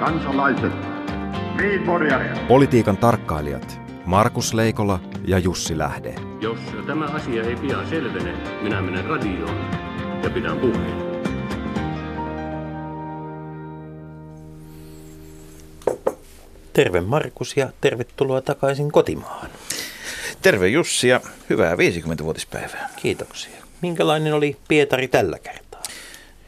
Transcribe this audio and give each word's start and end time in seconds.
kansalaiset, 0.00 0.72
Politiikan 2.48 2.96
tarkkailijat 2.96 3.80
Markus 4.04 4.54
Leikola 4.54 5.00
ja 5.24 5.38
Jussi 5.38 5.78
Lähde. 5.78 6.14
Jos 6.40 6.58
tämä 6.86 7.04
asia 7.04 7.42
ei 7.42 7.56
pian 7.56 7.86
selvene, 7.88 8.32
minä 8.62 8.82
menen 8.82 9.04
radioon 9.04 9.56
ja 10.22 10.30
pidän 10.30 10.58
puheen. 10.58 11.10
Terve 16.72 17.00
Markus 17.00 17.56
ja 17.56 17.68
tervetuloa 17.80 18.40
takaisin 18.40 18.92
kotimaahan. 18.92 19.50
Terve 20.42 20.68
Jussi 20.68 21.08
ja 21.08 21.20
hyvää 21.50 21.74
50-vuotispäivää. 21.74 22.88
Kiitoksia. 22.96 23.56
Minkälainen 23.82 24.34
oli 24.34 24.56
Pietari 24.68 25.08
tällä 25.08 25.38
kertaa? 25.38 25.69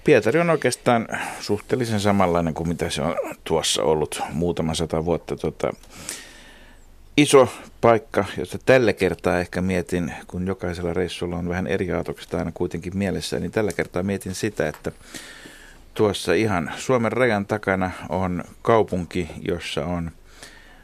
Pietari 0.04 0.40
on 0.40 0.50
oikeastaan 0.50 1.08
suhteellisen 1.40 2.00
samanlainen 2.00 2.54
kuin 2.54 2.68
mitä 2.68 2.90
se 2.90 3.02
on 3.02 3.16
tuossa 3.44 3.82
ollut 3.82 4.22
muutama 4.32 4.74
sata 4.74 5.04
vuotta. 5.04 5.36
Tota, 5.36 5.72
iso 7.16 7.48
paikka, 7.80 8.24
josta 8.38 8.58
tällä 8.66 8.92
kertaa 8.92 9.38
ehkä 9.38 9.62
mietin, 9.62 10.12
kun 10.26 10.46
jokaisella 10.46 10.94
reissulla 10.94 11.36
on 11.36 11.48
vähän 11.48 11.66
eri 11.66 11.92
aatokset 11.92 12.34
aina 12.34 12.52
kuitenkin 12.52 12.98
mielessä, 12.98 13.40
niin 13.40 13.50
tällä 13.50 13.72
kertaa 13.72 14.02
mietin 14.02 14.34
sitä, 14.34 14.68
että 14.68 14.92
tuossa 15.94 16.32
ihan 16.32 16.72
Suomen 16.76 17.12
rajan 17.12 17.46
takana 17.46 17.90
on 18.08 18.44
kaupunki, 18.62 19.28
jossa 19.48 19.86
on, 19.86 20.10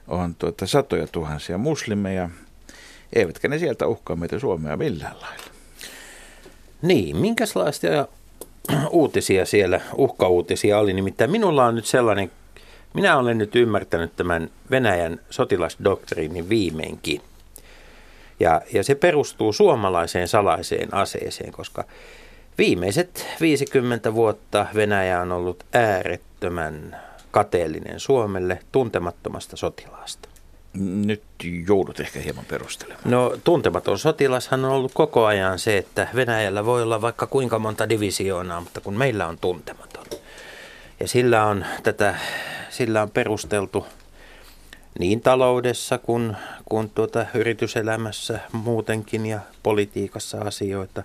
on 0.09 0.35
tuota, 0.35 0.67
satoja 0.67 1.07
tuhansia 1.07 1.59
muslimeja, 1.59 2.31
eivätkä 3.13 3.49
ne 3.49 3.59
sieltä 3.59 3.87
uhkaa 3.87 4.17
meitä 4.17 4.39
Suomea 4.39 4.77
millään 4.77 5.21
lailla. 5.21 5.51
Niin, 6.83 7.17
minkälaisia 7.17 8.09
uutisia 8.91 9.47
siellä, 9.47 9.81
uhkauutisia 9.97 10.79
oli? 10.79 10.93
Nimittäin 10.93 11.31
minulla 11.31 11.65
on 11.65 11.75
nyt 11.75 11.87
sellainen, 11.87 12.31
minä 12.95 13.19
olen 13.19 13.39
nyt 13.39 13.57
ymmärtänyt 13.57 14.17
tämän 14.17 14.51
Venäjän 14.71 15.21
sotilasdoktriinin 15.31 16.49
viimeinkin. 16.49 17.21
Ja, 18.41 18.61
ja 18.73 18.85
se 18.85 18.95
perustuu 18.95 19.53
suomalaiseen 19.53 20.29
salaiseen 20.29 20.95
aseeseen, 20.95 21.53
koska 21.53 21.85
viimeiset 22.59 23.27
50 23.41 24.15
vuotta 24.15 24.67
Venäjä 24.75 25.21
on 25.21 25.33
ollut 25.33 25.65
äärettömän 25.73 26.97
kateellinen 27.31 28.01
Suomelle 28.01 28.59
tuntemattomasta 28.73 29.57
sotilaasta. 29.57 30.29
Nyt 30.79 31.23
joudut 31.69 32.01
ehkä 32.01 32.21
hieman 32.21 32.45
perustelemaan. 32.45 33.11
No 33.11 33.37
tuntematon 33.45 33.99
sotilashan 33.99 34.65
on 34.65 34.71
ollut 34.71 34.93
koko 34.95 35.25
ajan 35.25 35.59
se, 35.59 35.77
että 35.77 36.09
Venäjällä 36.15 36.65
voi 36.65 36.83
olla 36.83 37.01
vaikka 37.01 37.27
kuinka 37.27 37.59
monta 37.59 37.89
divisioonaa, 37.89 38.61
mutta 38.61 38.81
kun 38.81 38.95
meillä 38.95 39.27
on 39.27 39.39
tuntematon. 39.39 40.07
Ja 41.01 41.09
sillä 41.09 41.45
on, 41.45 41.67
tätä, 41.83 42.15
sillä 42.71 43.03
on 43.03 43.11
perusteltu 43.11 43.87
niin 44.99 45.21
taloudessa 45.21 45.99
kuin, 45.99 46.37
kuin 46.69 46.91
tuota 46.91 47.27
yrityselämässä 47.35 48.41
muutenkin 48.53 49.27
ja 49.27 49.41
politiikassa 49.63 50.39
asioita. 50.39 51.03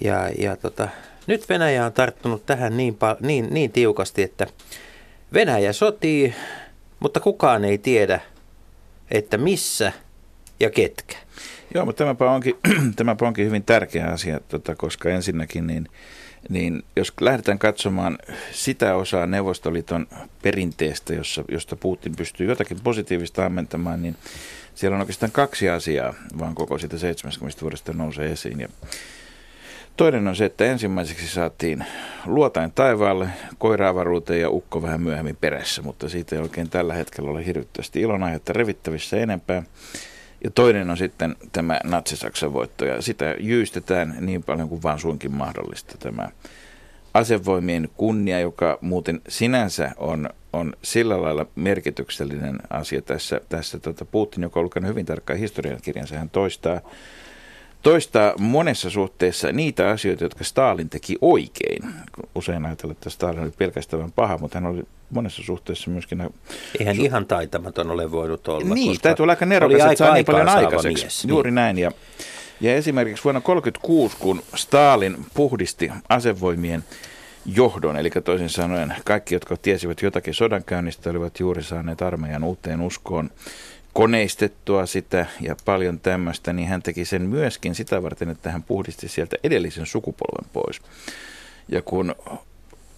Ja, 0.00 0.28
ja 0.38 0.56
tota, 0.56 0.88
nyt 1.26 1.48
Venäjä 1.48 1.86
on 1.86 1.92
tarttunut 1.92 2.46
tähän 2.46 2.76
niin, 2.76 2.96
niin, 3.20 3.48
niin 3.50 3.72
tiukasti, 3.72 4.22
että 4.22 4.46
Venäjä 5.32 5.72
sotii 5.72 6.34
mutta 7.00 7.20
kukaan 7.20 7.64
ei 7.64 7.78
tiedä, 7.78 8.20
että 9.10 9.38
missä 9.38 9.92
ja 10.60 10.70
ketkä. 10.70 11.16
Joo, 11.74 11.84
mutta 11.84 12.04
tämäpä 12.04 12.30
onkin, 12.30 12.54
tämäpä 12.96 13.26
onkin 13.26 13.46
hyvin 13.46 13.64
tärkeä 13.64 14.06
asia, 14.06 14.40
tota, 14.48 14.74
koska 14.74 15.08
ensinnäkin 15.08 15.66
niin, 15.66 15.88
niin 16.48 16.82
jos 16.96 17.12
lähdetään 17.20 17.58
katsomaan 17.58 18.18
sitä 18.52 18.94
osaa 18.94 19.26
Neuvostoliiton 19.26 20.06
perinteestä, 20.42 21.14
jossa, 21.14 21.44
josta 21.48 21.76
Putin 21.76 22.16
pystyy 22.16 22.48
jotakin 22.48 22.80
positiivista 22.84 23.46
ammentamaan, 23.46 24.02
niin 24.02 24.16
siellä 24.74 24.94
on 24.94 25.00
oikeastaan 25.00 25.32
kaksi 25.32 25.68
asiaa, 25.68 26.14
vaan 26.38 26.54
koko 26.54 26.78
siitä 26.78 26.98
70 26.98 27.60
vuodesta 27.60 27.92
nousee 27.92 28.30
esiin. 28.32 28.60
Ja 28.60 28.68
Toinen 30.00 30.28
on 30.28 30.36
se, 30.36 30.44
että 30.44 30.64
ensimmäiseksi 30.64 31.28
saatiin 31.28 31.84
luotain 32.26 32.72
taivaalle, 32.72 33.28
koiraavaruuteen 33.58 34.40
ja 34.40 34.50
ukko 34.50 34.82
vähän 34.82 35.00
myöhemmin 35.00 35.36
perässä, 35.36 35.82
mutta 35.82 36.08
siitä 36.08 36.36
ei 36.36 36.42
oikein 36.42 36.70
tällä 36.70 36.94
hetkellä 36.94 37.30
ole 37.30 37.46
hirvittävästi 37.46 38.00
ilonaihetta 38.00 38.52
revittävissä 38.52 39.16
enempää. 39.16 39.62
Ja 40.44 40.50
toinen 40.50 40.90
on 40.90 40.96
sitten 40.96 41.36
tämä 41.52 41.80
Natsi-Saksan 41.84 42.52
voitto, 42.52 42.84
ja 42.84 43.02
sitä 43.02 43.34
jyystetään 43.40 44.16
niin 44.20 44.42
paljon 44.42 44.68
kuin 44.68 44.82
vaan 44.82 44.98
suinkin 44.98 45.32
mahdollista. 45.32 45.98
Tämä 45.98 46.28
asevoimien 47.14 47.88
kunnia, 47.96 48.40
joka 48.40 48.78
muuten 48.80 49.20
sinänsä 49.28 49.90
on, 49.96 50.30
on 50.52 50.72
sillä 50.82 51.22
lailla 51.22 51.46
merkityksellinen 51.54 52.58
asia 52.70 53.02
tässä, 53.02 53.40
tässä 53.48 53.78
tota 53.78 54.04
Putin, 54.04 54.42
joka 54.42 54.60
on 54.60 54.64
lukenut 54.64 54.88
hyvin 54.90 55.06
tarkkaan 55.06 55.38
historiankirjansa, 55.38 56.18
hän 56.18 56.30
toistaa 56.30 56.80
toistaa 57.82 58.34
monessa 58.38 58.90
suhteessa 58.90 59.52
niitä 59.52 59.88
asioita, 59.88 60.24
jotka 60.24 60.44
Stalin 60.44 60.90
teki 60.90 61.16
oikein. 61.20 61.82
Usein 62.34 62.66
ajatellaan, 62.66 62.96
että 62.96 63.10
Stalin 63.10 63.42
oli 63.42 63.50
pelkästään 63.58 64.12
paha, 64.12 64.38
mutta 64.38 64.60
hän 64.60 64.70
oli 64.70 64.82
monessa 65.10 65.42
suhteessa 65.42 65.90
myöskin... 65.90 66.30
Eihän 66.80 66.96
su- 66.96 67.04
ihan 67.04 67.26
taitamaton 67.26 67.90
ole 67.90 68.12
voinut 68.12 68.48
olla. 68.48 68.74
Niin, 68.74 69.00
täytyy 69.02 69.22
olla 69.22 69.32
aika 69.32 69.46
nerokas, 69.46 69.80
että 69.80 69.96
saa 69.96 70.14
niin 70.14 70.26
paljon 70.26 70.48
aikaiseksi. 70.48 71.04
Mies, 71.04 71.24
Juuri 71.24 71.50
niin. 71.50 71.54
näin. 71.54 71.78
Ja, 71.78 71.90
ja 72.60 72.74
esimerkiksi 72.74 73.24
vuonna 73.24 73.40
1936, 73.40 74.16
kun 74.16 74.42
Stalin 74.54 75.16
puhdisti 75.34 75.90
asevoimien 76.08 76.84
johdon, 77.46 77.96
eli 77.96 78.10
toisin 78.10 78.48
sanoen 78.48 78.94
kaikki, 79.04 79.34
jotka 79.34 79.56
tiesivät 79.56 80.02
jotakin 80.02 80.34
sodankäynnistä, 80.34 81.10
olivat 81.10 81.40
juuri 81.40 81.62
saaneet 81.62 82.02
armeijan 82.02 82.44
uuteen 82.44 82.80
uskoon 82.80 83.30
koneistettua 83.92 84.86
sitä 84.86 85.26
ja 85.40 85.56
paljon 85.64 86.00
tämmöistä, 86.00 86.52
niin 86.52 86.68
hän 86.68 86.82
teki 86.82 87.04
sen 87.04 87.22
myöskin 87.22 87.74
sitä 87.74 88.02
varten, 88.02 88.30
että 88.30 88.50
hän 88.50 88.62
puhdisti 88.62 89.08
sieltä 89.08 89.36
edellisen 89.44 89.86
sukupolven 89.86 90.50
pois. 90.52 90.80
Ja 91.68 91.82
kun 91.82 92.14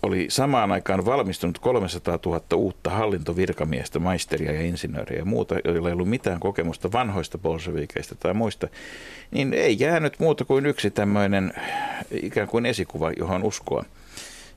oli 0.03 0.26
samaan 0.28 0.72
aikaan 0.72 1.04
valmistunut 1.04 1.58
300 1.58 2.19
000 2.26 2.41
uutta 2.54 2.91
hallintovirkamiestä, 2.91 3.98
maisteria 3.98 4.53
ja 4.53 4.62
insinööriä 4.62 5.19
ja 5.19 5.25
muuta, 5.25 5.54
joilla 5.64 5.88
ei 5.88 5.92
ollut 5.92 6.08
mitään 6.08 6.41
kokemusta 6.41 6.92
vanhoista 6.92 7.38
bolsevikeista 7.38 8.14
tai 8.14 8.34
muista, 8.34 8.69
niin 9.30 9.54
ei 9.54 9.76
jäänyt 9.80 10.19
muuta 10.19 10.44
kuin 10.44 10.66
yksi 10.66 10.91
tämmöinen 10.91 11.53
ikään 12.10 12.48
kuin 12.48 12.66
esikuva, 12.66 13.12
johon 13.19 13.42
uskoa. 13.42 13.84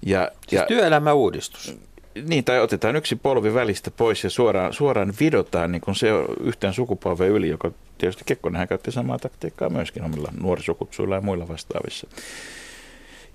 Ja, 0.06 0.32
siis 0.48 0.62
ja, 0.62 0.66
työelämäuudistus. 0.68 1.78
Niin, 2.24 2.44
tai 2.44 2.60
otetaan 2.60 2.96
yksi 2.96 3.16
polvi 3.16 3.54
välistä 3.54 3.92
pois 3.92 4.24
ja 4.24 4.30
suoraan, 4.30 4.74
suoraan 4.74 5.14
vidotaan 5.20 5.72
niin 5.72 5.82
kun 5.82 5.96
se 5.96 6.08
yhteen 6.44 6.74
sukupolven 6.74 7.30
yli, 7.30 7.50
joka 7.50 7.72
tietysti 7.98 8.24
Kekkonenhän 8.26 8.68
käytti 8.68 8.92
samaa 8.92 9.20
taktiikkaa 9.20 9.70
myöskin 9.70 10.04
omilla 10.04 10.32
nuorisokutsuilla 10.40 11.16
ja 11.16 11.22
muilla 11.22 11.48
vastaavissa. 11.48 12.08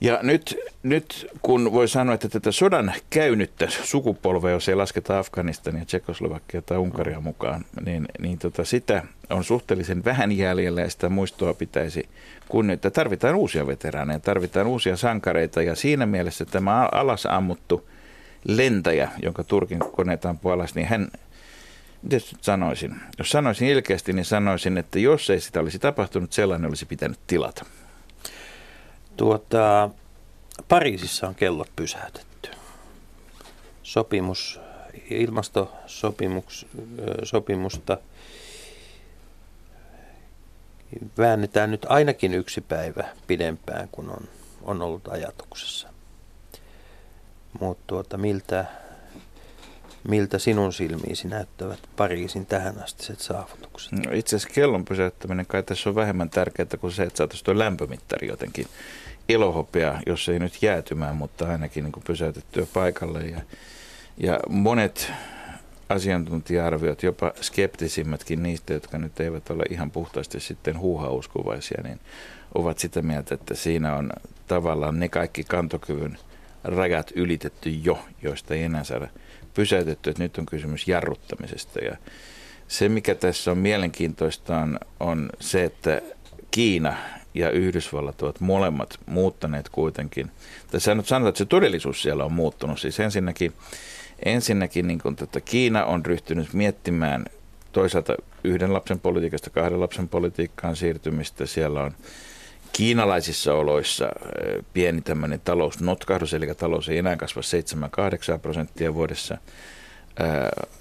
Ja 0.01 0.19
nyt, 0.23 0.59
nyt 0.83 1.27
kun 1.43 1.73
voi 1.73 1.89
sanoa, 1.89 2.15
että 2.15 2.29
tätä 2.29 2.53
sodan 2.53 2.93
käynyttä 3.11 3.67
sukupolvea, 3.71 4.51
jos 4.51 4.69
ei 4.69 4.75
lasketa 4.75 5.19
Afganistania, 5.19 5.85
Tsekoslovakia 5.85 6.63
tai 6.63 6.79
Unkaria 6.79 7.21
mukaan, 7.21 7.65
niin, 7.85 8.09
niin 8.19 8.39
tota, 8.39 8.65
sitä 8.65 9.03
on 9.31 9.45
suhteellisen 9.45 10.05
vähän 10.05 10.33
jäljellä 10.33 10.81
ja 10.81 10.91
sitä 10.91 11.09
muistoa 11.09 11.55
pitäisi 11.55 12.09
kunnioittaa. 12.49 12.91
Tarvitaan 12.91 13.35
uusia 13.35 13.67
veteraaneja, 13.67 14.21
tarvitaan 14.21 14.67
uusia 14.67 14.97
sankareita 14.97 15.63
ja 15.63 15.75
siinä 15.75 16.07
mielessä 16.07 16.45
tämä 16.45 16.89
alas 16.93 17.27
ammuttu– 17.27 17.83
lentäjä, 18.45 19.11
jonka 19.23 19.45
Turkin 19.45 19.79
koneet 19.79 20.25
ampui 20.25 20.53
alas, 20.53 20.75
niin 20.75 20.87
hän, 20.87 21.09
miten 22.03 22.21
sanoisin, 22.41 22.95
jos 23.19 23.31
sanoisin 23.31 23.69
ilkeästi, 23.69 24.13
niin 24.13 24.25
sanoisin, 24.25 24.79
että 24.79 24.99
jos 24.99 25.31
ei 25.31 25.41
sitä 25.41 25.61
olisi 25.61 25.79
tapahtunut, 25.79 26.33
sellainen 26.33 26.69
olisi 26.69 26.87
pitänyt 26.87 27.19
tilata. 27.27 27.65
Tuota, 29.17 29.91
Pariisissa 30.69 31.29
on 31.29 31.35
kellot 31.35 31.71
pysäytetty. 31.77 32.51
Sopimus, 33.83 34.61
ilmastosopimusta 35.11 37.99
väännetään 41.19 41.71
nyt 41.71 41.87
ainakin 41.89 42.35
yksi 42.35 42.61
päivä 42.61 43.05
pidempään 43.27 43.89
kuin 43.93 44.11
on, 44.11 44.29
on 44.63 44.83
ollut 44.83 45.09
ajatuksessa. 45.09 45.90
Mutta 47.61 47.85
tuota, 47.87 48.19
miltä, 48.19 48.65
miltä 50.09 50.39
sinun 50.39 50.73
silmiisi 50.73 51.29
näyttävät 51.29 51.79
Pariisin 51.97 52.47
tähänastiset 52.47 53.21
saavutukset? 53.21 53.93
No 53.93 54.13
itse 54.13 54.37
asiassa 54.37 54.55
kellon 54.55 54.85
pysäyttäminen 54.85 55.47
kai 55.47 55.63
tässä 55.63 55.89
on 55.89 55.95
vähemmän 55.95 56.31
tärkeää 56.31 56.69
kuin 56.81 56.93
se, 56.93 57.03
että 57.03 57.17
saataisiin 57.17 57.45
tuo 57.45 57.59
lämpömittari 57.59 58.29
jotenkin 58.29 58.67
elohopea, 59.29 60.01
jos 60.07 60.29
ei 60.29 60.39
nyt 60.39 60.63
jäätymään, 60.63 61.17
mutta 61.17 61.49
ainakin 61.49 61.85
niin 61.85 62.03
pysäytettyä 62.07 62.67
paikalle. 62.73 63.21
Ja, 63.21 63.41
ja 64.17 64.41
monet 64.49 65.13
asiantuntija-arviot, 65.89 67.03
jopa 67.03 67.33
skeptisimmätkin 67.41 68.43
niistä, 68.43 68.73
jotka 68.73 68.99
nyt 68.99 69.21
eivät 69.21 69.51
ole 69.51 69.63
ihan 69.71 69.91
puhtaasti 69.91 70.41
sitten 70.41 70.79
huuhauskovaisia, 70.79 71.83
niin 71.83 72.01
ovat 72.55 72.79
sitä 72.79 73.03
mieltä, 73.03 73.35
että 73.35 73.55
siinä 73.55 73.97
on 73.97 74.11
tavallaan 74.47 75.01
ne 75.01 75.09
kaikki 75.09 75.45
kantokyvyn– 75.45 76.19
rajat 76.65 77.13
ylitetty 77.15 77.71
jo, 77.71 77.99
joista 78.23 78.55
ei 78.55 78.63
enää 78.63 78.85
saada 78.85 79.09
pysäytetty, 79.55 80.11
että 80.11 80.23
nyt 80.23 80.39
on 80.39 80.47
kysymys 80.47 80.89
jarruttamisesta. 80.89 81.85
Ja 81.85 81.97
se, 82.69 82.89
mikä 82.89 83.15
tässä 83.15 83.51
on 83.51 83.59
mielenkiintoista, 83.59 84.59
on, 84.59 84.79
on 85.01 85.31
se, 85.41 85.65
että 85.65 86.03
Kiina 86.51 86.97
ja 87.35 87.51
Yhdysvallat 87.51 88.23
ovat 88.23 88.41
molemmat 88.41 88.99
muuttaneet 89.07 89.69
kuitenkin. 89.69 90.31
Tässä 90.71 90.95
nyt 90.95 91.07
sanotaan, 91.07 91.29
että 91.29 91.39
se 91.39 91.45
todellisuus 91.45 92.03
siellä 92.03 92.25
on 92.25 92.33
muuttunut. 92.33 92.81
Siis 92.81 93.01
ensinnäkin, 93.01 93.53
ensinnäkin 94.25 94.87
niin 94.87 94.99
kuin 94.99 95.17
tätä 95.17 95.41
Kiina 95.41 95.85
on 95.85 96.07
ryhtynyt 96.07 96.53
miettimään 96.53 97.27
toisaalta 97.73 98.15
yhden 98.45 98.73
lapsen 98.73 99.01
politiikasta 99.01 99.51
kahden 99.51 99.81
lapsen 99.81 100.09
politiikkaan 100.09 100.77
siirtymistä. 100.77 101.47
Siellä 101.47 101.83
on 101.83 101.95
kiinalaisissa 102.73 103.55
oloissa 103.55 104.09
pieni 104.73 105.01
tämmöinen 105.01 105.41
talousnotkahdus, 105.45 106.35
eli 106.35 106.55
talous 106.55 106.89
ei 106.89 106.99
enää 106.99 107.17
kasva 107.17 107.43
7-8 108.37 108.39
prosenttia 108.39 108.95
vuodessa. 108.95 109.37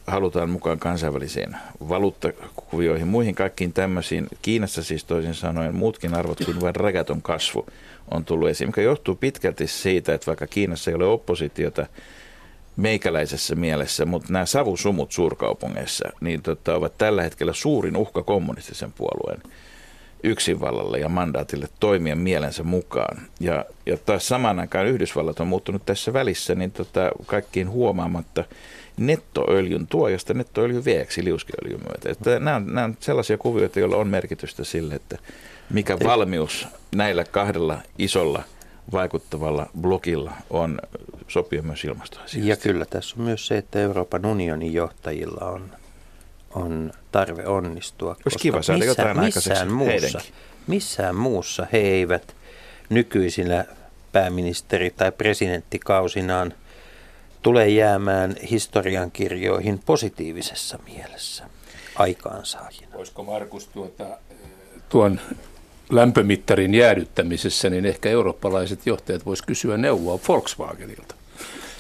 Halutaan 0.07 0.50
mukaan 0.50 0.80
kansainvälisiin 0.80 1.56
valuuttakuvioihin, 1.89 3.07
muihin 3.07 3.36
kaikkiin 3.36 3.74
tämmöisiin. 3.74 4.27
Kiinassa 4.41 4.83
siis 4.83 5.03
toisin 5.03 5.33
sanoen 5.33 5.75
muutkin 5.75 6.13
arvot 6.13 6.45
kuin 6.45 6.62
vain 6.62 6.75
ragaton 6.75 7.21
kasvu 7.21 7.65
on 8.12 8.25
tullut 8.25 8.50
esiin, 8.50 8.68
mikä 8.68 8.81
johtuu 8.81 9.15
pitkälti 9.15 9.68
siitä, 9.68 10.13
että 10.13 10.27
vaikka 10.27 10.47
Kiinassa 10.47 10.91
ei 10.91 10.95
ole 10.95 11.06
oppositiota 11.06 11.86
meikäläisessä 12.75 13.56
mielessä, 13.56 14.06
mutta 14.06 14.33
nämä 14.33 14.45
savusumut 14.45 15.12
suurkaupungeissa 15.12 16.09
niin 16.21 16.41
tota, 16.41 16.75
ovat 16.75 16.97
tällä 16.97 17.24
hetkellä 17.24 17.53
suurin 17.53 17.97
uhka 17.97 18.24
kommunistisen 18.24 18.94
puolueen 18.94 19.41
yksinvallalle 20.24 21.00
ja 21.00 21.10
mandaatille 21.10 21.68
toimia 21.80 22.16
mielensä 22.16 22.63
mukaan. 22.63 23.18
Ja, 23.39 23.66
ja 23.86 23.98
taas 23.98 24.27
samaan 24.27 24.60
aikaan 24.60 24.88
Yhdysvallat 24.88 25.39
on 25.39 25.48
muuttunut 25.48 25.86
tässä 25.86 26.13
välissä 26.13 26.56
niin 26.56 26.71
tota, 26.71 27.12
kaikkiin 27.25 27.69
huomaamatta 27.69 28.44
nettoöljyn 28.98 29.88
tuojasta 29.88 30.33
nettoöljyn 30.33 30.86
vieksi 30.86 31.24
liuskeöljyn 31.24 31.80
myötä. 31.88 32.10
Että 32.12 32.39
nämä, 32.39 32.56
on, 32.56 32.66
nämä 32.66 32.83
on 32.83 32.98
sellaisia 33.00 33.38
kuvioita, 33.38 33.80
joilla 33.80 33.98
on 33.98 34.07
merkitystä 34.07 34.63
sille, 34.63 34.95
että 34.95 35.18
mikä 35.69 35.98
valmius 36.04 36.68
näillä 36.95 37.24
kahdella 37.24 37.77
isolla 37.98 38.44
vaikuttavalla 38.92 39.69
blokilla 39.81 40.31
on 40.50 40.80
sopia 41.27 41.62
myös 41.62 41.83
ilmastoasioista. 41.83 42.50
Ja 42.50 42.56
kyllä 42.56 42.86
tässä 42.86 43.15
on 43.19 43.25
myös 43.25 43.48
se, 43.48 43.57
että 43.57 43.80
Euroopan 43.80 44.25
unionin 44.25 44.74
johtajilla 44.74 45.45
on 45.45 45.72
on 46.56 46.92
tarve 47.12 47.48
onnistua. 47.48 48.16
Olisi 48.26 48.40
kiva 48.40 48.62
saada 48.62 48.78
missä, 48.80 49.02
jotain 49.02 49.20
missään 49.20 49.72
muussa, 49.72 50.22
missään 50.68 51.16
muussa 51.16 51.68
he 51.74 51.78
eivät 51.78 52.36
nykyisillä 52.90 53.66
pääministeri- 54.12 54.94
tai 54.98 55.12
presidenttikausinaan 55.12 56.54
tule 57.42 57.70
jäämään 57.70 58.36
historiankirjoihin 58.52 59.80
positiivisessa 59.86 60.80
mielessä 60.94 61.44
aikaansaajina. 61.96 62.98
Voisiko 62.98 63.24
Markus 63.24 63.68
tuota, 63.68 64.06
tuon 64.90 65.22
lämpömittarin 65.90 66.76
jäädyttämisessä, 66.76 67.70
niin 67.70 67.86
ehkä 67.86 68.10
eurooppalaiset 68.10 68.86
johtajat 68.86 69.26
voisivat 69.26 69.48
kysyä 69.48 69.78
neuvoa 69.78 70.20
Volkswagenilta. 70.28 71.16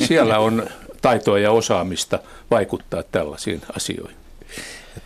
Siellä 0.07 0.39
on 0.39 0.67
taitoa 1.01 1.39
ja 1.39 1.51
osaamista 1.51 2.19
vaikuttaa 2.51 3.03
tällaisiin 3.03 3.61
asioihin. 3.75 4.17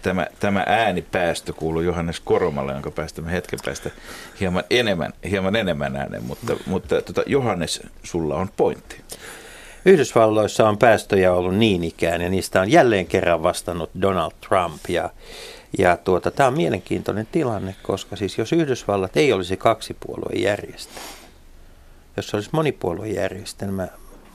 Tämä, 0.01 0.27
tämä 0.39 0.63
äänipäästö 0.67 1.53
kuuluu 1.53 1.81
Johannes 1.81 2.19
Koromalle, 2.19 2.71
jonka 2.71 2.91
päästämme 2.91 3.31
hetken 3.31 3.59
päästä 3.65 3.89
hieman 4.39 4.63
enemmän, 4.69 5.13
hieman 5.29 5.55
enemmän 5.55 5.95
äänen, 5.95 6.23
mutta, 6.23 6.55
mutta 6.65 7.01
tota, 7.01 7.23
Johannes, 7.25 7.81
sulla 8.03 8.35
on 8.35 8.49
pointti. 8.57 9.01
Yhdysvalloissa 9.85 10.69
on 10.69 10.77
päästöjä 10.77 11.33
ollut 11.33 11.55
niin 11.55 11.83
ikään 11.83 12.21
ja 12.21 12.29
niistä 12.29 12.61
on 12.61 12.71
jälleen 12.71 13.05
kerran 13.05 13.43
vastannut 13.43 13.89
Donald 14.01 14.31
Trump 14.47 14.81
ja, 14.89 15.09
ja 15.77 15.97
tuota, 15.97 16.31
tämä 16.31 16.47
on 16.47 16.57
mielenkiintoinen 16.57 17.27
tilanne, 17.31 17.75
koska 17.83 18.15
siis 18.15 18.37
jos 18.37 18.51
Yhdysvallat 18.53 19.17
ei 19.17 19.33
olisi 19.33 19.57
kaksipuoluejärjestelmä, 19.57 21.07
jos 22.17 22.33
olisi 22.33 22.49
monipuoluejärjestelmä, 22.51 23.87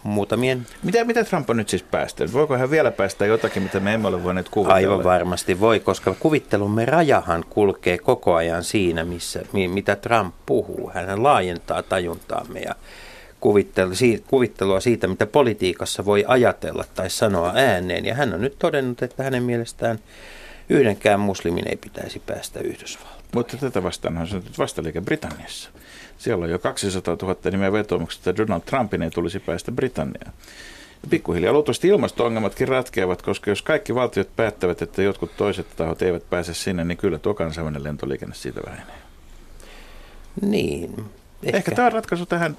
muutamien... 0.02 0.66
Mitä, 0.82 1.04
mitä 1.04 1.24
Trump 1.24 1.50
on 1.50 1.56
nyt 1.56 1.68
siis 1.68 1.82
päästänyt? 1.82 2.32
Voiko 2.32 2.56
hän 2.56 2.70
vielä 2.70 2.90
päästä 2.90 3.26
jotakin, 3.26 3.62
mitä 3.62 3.80
me 3.80 3.94
emme 3.94 4.08
ole 4.08 4.24
voineet 4.24 4.48
kuvitella? 4.48 4.74
Aivan 4.74 5.04
varmasti 5.04 5.60
voi, 5.60 5.80
koska 5.80 6.14
kuvittelumme 6.20 6.84
rajahan 6.84 7.44
kulkee 7.50 7.98
koko 7.98 8.34
ajan 8.34 8.64
siinä, 8.64 9.04
missä, 9.04 9.42
mitä 9.52 9.96
Trump 9.96 10.34
puhuu. 10.46 10.90
Hän 10.94 11.22
laajentaa 11.22 11.82
tajuntaamme 11.82 12.60
ja 12.60 12.74
kuvittelua 14.26 14.80
siitä, 14.80 15.06
mitä 15.06 15.26
politiikassa 15.26 16.04
voi 16.04 16.24
ajatella 16.28 16.84
tai 16.94 17.10
sanoa 17.10 17.52
ääneen. 17.54 18.04
Ja 18.04 18.14
hän 18.14 18.34
on 18.34 18.40
nyt 18.40 18.58
todennut, 18.58 19.02
että 19.02 19.22
hänen 19.22 19.42
mielestään 19.42 19.98
yhdenkään 20.68 21.20
muslimin 21.20 21.68
ei 21.68 21.76
pitäisi 21.76 22.22
päästä 22.26 22.60
Yhdysvaltoihin. 22.60 23.18
Mutta 23.34 23.56
tätä 23.56 23.82
vastaan 23.82 24.18
on 24.18 24.26
syntynyt 24.26 24.58
vastaliike 24.58 25.00
Britanniassa. 25.00 25.70
Siellä 26.18 26.44
on 26.44 26.50
jo 26.50 26.58
200 26.58 27.16
000 27.22 27.36
nimeä 27.50 27.72
vetoomuksesta, 27.72 28.30
että 28.30 28.42
Donald 28.42 28.60
Trumpin 28.60 29.02
ei 29.02 29.10
tulisi 29.10 29.40
päästä 29.40 29.72
Britanniaan. 29.72 30.32
Ja 31.02 31.08
pikkuhiljaa 31.10 31.52
luultavasti 31.52 31.88
ilmasto-ongelmatkin 31.88 32.68
ratkeavat, 32.68 33.22
koska 33.22 33.50
jos 33.50 33.62
kaikki 33.62 33.94
valtiot 33.94 34.36
päättävät, 34.36 34.82
että 34.82 35.02
jotkut 35.02 35.36
toiset 35.36 35.66
tahot 35.76 36.02
eivät 36.02 36.30
pääse 36.30 36.54
sinne, 36.54 36.84
niin 36.84 36.98
kyllä 36.98 37.18
tuo 37.18 37.34
kansainvälinen 37.34 37.84
lentoliikenne 37.84 38.34
siitä 38.34 38.60
vähenee. 38.66 38.94
Niin. 40.40 41.04
Ehkä, 41.42 41.56
ehkä 41.56 41.74
tämä 41.74 41.86
on 41.86 41.92
ratkaisu 41.92 42.26
tähän 42.26 42.56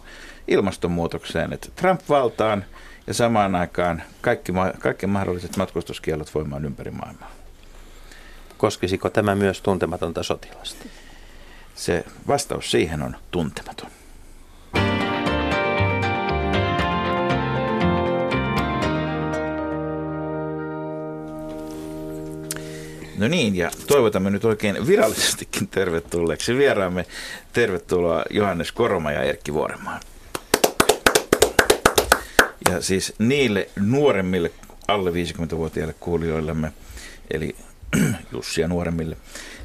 ilmastonmuutokseen, 0.48 1.54
että 1.54 1.68
Trump 1.76 2.02
valtaan 2.10 2.66
ja 3.08 3.14
samaan 3.14 3.56
aikaan 3.56 4.04
kaikki, 4.22 4.52
kaikki 4.80 5.08
mahdolliset 5.08 5.58
matkustuskielot 5.58 6.36
voimaan 6.36 6.66
ympäri 6.66 6.92
maailmaa. 6.92 7.32
Koskisiko 8.58 9.10
tämä 9.10 9.36
myös 9.36 9.62
tuntematonta 9.62 10.24
sotilasta? 10.24 10.86
Se 11.80 12.06
vastaus 12.28 12.72
siihen 12.72 13.02
on 13.02 13.16
tuntematon. 13.32 13.90
No 23.18 23.28
niin, 23.28 23.56
ja 23.56 23.72
toivotamme 23.88 24.30
nyt 24.30 24.46
oikein 24.46 24.88
virallisestikin 24.88 25.68
tervetulleeksi 25.68 26.58
vieraamme. 26.58 27.06
Tervetuloa 27.54 28.24
Johannes 28.30 28.72
Koroma 28.72 29.12
ja 29.12 29.24
Erkki 29.24 29.54
Vuoremaa. 29.54 30.00
Ja 32.70 32.82
siis 32.82 33.14
niille 33.20 33.70
nuoremmille 33.80 34.52
alle 34.88 35.12
50-vuotiaille 35.12 35.96
kuulijoillemme, 36.00 36.72
eli 37.32 37.56
Jussia 38.32 38.68
nuoremmille, 38.68 39.18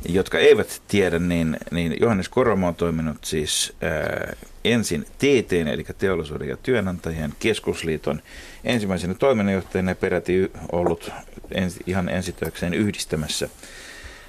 jotka 0.08 0.38
eivät 0.38 0.82
tiedä, 0.88 1.18
niin, 1.18 1.56
niin 1.70 1.96
Johannes 2.00 2.28
Koroma 2.28 2.68
on 2.68 2.74
toiminut 2.74 3.24
siis 3.24 3.72
ää, 3.82 4.36
ensin 4.64 5.04
TT, 5.18 5.52
eli 5.52 5.84
Teollisuuden 5.98 6.48
ja 6.48 6.56
työnantajien 6.56 7.32
keskusliiton 7.38 8.22
ensimmäisenä 8.64 9.14
toiminnanjohtajana 9.14 9.90
ja 9.90 9.94
peräti 9.94 10.50
ollut 10.72 11.10
ensi, 11.50 11.80
ihan 11.86 12.08
ensitöikseen 12.08 12.74
yhdistämässä 12.74 13.48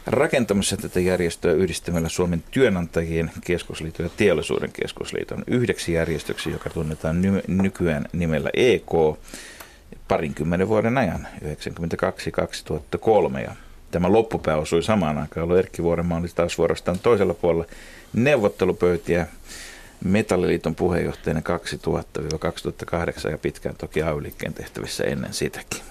rakentamassa 0.05 0.77
tätä 0.77 0.99
järjestöä 0.99 1.53
yhdistämällä 1.53 2.09
Suomen 2.09 2.43
työnantajien 2.51 3.31
keskusliiton 3.45 4.05
ja 4.05 4.09
teollisuuden 4.17 4.71
keskusliiton 4.71 5.43
yhdeksi 5.47 5.93
järjestöksi, 5.93 6.49
joka 6.49 6.69
tunnetaan 6.69 7.21
ny- 7.21 7.43
nykyään 7.47 8.05
nimellä 8.13 8.49
EK 8.53 8.91
parinkymmenen 10.07 10.67
vuoden 10.67 10.97
ajan, 10.97 11.27
1992-2003. 13.35 13.39
Ja 13.39 13.55
tämä 13.91 14.11
loppupää 14.11 14.57
osui 14.57 14.83
samaan 14.83 15.17
aikaan, 15.17 15.41
jolloin 15.41 15.59
Erkki 15.59 15.83
Vuorenmaa 15.83 16.19
oli 16.19 16.27
taas 16.35 16.57
vuorostaan 16.57 16.99
toisella 16.99 17.33
puolella 17.33 17.65
neuvottelupöytiä 18.13 19.27
Metalliliiton 20.03 20.75
puheenjohtajana 20.75 21.41
2000-2008 23.27 23.31
ja 23.31 23.37
pitkään 23.37 23.75
toki 23.75 24.01
ay 24.01 24.15
tehtävissä 24.55 25.03
ennen 25.03 25.33
sitäkin. 25.33 25.81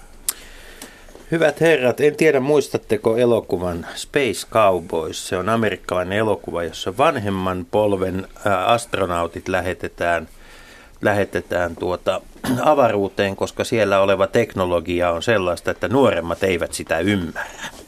Hyvät 1.31 1.61
herrat, 1.61 1.99
en 1.99 2.15
tiedä 2.15 2.39
muistatteko 2.39 3.17
elokuvan 3.17 3.87
Space 3.95 4.47
Cowboys. 4.51 5.27
Se 5.27 5.37
on 5.37 5.49
amerikkalainen 5.49 6.17
elokuva, 6.17 6.63
jossa 6.63 6.97
vanhemman 6.97 7.67
polven 7.71 8.27
astronautit 8.65 9.47
lähetetään, 9.47 10.27
lähetetään 11.01 11.75
tuota 11.75 12.21
avaruuteen, 12.61 13.35
koska 13.35 13.63
siellä 13.63 13.99
oleva 13.99 14.27
teknologia 14.27 15.11
on 15.11 15.23
sellaista, 15.23 15.71
että 15.71 15.87
nuoremmat 15.87 16.43
eivät 16.43 16.73
sitä 16.73 16.99
ymmärrä. 16.99 17.84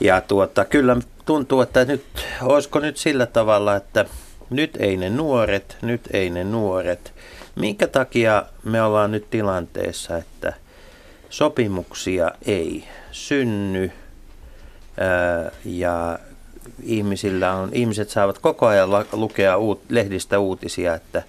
Ja 0.00 0.20
tuota, 0.20 0.64
kyllä 0.64 0.96
tuntuu, 1.26 1.60
että 1.60 1.84
nyt, 1.84 2.04
olisiko 2.42 2.78
nyt 2.78 2.96
sillä 2.96 3.26
tavalla, 3.26 3.76
että 3.76 4.04
nyt 4.50 4.76
ei 4.76 4.96
ne 4.96 5.10
nuoret, 5.10 5.76
nyt 5.82 6.00
ei 6.12 6.30
ne 6.30 6.44
nuoret. 6.44 7.12
Minkä 7.54 7.86
takia 7.86 8.42
me 8.64 8.82
ollaan 8.82 9.10
nyt 9.10 9.30
tilanteessa, 9.30 10.16
että 10.16 10.52
sopimuksia 11.30 12.30
ei 12.46 12.84
synny 13.12 13.90
ja 15.64 16.18
ihmisillä 16.82 17.52
on, 17.52 17.68
ihmiset 17.72 18.10
saavat 18.10 18.38
koko 18.38 18.66
ajan 18.66 18.88
lukea 19.12 19.56
uut, 19.56 19.80
lehdistä 19.88 20.38
uutisia, 20.38 20.94
että 20.94 21.22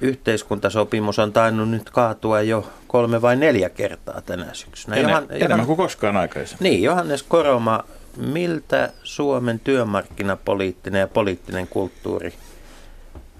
yhteiskuntasopimus 0.00 1.18
on 1.18 1.32
tainnut 1.32 1.70
nyt 1.70 1.90
kaatua 1.90 2.40
jo 2.42 2.70
kolme 2.86 3.22
vai 3.22 3.36
neljä 3.36 3.68
kertaa 3.68 4.20
tänä 4.20 4.46
syksynä. 4.52 4.96
Enä, 4.96 5.08
Johan, 5.08 5.26
enemmän 5.30 5.50
Johan, 5.50 5.66
kuin 5.66 5.76
koskaan 5.76 6.16
aikaisemmin. 6.16 6.70
Niin, 6.70 6.82
Johannes 6.82 7.22
Koroma, 7.22 7.84
miltä 8.16 8.92
Suomen 9.02 9.60
työmarkkinapoliittinen 9.60 11.00
ja 11.00 11.08
poliittinen 11.08 11.68
kulttuuri 11.68 12.34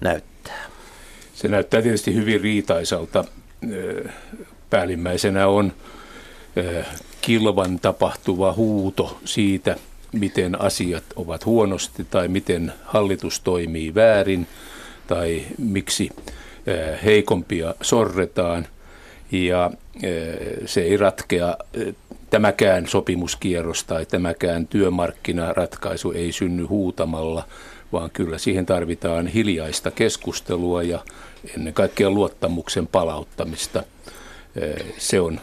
näyttää? 0.01 0.63
Se 1.33 1.47
näyttää 1.47 1.81
tietysti 1.81 2.15
hyvin 2.15 2.41
riitaisalta. 2.41 3.23
Päällimmäisenä 4.69 5.47
on 5.47 5.73
kilvan 7.21 7.79
tapahtuva 7.79 8.53
huuto 8.53 9.19
siitä, 9.25 9.75
miten 10.11 10.61
asiat 10.61 11.03
ovat 11.15 11.45
huonosti 11.45 12.05
tai 12.09 12.27
miten 12.27 12.73
hallitus 12.83 13.39
toimii 13.39 13.95
väärin 13.95 14.47
tai 15.07 15.43
miksi 15.57 16.09
heikompia 17.05 17.73
sorretaan. 17.81 18.67
Ja 19.31 19.71
se 20.65 20.81
ei 20.81 20.97
ratkea, 20.97 21.57
tämäkään 22.29 22.87
sopimuskierros 22.87 23.83
tai 23.83 24.05
tämäkään 24.05 24.67
työmarkkinaratkaisu 24.67 26.11
ei 26.11 26.31
synny 26.31 26.63
huutamalla, 26.63 27.43
vaan 27.91 28.11
kyllä 28.11 28.37
siihen 28.37 28.65
tarvitaan 28.65 29.27
hiljaista 29.27 29.91
keskustelua 29.91 30.83
ja 30.83 30.99
ennen 31.55 31.73
kaikkea 31.73 32.09
luottamuksen 32.09 32.87
palauttamista. 32.87 33.83
Se 34.97 35.19
on 35.19 35.39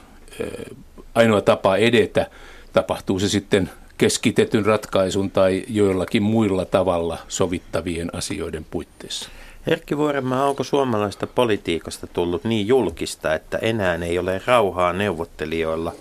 ainoa 1.14 1.40
tapa 1.40 1.76
edetä. 1.76 2.26
Tapahtuu 2.72 3.18
se 3.18 3.28
sitten 3.28 3.70
keskitetyn 3.98 4.66
ratkaisun 4.66 5.30
tai 5.30 5.64
joillakin 5.68 6.22
muilla 6.22 6.64
tavalla 6.64 7.18
sovittavien 7.28 8.14
asioiden 8.14 8.66
puitteissa. 8.70 9.28
Erkki 9.66 9.96
Vuorenmaa, 9.96 10.48
onko 10.48 10.64
suomalaista 10.64 11.26
politiikasta 11.26 12.06
tullut 12.06 12.44
niin 12.44 12.66
julkista, 12.66 13.34
että 13.34 13.58
enää 13.58 13.94
ei 13.94 14.18
ole 14.18 14.42
rauhaa 14.46 14.92
neuvottelijoilla 14.92 15.94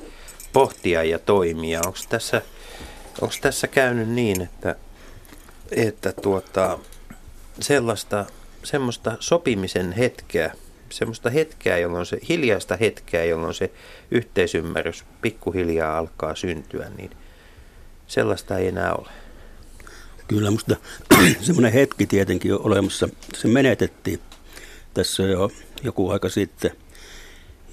pohtia 0.54 1.04
ja 1.04 1.20
toimia? 1.20 1.82
Onko 1.86 1.98
tässä, 2.10 2.42
onko 3.22 3.36
tässä 3.42 3.68
käynyt 3.68 4.10
niin, 4.10 4.42
että, 4.42 4.76
että 5.72 6.12
tuota, 6.12 6.80
sellaista, 7.60 8.26
semmoista 8.64 9.18
sopimisen 9.20 9.92
hetkeä, 9.92 10.54
semmoista 10.90 11.30
hetkeä, 11.30 11.78
jolloin 11.78 12.06
se, 12.06 12.20
hiljaista 12.30 12.78
hetkeä, 12.78 13.26
jolloin 13.26 13.54
se 13.54 13.72
yhteisymmärrys 14.12 15.06
pikkuhiljaa 15.22 15.98
alkaa 15.98 16.36
syntyä, 16.36 16.90
niin 16.98 17.12
sellaista 18.08 18.58
ei 18.58 18.68
enää 18.68 18.94
ole. 18.94 19.10
Kyllä 20.32 20.50
minusta 20.50 20.76
semmoinen 21.42 21.74
hetki 21.74 22.06
tietenkin 22.06 22.54
on 22.54 22.62
olemassa. 22.64 23.10
Se 23.38 23.48
menetettiin 23.48 24.20
tässä 24.94 25.24
jo 25.24 25.52
joku 25.84 26.10
aika 26.10 26.30
sitten. 26.30 26.72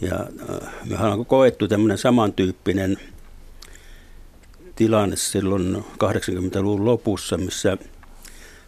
Ja 0.01 0.27
äh, 0.51 0.73
mehän 0.85 1.13
on 1.13 1.27
koettu 1.27 1.69
tämmöinen 1.69 1.99
samantyyppinen 1.99 2.97
tilanne 4.77 5.17
silloin 5.17 5.85
80-luvun 6.05 6.85
lopussa, 6.85 7.37
missä 7.37 7.77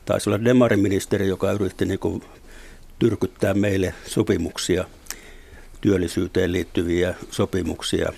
taisi 0.04 0.30
olla 0.30 0.44
demariministeri, 0.44 1.28
joka 1.28 1.52
yritti 1.52 1.84
niin 1.84 1.98
kuin 1.98 2.22
tyrkyttää 2.98 3.54
meille 3.54 3.94
sopimuksia, 4.06 4.84
työllisyyteen 5.80 6.52
liittyviä 6.52 7.14
sopimuksia. 7.30 8.12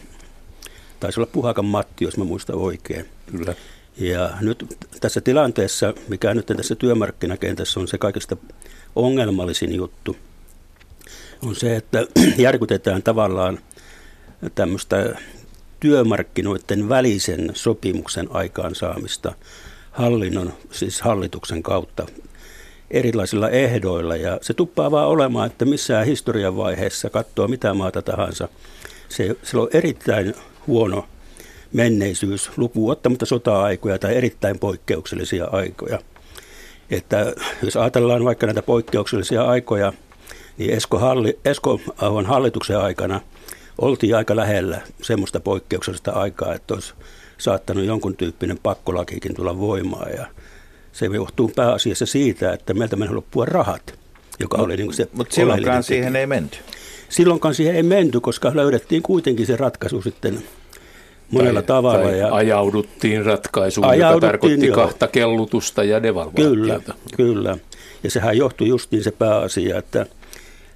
Taisi 1.00 1.20
olla 1.20 1.30
Puhakan 1.32 1.64
Matti, 1.64 2.04
jos 2.04 2.16
mä 2.16 2.24
muistan 2.24 2.56
oikein. 2.56 3.08
Kyllä. 3.30 3.54
Ja 3.96 4.30
nyt 4.40 4.78
tässä 5.00 5.20
tilanteessa, 5.20 5.94
mikä 6.08 6.34
nyt 6.34 6.46
tässä 6.46 6.74
työmarkkinakentässä 6.74 7.80
on 7.80 7.88
se 7.88 7.98
kaikista 7.98 8.36
ongelmallisin 8.96 9.74
juttu, 9.74 10.16
on 11.42 11.56
se, 11.56 11.76
että 11.76 12.06
järkytetään 12.38 13.02
tavallaan 13.02 13.58
tämmöistä 14.54 15.16
työmarkkinoiden 15.80 16.88
välisen 16.88 17.50
sopimuksen 17.54 18.28
aikaansaamista 18.30 19.34
hallinnon, 19.90 20.52
siis 20.70 21.00
hallituksen 21.00 21.62
kautta 21.62 22.06
erilaisilla 22.90 23.50
ehdoilla. 23.50 24.16
Ja 24.16 24.38
se 24.42 24.54
tuppaa 24.54 24.90
vaan 24.90 25.08
olemaan, 25.08 25.46
että 25.46 25.64
missään 25.64 26.06
historian 26.06 26.56
vaiheessa, 26.56 27.10
katsoa 27.10 27.48
mitä 27.48 27.74
maata 27.74 28.02
tahansa, 28.02 28.48
se, 29.08 29.36
se 29.42 29.58
on 29.58 29.68
erittäin 29.72 30.34
huono 30.66 31.08
menneisyys, 31.72 32.50
lukuun 32.56 32.92
ottamatta 32.92 33.26
sota-aikoja 33.26 33.98
tai 33.98 34.16
erittäin 34.16 34.58
poikkeuksellisia 34.58 35.44
aikoja. 35.52 35.98
Että 36.90 37.32
jos 37.62 37.76
ajatellaan 37.76 38.24
vaikka 38.24 38.46
näitä 38.46 38.62
poikkeuksellisia 38.62 39.44
aikoja, 39.44 39.92
niin 40.58 40.70
Esko, 40.70 40.98
Halli, 40.98 41.38
Esko 41.44 41.80
Ahon 41.98 42.26
hallituksen 42.26 42.78
aikana 42.78 43.20
oltiin 43.78 44.16
aika 44.16 44.36
lähellä 44.36 44.80
semmoista 45.02 45.40
poikkeuksellista 45.40 46.10
aikaa, 46.10 46.54
että 46.54 46.74
olisi 46.74 46.94
saattanut 47.38 47.84
jonkun 47.84 48.16
tyyppinen 48.16 48.58
pakkolakikin 48.62 49.34
tulla 49.34 49.58
voimaan. 49.58 50.12
Ja 50.12 50.26
se 50.92 51.06
johtuu 51.06 51.52
pääasiassa 51.56 52.06
siitä, 52.06 52.52
että 52.52 52.74
meiltä 52.74 52.96
meni 52.96 53.12
loppua 53.12 53.44
rahat, 53.44 53.94
joka 54.38 54.56
oli 54.56 54.76
niin 54.76 54.94
se 54.94 55.08
Mutta 55.12 55.34
silloinkaan 55.34 55.82
siihen 55.82 56.16
ei 56.16 56.26
menty. 56.26 56.58
Silloinkaan 57.08 57.54
siihen 57.54 57.76
ei 57.76 57.82
menty, 57.82 58.20
koska 58.20 58.52
löydettiin 58.54 59.02
kuitenkin 59.02 59.46
se 59.46 59.56
ratkaisu 59.56 60.02
sitten 60.02 60.42
monella 61.32 61.62
tai, 61.62 61.66
tavalla. 61.66 62.08
Tai 62.08 62.18
ja 62.18 62.34
ajauduttiin 62.34 63.26
ratkaisuun, 63.26 63.86
ajauduttiin, 63.86 64.16
joka 64.18 64.32
tarkoitti 64.32 64.66
jo. 64.66 64.74
kahta 64.74 65.08
kellutusta 65.08 65.84
ja 65.84 66.02
devalvaatiota. 66.02 66.54
Kyllä, 66.56 66.80
kyllä. 67.16 67.58
Ja 68.02 68.10
sehän 68.10 68.36
johtui 68.36 68.68
justiin 68.68 69.04
se 69.04 69.10
pääasia, 69.10 69.78
että 69.78 70.06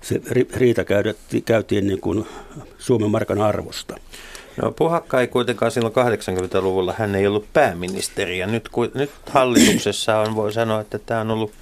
se 0.01 0.21
riita 0.57 0.85
käytiin 1.45 1.87
niin 1.87 2.01
kuin 2.01 2.27
Suomen 2.79 3.11
markan 3.11 3.41
arvosta. 3.41 3.97
No 4.63 4.71
Puhakka 4.71 5.21
ei 5.21 5.29
kuitenkaan 5.29 5.71
silloin 5.71 5.95
80-luvulla, 5.95 6.95
hän 6.99 7.15
ei 7.15 7.27
ollut 7.27 7.47
pääministeri 7.53 8.39
ja 8.39 8.47
nyt, 8.47 8.69
nyt 8.95 9.11
hallituksessa 9.31 10.19
on, 10.19 10.35
voi 10.35 10.53
sanoa, 10.53 10.81
että 10.81 10.99
tämä 10.99 11.21
on 11.21 11.31
ollut 11.31 11.53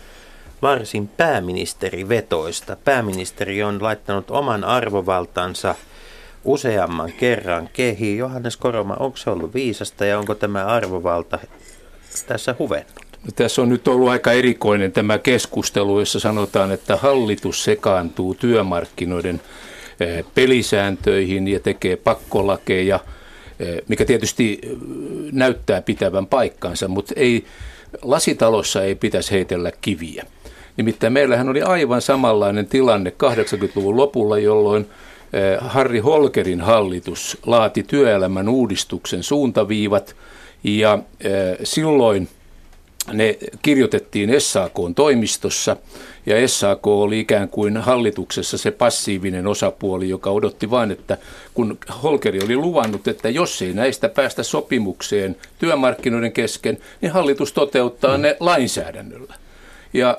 varsin 0.63 1.09
pääministerivetoista. 1.09 2.77
Pääministeri 2.85 3.63
on 3.63 3.83
laittanut 3.83 4.31
oman 4.31 4.65
arvovaltansa– 4.65 5.75
useamman 6.45 7.13
kerran 7.13 7.69
kehi. 7.73 8.17
Johannes 8.17 8.57
Koroma, 8.57 8.97
onko 8.99 9.17
se 9.17 9.31
ollut 9.31 9.55
viisasta 9.55 10.05
ja 10.05 10.19
onko 10.19 10.35
tämä 10.35 10.65
arvovalta 10.67 11.39
tässä 12.27 12.55
huvennut? 12.59 13.05
No, 13.25 13.31
tässä 13.37 13.63
on 13.63 13.69
nyt 13.69 13.89
ollut 13.89 14.09
aika 14.09 14.33
erikoinen 14.33 14.93
tämä 14.93 15.19
keskustelu, 15.19 15.99
jossa 15.99 16.21
sanotaan, 16.21 16.73
että 16.73 16.97
hallitus 16.97 17.65
sekaantuu 17.65 18.35
työmarkkinoiden 18.35 19.41
eh, 20.01 20.25
pelisääntöihin 20.35 21.49
ja 21.49 21.61
tekee 21.61 21.97
pakkolakeja, 21.97 23.01
eh, 23.61 23.77
mikä 23.89 24.05
tietysti 24.05 24.59
eh, 24.63 24.71
näyttää 25.33 25.83
pitävän 25.83 26.27
paikkansa, 26.27 26.89
mutta 26.89 27.15
ei, 27.17 27.45
lasitalossa 28.03 28.83
ei 28.83 28.95
pitäisi 28.95 29.33
heitellä 29.33 29.73
kiviä. 29.81 30.27
Nimittäin 30.77 31.13
meillähän 31.13 31.49
oli 31.49 31.63
aivan 31.63 32.03
samanlainen 32.03 32.67
tilanne 32.67 33.11
80-luvun 33.11 33.97
lopulla, 33.97 34.39
jolloin 34.39 34.87
Harri 35.61 35.99
Holkerin 35.99 36.61
hallitus 36.61 37.39
laati 37.47 37.83
työelämän 37.83 38.49
uudistuksen 38.49 39.23
suuntaviivat 39.23 40.17
ja 40.65 40.99
eh, 41.21 41.33
silloin 41.63 42.29
ne 43.13 43.39
kirjoitettiin 43.63 44.41
SAK-toimistossa 44.41 45.77
ja 46.27 46.49
SAK 46.49 46.87
oli 46.87 47.21
ikään 47.21 47.49
kuin 47.49 47.77
hallituksessa 47.77 48.59
se 48.59 48.71
passiivinen 48.71 49.47
osapuoli, 49.47 50.09
joka 50.09 50.31
odotti 50.31 50.71
vain, 50.71 50.91
että 50.91 51.19
kun 51.55 51.79
Holkeri 52.03 52.45
oli 52.45 52.57
luvannut, 52.57 53.09
että 53.09 53.29
jos 53.29 53.63
ei 53.63 53.73
näistä 53.73 54.09
päästä 54.09 54.43
sopimukseen 54.43 55.37
työmarkkinoiden 55.59 56.33
kesken, 56.33 56.79
niin 57.01 57.13
hallitus 57.13 57.53
toteuttaa 57.53 58.19
ne 58.19 58.37
lainsäädännöllä. 58.41 59.35
Ja 59.93 60.19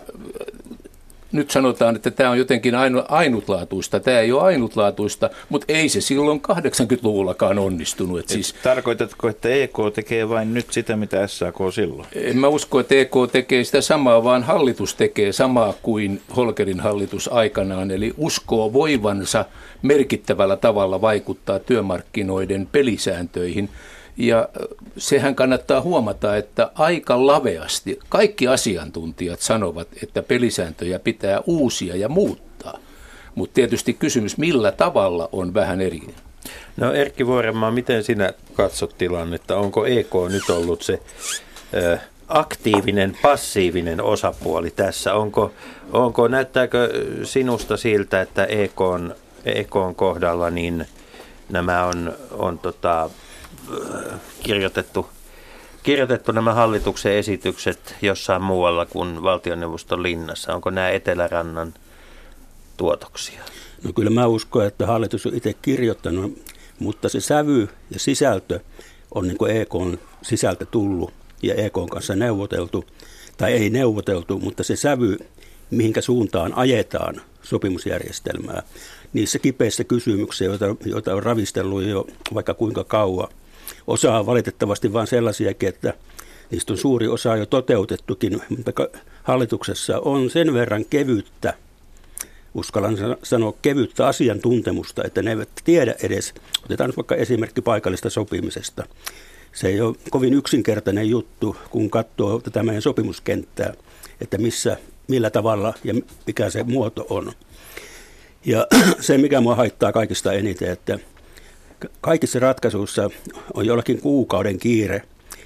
nyt 1.32 1.52
sanotaan, 1.52 1.96
että 1.96 2.12
tämä 2.12 2.30
on 2.30 2.38
jotenkin 2.38 2.74
ainutlaatuista. 3.08 4.00
Tämä 4.00 4.20
ei 4.20 4.32
ole 4.32 4.42
ainutlaatuista, 4.42 5.30
mutta 5.50 5.66
ei 5.74 5.90
se 5.90 6.02
silloin 6.02 6.42
80-luvullakaan 6.52 7.60
onnistunut. 7.60 8.20
Että 8.20 8.34
siis, 8.34 8.56
Tarkoitatko, 8.64 9.30
että 9.30 9.50
EK 9.50 9.78
tekee 9.94 10.30
vain 10.30 10.54
nyt 10.54 10.66
sitä, 10.72 10.96
mitä 10.96 11.28
SAK 11.28 11.56
silloin? 11.74 12.08
En 12.16 12.38
mä 12.38 12.48
usko, 12.48 12.80
että 12.80 12.96
EK 12.96 13.14
tekee 13.32 13.64
sitä 13.64 13.82
samaa, 13.82 14.24
vaan 14.24 14.44
hallitus 14.44 14.96
tekee 14.96 15.32
samaa 15.32 15.74
kuin 15.82 16.22
Holkerin 16.36 16.80
hallitus 16.80 17.28
aikanaan, 17.28 17.92
eli 17.92 18.14
uskoo 18.18 18.74
voivansa 18.74 19.46
merkittävällä 19.82 20.58
tavalla 20.58 21.02
vaikuttaa 21.02 21.60
työmarkkinoiden 21.60 22.68
pelisääntöihin– 22.72 23.70
ja 24.18 24.50
sehän 24.98 25.36
kannattaa 25.36 25.82
huomata, 25.82 26.38
että 26.38 26.72
aika 26.76 27.28
laveasti 27.28 28.00
kaikki 28.10 28.48
asiantuntijat 28.48 29.40
sanovat, 29.40 29.88
että 30.04 30.22
pelisääntöjä 30.22 31.00
pitää 31.00 31.42
uusia 31.46 31.96
ja 31.96 32.10
muuttaa. 32.10 32.80
Mutta 33.36 33.54
tietysti 33.54 33.94
kysymys, 33.94 34.38
millä 34.38 34.72
tavalla 34.72 35.30
on 35.32 35.54
vähän 35.54 35.82
eri. 35.82 36.02
No 36.78 36.94
Erkki 36.94 37.28
Vuorenmaa, 37.28 37.72
miten 37.72 38.04
sinä 38.04 38.34
katsot 38.54 38.98
tilannetta? 38.98 39.58
Onko 39.58 39.86
EK 39.86 40.14
nyt 40.30 40.50
ollut 40.50 40.82
se 40.82 41.00
ö, 41.74 41.98
aktiivinen, 42.28 43.18
passiivinen 43.22 44.02
osapuoli 44.02 44.72
tässä? 44.72 45.14
Onko, 45.14 45.52
onko 45.92 46.28
näyttääkö 46.28 46.90
sinusta 47.24 47.78
siltä, 47.78 48.22
että 48.22 48.46
EK 48.46 48.82
on, 48.82 49.16
EK 49.46 49.76
on 49.76 49.96
kohdalla 49.96 50.50
niin 50.50 50.86
nämä 51.50 51.86
on, 51.86 52.14
on 52.32 52.60
tota, 52.60 53.10
kirjoitettu, 54.44 55.10
kirjoitettu 55.84 56.32
nämä 56.32 56.54
hallituksen 56.54 57.14
esitykset 57.14 57.96
jossain 58.02 58.42
muualla 58.42 58.86
kuin 58.86 59.24
valtioneuvoston 59.24 60.04
linnassa? 60.04 60.54
Onko 60.54 60.70
nämä 60.70 60.90
Etelärannan 60.90 61.74
tuotoksia? 62.78 63.42
No 63.84 63.94
kyllä 63.94 64.10
mä 64.10 64.28
uskon, 64.28 64.66
että 64.66 64.86
hallitus 64.86 65.26
on 65.26 65.36
itse 65.36 65.54
kirjoittanut, 65.62 66.42
mutta 66.80 67.10
se 67.10 67.22
sävy 67.22 67.70
ja 67.92 68.00
sisältö 68.00 68.60
on 69.16 69.28
niin 69.28 69.38
kuin 69.38 69.52
EK 69.52 69.74
sisältö 70.22 70.66
tullut 70.66 71.14
ja 71.44 71.54
EK 71.56 71.74
kanssa 71.92 72.16
neuvoteltu, 72.16 72.86
tai 73.38 73.54
ei 73.54 73.70
neuvoteltu, 73.70 74.40
mutta 74.40 74.64
se 74.64 74.76
sävy, 74.76 75.18
mihinkä 75.72 76.02
suuntaan 76.02 76.54
ajetaan 76.54 77.22
sopimusjärjestelmää, 77.44 78.64
niissä 79.14 79.40
kipeissä 79.40 79.84
kysymyksissä, 79.84 80.46
joita, 80.46 80.76
joita 80.86 81.16
on 81.16 81.24
ravistellut 81.24 81.84
jo 81.84 82.08
vaikka 82.34 82.54
kuinka 82.54 82.84
kauan. 82.84 83.28
Osa 83.88 84.20
on 84.20 84.26
valitettavasti 84.26 84.94
vain 84.94 85.08
sellaisiakin, 85.08 85.70
että 85.70 85.94
niistä 86.52 86.74
on 86.74 86.78
suuri 86.78 87.08
osa 87.08 87.36
jo 87.36 87.46
toteutettukin, 87.46 88.42
mutta 88.50 88.72
hallituksessa 89.24 90.00
on 90.00 90.30
sen 90.30 90.54
verran 90.54 90.86
kevyttä, 90.86 91.54
uskallan 92.54 92.98
sanoa 93.24 93.54
kevyttä 93.62 94.08
asiantuntemusta, 94.08 95.04
että 95.04 95.22
ne 95.22 95.30
eivät 95.30 95.50
tiedä 95.64 95.96
edes, 96.04 96.34
otetaan 96.66 96.90
nyt 96.90 96.98
vaikka 96.98 97.16
esimerkki 97.16 97.62
paikallista 97.62 98.10
sopimisesta, 98.10 98.84
se 99.56 99.68
ei 99.68 99.82
ole 99.82 99.96
kovin 100.10 100.34
yksinkertainen 100.34 101.10
juttu, 101.10 101.56
kun 101.70 101.90
katsoo 101.90 102.40
tätä 102.40 102.64
meidän 102.64 102.82
sopimuskenttää, 102.82 103.74
että 104.22 104.38
missä, 104.38 104.78
millä 105.08 105.30
tavalla 105.30 105.74
ja 105.84 105.94
mikä 106.28 106.50
se 106.50 106.64
muoto 106.64 107.06
on. 107.10 107.32
Ja 108.46 108.68
se, 109.00 109.18
mikä 109.18 109.42
mua 109.42 109.56
haittaa 109.56 109.92
kaikista 109.92 110.34
eniten, 110.34 110.72
että 110.72 111.00
kaikissa 112.02 112.40
ratkaisuissa 112.40 113.10
on 113.54 113.66
jollakin 113.66 114.02
kuukauden 114.02 114.58
kiire, 114.58 115.02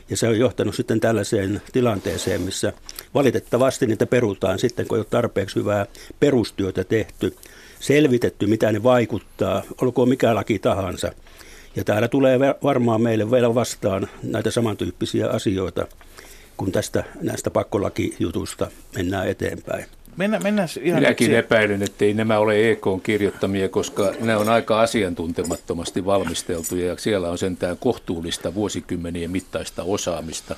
ja 0.09 0.17
se 0.17 0.27
on 0.27 0.39
johtanut 0.39 0.75
sitten 0.75 0.99
tällaiseen 0.99 1.61
tilanteeseen, 1.71 2.41
missä 2.41 2.73
valitettavasti 3.13 3.85
niitä 3.85 4.05
perutaan 4.05 4.59
sitten, 4.59 4.87
kun 4.87 4.97
ei 4.97 4.99
ole 4.99 5.07
tarpeeksi 5.09 5.55
hyvää 5.55 5.85
perustyötä 6.19 6.83
tehty, 6.83 7.35
selvitetty, 7.79 8.47
mitä 8.47 8.71
ne 8.71 8.83
vaikuttaa, 8.83 9.63
olkoon 9.81 10.09
mikä 10.09 10.35
laki 10.35 10.59
tahansa– 10.59 11.11
ja 11.75 11.83
täällä 11.83 12.07
tulee 12.07 12.39
varmaan 12.63 13.01
meille 13.01 13.31
vielä 13.31 13.55
vastaan 13.55 14.07
näitä 14.23 14.51
samantyyppisiä 14.51 15.29
asioita, 15.29 15.87
kun 16.57 16.71
tästä 16.71 17.03
näistä 17.21 17.51
pakkolakijutusta 17.51 18.71
mennään 18.95 19.27
eteenpäin. 19.27 19.85
Mennä, 20.19 20.39
mennään 20.39 20.69
ihan 20.81 21.01
Minäkin 21.01 21.35
epäilen, 21.35 21.83
että 21.83 22.05
ei 22.05 22.13
nämä 22.13 22.39
ole 22.39 22.71
EK 22.71 22.85
kirjoittamia, 23.03 23.69
koska 23.69 24.13
ne 24.21 24.35
on 24.35 24.49
aika 24.49 24.81
asiantuntemattomasti 24.81 26.05
valmisteltuja 26.05 26.87
ja 26.87 26.95
siellä 26.97 27.29
on 27.29 27.37
sentään 27.37 27.77
kohtuullista 27.77 28.53
vuosikymmenien 28.53 29.31
mittaista 29.31 29.83
osaamista. 29.83 30.55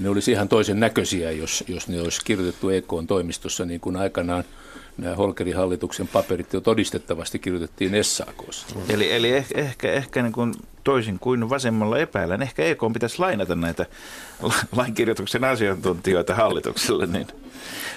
Ne 0.00 0.08
olisi 0.08 0.32
ihan 0.32 0.48
toisen 0.48 0.80
näköisiä, 0.80 1.30
jos, 1.30 1.64
jos 1.68 1.88
ne 1.88 2.00
olisi 2.00 2.20
kirjoitettu 2.24 2.70
EK 2.70 2.88
toimistossa 3.06 3.64
niin 3.64 3.80
kuin 3.80 3.96
aikanaan– 3.96 4.44
nämä 4.98 5.16
Holkerin 5.16 5.56
hallituksen 5.56 6.08
paperit 6.08 6.52
jo 6.52 6.60
todistettavasti 6.60 7.38
kirjoitettiin 7.38 8.04
SAKssa. 8.04 8.66
Eli, 8.88 9.12
eli 9.12 9.30
ehkä, 9.30 9.60
ehkä, 9.60 9.92
ehkä 9.92 10.22
niin 10.22 10.32
kuin 10.32 10.54
toisin 10.84 11.18
kuin 11.18 11.50
vasemmalla 11.50 11.98
epäillään, 11.98 12.42
ehkä 12.42 12.64
EK 12.64 12.80
pitäisi 12.92 13.18
lainata 13.18 13.54
näitä 13.54 13.86
lainkirjoituksen 14.76 15.44
asiantuntijoita 15.44 16.34
hallitukselle. 16.34 17.06
Niin. 17.06 17.26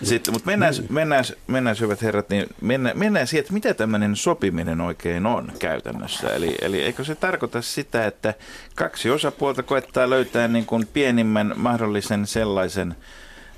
Sitten, 0.04 0.34
mutta 0.34 0.48
mennään, 0.48 0.74
mennään, 0.90 1.26
mennään, 1.48 1.76
hyvät 1.80 2.02
herrat, 2.02 2.30
niin 2.30 2.48
mennään, 2.62 3.00
mennään 3.00 3.28
siihen, 3.28 3.42
että 3.42 3.54
mitä 3.54 3.74
tämmöinen 3.74 4.16
sopiminen 4.16 4.82
oikein 4.82 5.26
on 5.26 5.52
käytännössä. 5.60 6.28
Eli, 6.28 6.56
eli 6.62 6.82
eikö 6.82 7.04
se 7.04 7.16
tarkoita 7.16 7.62
sitä, 7.62 8.06
että 8.06 8.34
kaksi 8.76 9.10
osapuolta 9.10 9.64
koettaa 9.64 10.10
löytää 10.10 10.48
niin 10.48 10.66
kuin 10.66 10.88
pienimmän 10.94 11.54
mahdollisen 11.56 12.28
sellaisen 12.28 12.96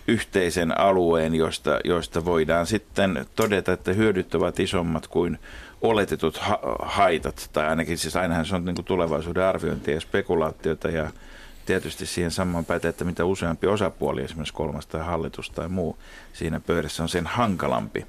yhteisen 0.08 0.80
alueen, 0.80 1.36
josta, 1.36 1.80
josta 1.84 2.26
voidaan 2.26 2.68
sitten 2.68 3.26
todeta, 3.36 3.74
että 3.74 3.94
hyödyt 3.94 4.36
ovat 4.36 4.60
isommat 4.60 5.08
kuin 5.08 5.40
oletetut 5.90 6.38
ha- 6.38 6.60
haitat, 6.80 7.50
tai 7.54 7.68
ainakin 7.68 7.98
siis 7.98 8.16
ainahan 8.16 8.46
se 8.46 8.56
on 8.56 8.66
niin 8.66 8.76
kuin 8.76 8.86
tulevaisuuden 8.86 9.44
arviointia 9.44 9.94
ja 9.94 10.02
spekulaatiota, 10.02 10.90
ja 10.90 11.12
tietysti 11.66 12.06
siihen 12.06 12.32
samaan 12.32 12.66
pätee, 12.66 12.90
että 12.90 13.06
mitä 13.06 13.26
useampi 13.26 13.68
osapuoli, 13.68 14.24
esimerkiksi 14.24 14.54
kolmas 14.54 14.86
tai 14.86 15.06
hallitus 15.06 15.50
tai 15.50 15.70
muu 15.70 15.98
siinä 16.34 16.60
pöydässä 16.60 17.04
on 17.04 17.10
sen 17.10 17.28
hankalampi 17.28 18.06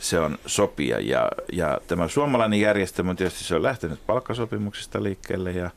se 0.00 0.20
on 0.20 0.38
sopia. 0.46 1.00
Ja, 1.00 1.30
ja 1.52 1.80
tämä 1.86 2.08
suomalainen 2.08 2.60
järjestelmä 2.60 3.14
tietysti 3.14 3.44
se 3.44 3.54
on 3.54 3.62
lähtenyt 3.62 4.06
palkkasopimuksista 4.06 5.02
liikkeelle 5.02 5.52
ja 5.52 5.70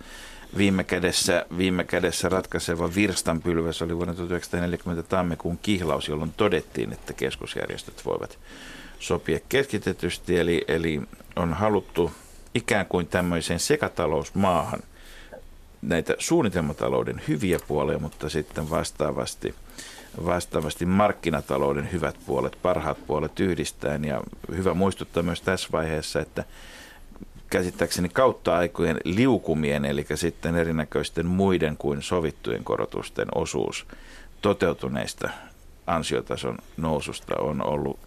viime 0.57 0.83
kädessä, 0.83 1.45
viime 1.57 1.83
kädessä 1.83 2.29
ratkaiseva 2.29 2.95
virstanpylväs 2.95 3.81
oli 3.81 3.97
vuonna 3.97 4.13
1940 4.13 5.09
tammikuun 5.09 5.57
kihlaus, 5.57 6.07
jolloin 6.07 6.33
todettiin, 6.37 6.93
että 6.93 7.13
keskusjärjestöt 7.13 8.05
voivat 8.05 8.39
sopia 9.01 9.39
keskitetysti, 9.49 10.39
eli, 10.39 10.65
eli 10.67 11.01
on 11.35 11.53
haluttu 11.53 12.11
ikään 12.55 12.85
kuin 12.85 13.07
tämmöiseen 13.07 13.59
sekatalousmaahan 13.59 14.79
näitä 15.81 16.15
suunnitelmatalouden 16.19 17.21
hyviä 17.27 17.59
puolia, 17.67 17.99
mutta 17.99 18.29
sitten 18.29 18.69
vastaavasti, 18.69 19.55
vastaavasti 20.25 20.85
markkinatalouden 20.85 21.91
hyvät 21.91 22.15
puolet, 22.25 22.57
parhaat 22.61 23.07
puolet 23.07 23.39
yhdistäen. 23.39 24.05
Ja 24.05 24.21
hyvä 24.55 24.73
muistuttaa 24.73 25.23
myös 25.23 25.41
tässä 25.41 25.69
vaiheessa, 25.71 26.19
että 26.19 26.43
käsittääkseni 27.49 28.09
kautta 28.09 28.57
aikojen 28.57 28.97
liukumien, 29.03 29.85
eli 29.85 30.05
sitten 30.15 30.55
erinäköisten 30.55 31.25
muiden 31.25 31.77
kuin 31.77 32.01
sovittujen 32.01 32.63
korotusten 32.63 33.27
osuus 33.35 33.85
toteutuneista 34.41 35.29
ansiotason 35.87 36.57
noususta 36.77 37.35
on 37.39 37.67
ollut 37.67 37.99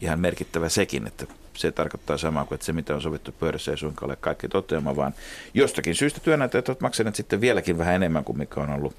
ihan 0.00 0.20
merkittävä 0.20 0.68
sekin, 0.68 1.06
että 1.06 1.26
se 1.54 1.72
tarkoittaa 1.72 2.18
samaa 2.18 2.44
kuin, 2.44 2.56
että 2.56 2.66
se 2.66 2.72
mitä 2.72 2.94
on 2.94 3.02
sovittu 3.02 3.32
pöydässä 3.32 3.70
ei 3.70 3.76
suinkaan 3.76 4.10
ole 4.10 4.16
kaikki 4.16 4.48
toteama, 4.48 4.96
vaan 4.96 5.14
jostakin 5.54 5.94
syystä 5.94 6.20
työnäyttäjät 6.20 6.68
ovat 6.68 6.80
maksaneet 6.80 7.16
sitten 7.16 7.40
vieläkin 7.40 7.78
vähän 7.78 7.94
enemmän 7.94 8.24
kuin 8.24 8.38
mikä 8.38 8.60
on 8.60 8.70
ollut 8.70 8.94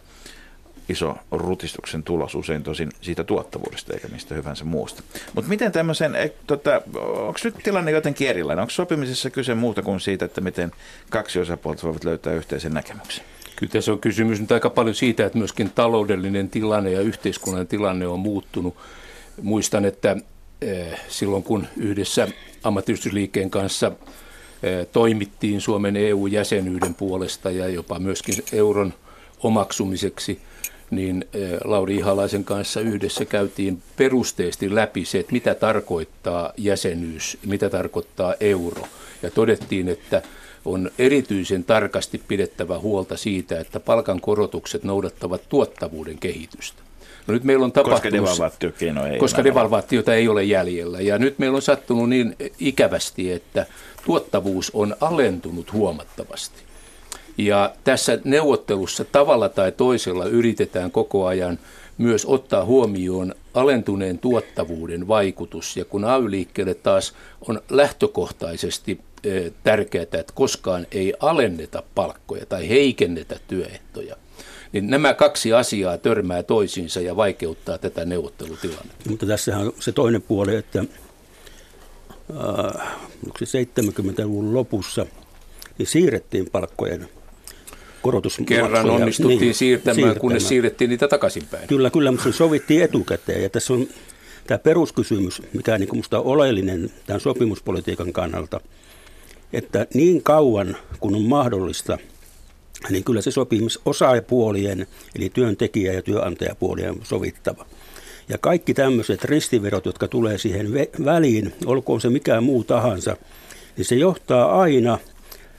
iso 0.89 1.17
rutistuksen 1.31 2.03
tulos, 2.03 2.35
usein 2.35 2.63
tosin 2.63 2.89
siitä 3.01 3.23
tuottavuudesta 3.23 3.93
eikä 3.93 4.07
mistä 4.07 4.35
hyvänsä 4.35 4.65
muusta. 4.65 5.03
Mutta 5.33 5.49
miten 5.49 5.71
tämmöisen, 5.71 6.15
e, 6.15 6.31
tota, 6.47 6.81
onko 7.03 7.39
nyt 7.43 7.55
tilanne 7.63 7.91
jotenkin 7.91 8.27
erilainen? 8.27 8.61
Onko 8.61 8.71
sopimisessa 8.71 9.29
kyse 9.29 9.55
muuta 9.55 9.81
kuin 9.81 9.99
siitä, 9.99 10.25
että 10.25 10.41
miten 10.41 10.71
kaksi 11.09 11.39
osapuolta 11.39 11.83
voivat 11.83 12.03
löytää 12.03 12.33
yhteisen 12.33 12.73
näkemyksen? 12.73 13.23
Kyllä 13.55 13.71
tässä 13.71 13.91
on 13.91 13.99
kysymys 13.99 14.41
nyt 14.41 14.51
aika 14.51 14.69
paljon 14.69 14.95
siitä, 14.95 15.25
että 15.25 15.37
myöskin 15.37 15.71
taloudellinen 15.71 16.49
tilanne 16.49 16.91
ja 16.91 17.01
yhteiskunnan 17.01 17.67
tilanne 17.67 18.07
on 18.07 18.19
muuttunut. 18.19 18.77
Muistan, 19.41 19.85
että 19.85 20.11
eh, 20.11 20.23
silloin 21.07 21.43
kun 21.43 21.67
yhdessä 21.77 22.27
ammattiyhdistysliikkeen 22.63 23.49
kanssa 23.49 23.91
eh, 24.63 24.87
toimittiin 24.91 25.61
Suomen 25.61 25.95
EU-jäsenyyden 25.95 26.93
puolesta 26.93 27.51
ja 27.51 27.67
jopa 27.67 27.99
myöskin 27.99 28.35
euron 28.53 28.93
omaksumiseksi– 29.43 30.39
niin 30.91 31.25
eh, 31.33 31.59
Lauri 31.63 31.95
Ihalaisen 31.95 32.43
kanssa 32.43 32.81
yhdessä 32.81 33.25
käytiin 33.25 33.83
perusteesti 33.97 34.75
läpi 34.75 35.05
se, 35.05 35.19
että 35.19 35.31
mitä 35.31 35.55
tarkoittaa 35.55 36.53
jäsenyys, 36.57 37.37
mitä 37.45 37.69
tarkoittaa 37.69 38.35
euro. 38.39 38.83
Ja 39.23 39.31
todettiin, 39.31 39.89
että 39.89 40.21
on 40.65 40.91
erityisen 40.99 41.63
tarkasti 41.63 42.21
pidettävä 42.27 42.79
huolta 42.79 43.17
siitä, 43.17 43.59
että 43.59 43.79
palkankorotukset 43.79 44.83
noudattavat 44.83 45.41
tuottavuuden 45.49 46.19
kehitystä. 46.19 46.83
No 47.27 47.33
nyt 47.33 47.43
meillä 47.43 47.65
on 47.65 47.71
tapahtunut, 47.71 48.01
koska 48.01 48.11
devalvaatiokeino 48.11 49.05
ei 49.05 49.19
Koska 49.19 49.43
devalvaatiota 49.43 50.15
ei 50.15 50.27
ole 50.27 50.43
jäljellä. 50.43 51.01
Ja 51.01 51.17
nyt 51.17 51.39
meillä 51.39 51.55
on 51.55 51.61
sattunut 51.61 52.09
niin 52.09 52.35
ikävästi, 52.59 53.31
että 53.31 53.65
tuottavuus 54.05 54.71
on 54.73 54.95
alentunut 55.01 55.73
huomattavasti. 55.73 56.61
Ja 57.37 57.73
tässä 57.83 58.19
neuvottelussa 58.23 59.05
tavalla 59.05 59.49
tai 59.49 59.71
toisella 59.71 60.25
yritetään 60.25 60.91
koko 60.91 61.25
ajan 61.25 61.59
myös 61.97 62.25
ottaa 62.25 62.65
huomioon 62.65 63.35
alentuneen 63.53 64.19
tuottavuuden 64.19 65.07
vaikutus. 65.07 65.77
Ja 65.77 65.85
kun 65.85 66.05
AY-liikkeelle 66.05 66.73
taas 66.73 67.13
on 67.47 67.61
lähtökohtaisesti 67.69 69.01
eh, 69.23 69.51
tärkeää, 69.63 70.03
että 70.03 70.33
koskaan 70.33 70.87
ei 70.91 71.13
alenneta 71.19 71.83
palkkoja 71.95 72.45
tai 72.45 72.69
heikennetä 72.69 73.39
työehtoja, 73.47 74.15
niin 74.71 74.89
nämä 74.89 75.13
kaksi 75.13 75.53
asiaa 75.53 75.97
törmää 75.97 76.43
toisiinsa 76.43 77.01
ja 77.01 77.15
vaikeuttaa 77.15 77.77
tätä 77.77 78.05
neuvottelutilannetta. 78.05 79.09
Mutta 79.09 79.25
tässä 79.25 79.57
on 79.57 79.73
se 79.79 79.91
toinen 79.91 80.21
puoli, 80.21 80.55
että 80.55 80.79
äh, 82.79 82.91
70-luvun 83.27 84.53
lopussa 84.53 85.05
niin 85.77 85.87
siirrettiin 85.87 86.49
palkkojen 86.51 87.09
korotusmaksuja. 88.01 88.61
Kerran 88.61 88.89
onnistuttiin 88.89 89.41
niin, 89.41 89.55
siirtämään, 89.55 89.95
siirtämään, 89.95 90.19
kunnes 90.19 90.47
siirrettiin 90.47 90.89
niitä 90.89 91.07
takaisinpäin. 91.07 91.67
Kyllä, 91.67 91.89
kyllä, 91.89 92.11
mutta 92.11 92.23
se 92.31 92.37
sovittiin 92.37 92.83
etukäteen. 92.83 93.43
Ja 93.43 93.49
tässä 93.49 93.73
on 93.73 93.87
tämä 94.47 94.57
peruskysymys, 94.57 95.41
mikä 95.53 95.77
niin 95.77 95.89
minusta 95.91 96.19
on 96.19 96.25
oleellinen 96.25 96.91
tämän 97.05 97.19
sopimuspolitiikan 97.19 98.13
kannalta, 98.13 98.61
että 99.53 99.87
niin 99.93 100.23
kauan 100.23 100.77
kun 100.99 101.15
on 101.15 101.21
mahdollista, 101.21 101.97
niin 102.89 103.03
kyllä 103.03 103.21
se 103.21 103.31
sopimus 103.31 103.79
osaajapuolien, 103.85 104.87
eli 105.15 105.29
työntekijä- 105.29 105.93
ja 105.93 106.01
työnantajapuolien 106.01 106.95
sovittava. 107.03 107.65
Ja 108.29 108.37
kaikki 108.37 108.73
tämmöiset 108.73 109.23
ristiverot, 109.23 109.85
jotka 109.85 110.07
tulee 110.07 110.37
siihen 110.37 110.73
väliin, 111.05 111.53
olkoon 111.65 112.01
se 112.01 112.09
mikään 112.09 112.43
muu 112.43 112.63
tahansa, 112.63 113.17
niin 113.77 113.85
se 113.85 113.95
johtaa 113.95 114.61
aina 114.61 114.97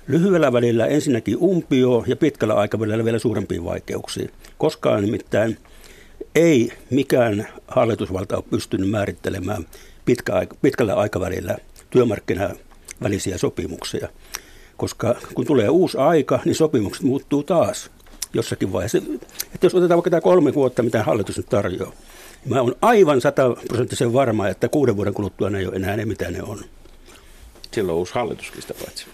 lyhyellä 0.08 0.52
välillä 0.52 0.87
ensinnäkin 0.87 1.37
umpio 1.40 2.04
ja 2.06 2.16
pitkällä 2.16 2.54
aikavälillä 2.54 3.04
vielä 3.04 3.18
suurempiin 3.18 3.64
vaikeuksiin. 3.64 4.30
Koskaan 4.58 5.04
nimittäin 5.04 5.58
ei 6.35 6.72
mikään 6.90 7.48
hallitusvalta 7.68 8.37
ole 8.37 8.44
pystynyt 8.50 8.90
määrittelemään 8.90 9.66
pitkä, 10.04 10.46
pitkällä 10.62 10.94
aikavälillä 10.94 11.56
työmarkkinavälisiä 11.90 13.38
sopimuksia. 13.38 14.08
Koska 14.76 15.14
kun 15.35 15.46
tulee 15.46 15.68
uusi 15.68 15.98
aika, 15.98 16.40
niin 16.44 16.54
sopimukset 16.54 17.02
muuttuu 17.02 17.42
taas 17.42 17.90
jossakin 18.35 18.72
vaiheessa. 18.72 18.98
Että 19.54 19.66
jos 19.66 19.74
otetaan 19.74 19.96
vaikka 19.96 20.11
tämä 20.11 20.20
kolme 20.20 20.54
vuotta, 20.54 20.82
mitä 20.82 21.02
hallitus 21.02 21.37
nyt 21.37 21.48
tarjoaa, 21.48 21.92
niin 22.44 22.54
mä 22.54 22.61
olen 22.61 22.74
aivan 22.82 23.20
sataprosenttisen 23.20 24.12
varma, 24.12 24.48
että 24.48 24.68
kuuden 24.68 24.96
vuoden 24.96 25.14
kuluttua 25.14 25.50
ne 25.50 25.58
ei 25.58 25.66
ole 25.66 25.76
enää 25.76 25.96
ne, 25.96 26.04
mitä 26.04 26.30
ne 26.30 26.42
on. 26.42 26.64
Silloin 27.72 27.98
uusi 27.98 28.14
hallituskin 28.14 28.62
sitä 28.62 28.74
paitsi. 28.74 29.06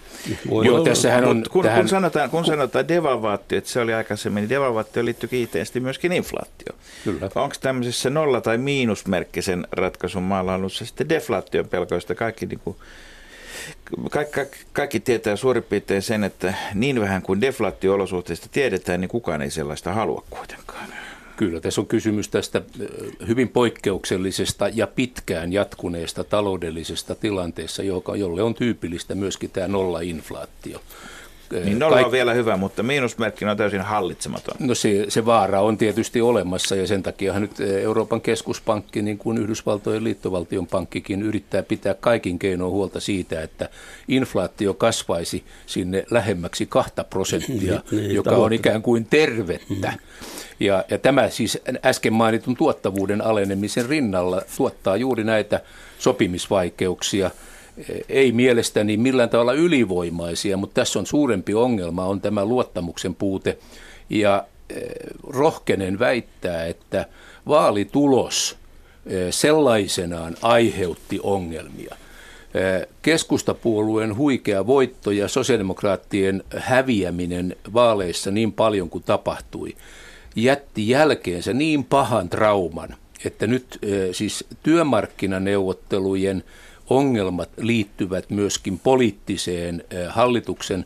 Voi 0.49 0.65
Joo, 0.65 0.83
tässähän 0.83 1.25
on... 1.25 1.43
kun, 1.51 1.63
tähän... 1.63 1.79
kun, 1.79 1.89
sanotaan, 1.89 2.29
kun 2.29 2.45
sanotaan 2.45 2.87
devalvaatio, 2.87 3.57
että 3.57 3.69
se 3.69 3.79
oli 3.79 3.93
aikaisemmin, 3.93 4.41
niin 4.41 4.49
devalvaatio 4.49 5.05
liittyy 5.05 5.29
kiinteästi 5.29 5.79
myöskin 5.79 6.11
inflaatio. 6.11 6.75
Kyllä. 7.03 7.29
Onko 7.35 7.55
tämmöisessä 7.61 8.09
nolla- 8.09 8.41
tai 8.41 8.57
miinusmerkkisen 8.57 9.67
ratkaisun 9.71 10.23
maalla 10.23 10.69
se 10.69 10.85
sitten 10.85 11.09
deflaation 11.09 11.67
pelkoista 11.67 12.15
kaikki 12.15 12.45
niin 12.45 12.59
kuin, 12.63 12.77
kaikki, 14.11 14.33
kaikki, 14.33 14.57
kaikki 14.73 14.99
tietää 14.99 15.35
suurin 15.35 15.63
piirtein 15.63 16.01
sen, 16.01 16.23
että 16.23 16.53
niin 16.73 17.01
vähän 17.01 17.21
kuin 17.21 17.41
deflaatio-olosuhteista 17.41 18.47
tiedetään, 18.51 19.01
niin 19.01 19.09
kukaan 19.09 19.41
ei 19.41 19.51
sellaista 19.51 19.93
halua 19.93 20.23
kuitenkaan. 20.29 20.93
Kyllä, 21.37 21.61
tässä 21.61 21.81
on 21.81 21.87
kysymys 21.87 22.29
tästä 22.29 22.61
hyvin 23.27 23.49
poikkeuksellisesta 23.49 24.69
ja 24.73 24.87
pitkään 24.87 25.53
jatkuneesta 25.53 26.23
taloudellisesta 26.23 27.15
tilanteessa, 27.15 27.83
joka, 27.83 28.15
jolle 28.15 28.43
on 28.43 28.55
tyypillistä 28.55 29.15
myöskin 29.15 29.49
tämä 29.49 29.67
nolla-inflaatio. 29.67 30.81
Niin 31.51 31.79
nolla 31.79 31.95
Kaik- 31.95 32.05
on 32.05 32.11
vielä 32.11 32.33
hyvä, 32.33 32.57
mutta 32.57 32.83
miinusmerkki 32.83 33.45
on 33.45 33.57
täysin 33.57 33.81
hallitsematon. 33.81 34.55
No 34.59 34.75
se, 34.75 35.05
se 35.07 35.25
vaara 35.25 35.61
on 35.61 35.77
tietysti 35.77 36.21
olemassa 36.21 36.75
ja 36.75 36.87
sen 36.87 37.03
takia 37.03 37.39
nyt 37.39 37.59
Euroopan 37.59 38.21
keskuspankki, 38.21 39.01
niin 39.01 39.17
kuin 39.17 39.37
Yhdysvaltojen 39.37 40.03
liittovaltion 40.03 40.67
pankkikin, 40.67 41.21
yrittää 41.21 41.63
pitää 41.63 41.93
kaikin 41.93 42.39
keinoin 42.39 42.71
huolta 42.71 42.99
siitä, 42.99 43.41
että 43.41 43.69
inflaatio 44.07 44.73
kasvaisi 44.73 45.43
sinne 45.65 46.05
lähemmäksi 46.11 46.65
kahta 46.65 47.03
prosenttia, 47.03 47.81
niin, 47.91 48.01
niin 48.01 48.15
joka 48.15 48.31
on 48.35 48.53
ikään 48.53 48.81
kuin 48.81 49.05
tervettä. 49.05 49.93
Ja, 50.59 50.83
ja 50.89 50.97
tämä 50.97 51.29
siis 51.29 51.59
äsken 51.85 52.13
mainitun 52.13 52.55
tuottavuuden 52.55 53.21
alenemisen 53.21 53.85
rinnalla 53.85 54.41
tuottaa 54.57 54.97
juuri 54.97 55.23
näitä 55.23 55.61
sopimisvaikeuksia. 55.99 57.31
Ei 58.09 58.31
mielestäni 58.31 58.97
millään 58.97 59.29
tavalla 59.29 59.53
ylivoimaisia, 59.53 60.57
mutta 60.57 60.73
tässä 60.73 60.99
on 60.99 61.05
suurempi 61.05 61.53
ongelma, 61.53 62.05
on 62.05 62.21
tämä 62.21 62.45
luottamuksen 62.45 63.15
puute. 63.15 63.57
Ja 64.09 64.45
eh, 64.69 64.81
rohkenen 65.27 65.99
väittää, 65.99 66.65
että 66.65 67.05
vaalitulos 67.47 68.57
eh, 69.05 69.27
sellaisenaan 69.33 70.35
aiheutti 70.41 71.19
ongelmia 71.23 71.95
eh, 72.53 72.87
keskustapuolueen 73.01 74.17
huikea 74.17 74.67
voitto 74.67 75.11
ja 75.11 75.27
sosiaalidemokraattien 75.27 76.43
häviäminen 76.57 77.55
vaaleissa 77.73 78.31
niin 78.31 78.53
paljon 78.53 78.89
kuin 78.89 79.03
tapahtui, 79.03 79.75
jätti 80.35 80.89
jälkeensä 80.89 81.53
niin 81.53 81.83
pahan 81.83 82.29
trauman, 82.29 82.95
että 83.25 83.47
nyt 83.47 83.79
siis 84.11 84.45
työmarkkinaneuvottelujen 84.63 86.43
ongelmat 86.89 87.49
liittyvät 87.57 88.29
myöskin 88.29 88.79
poliittiseen 88.79 89.83
hallituksen 90.09 90.85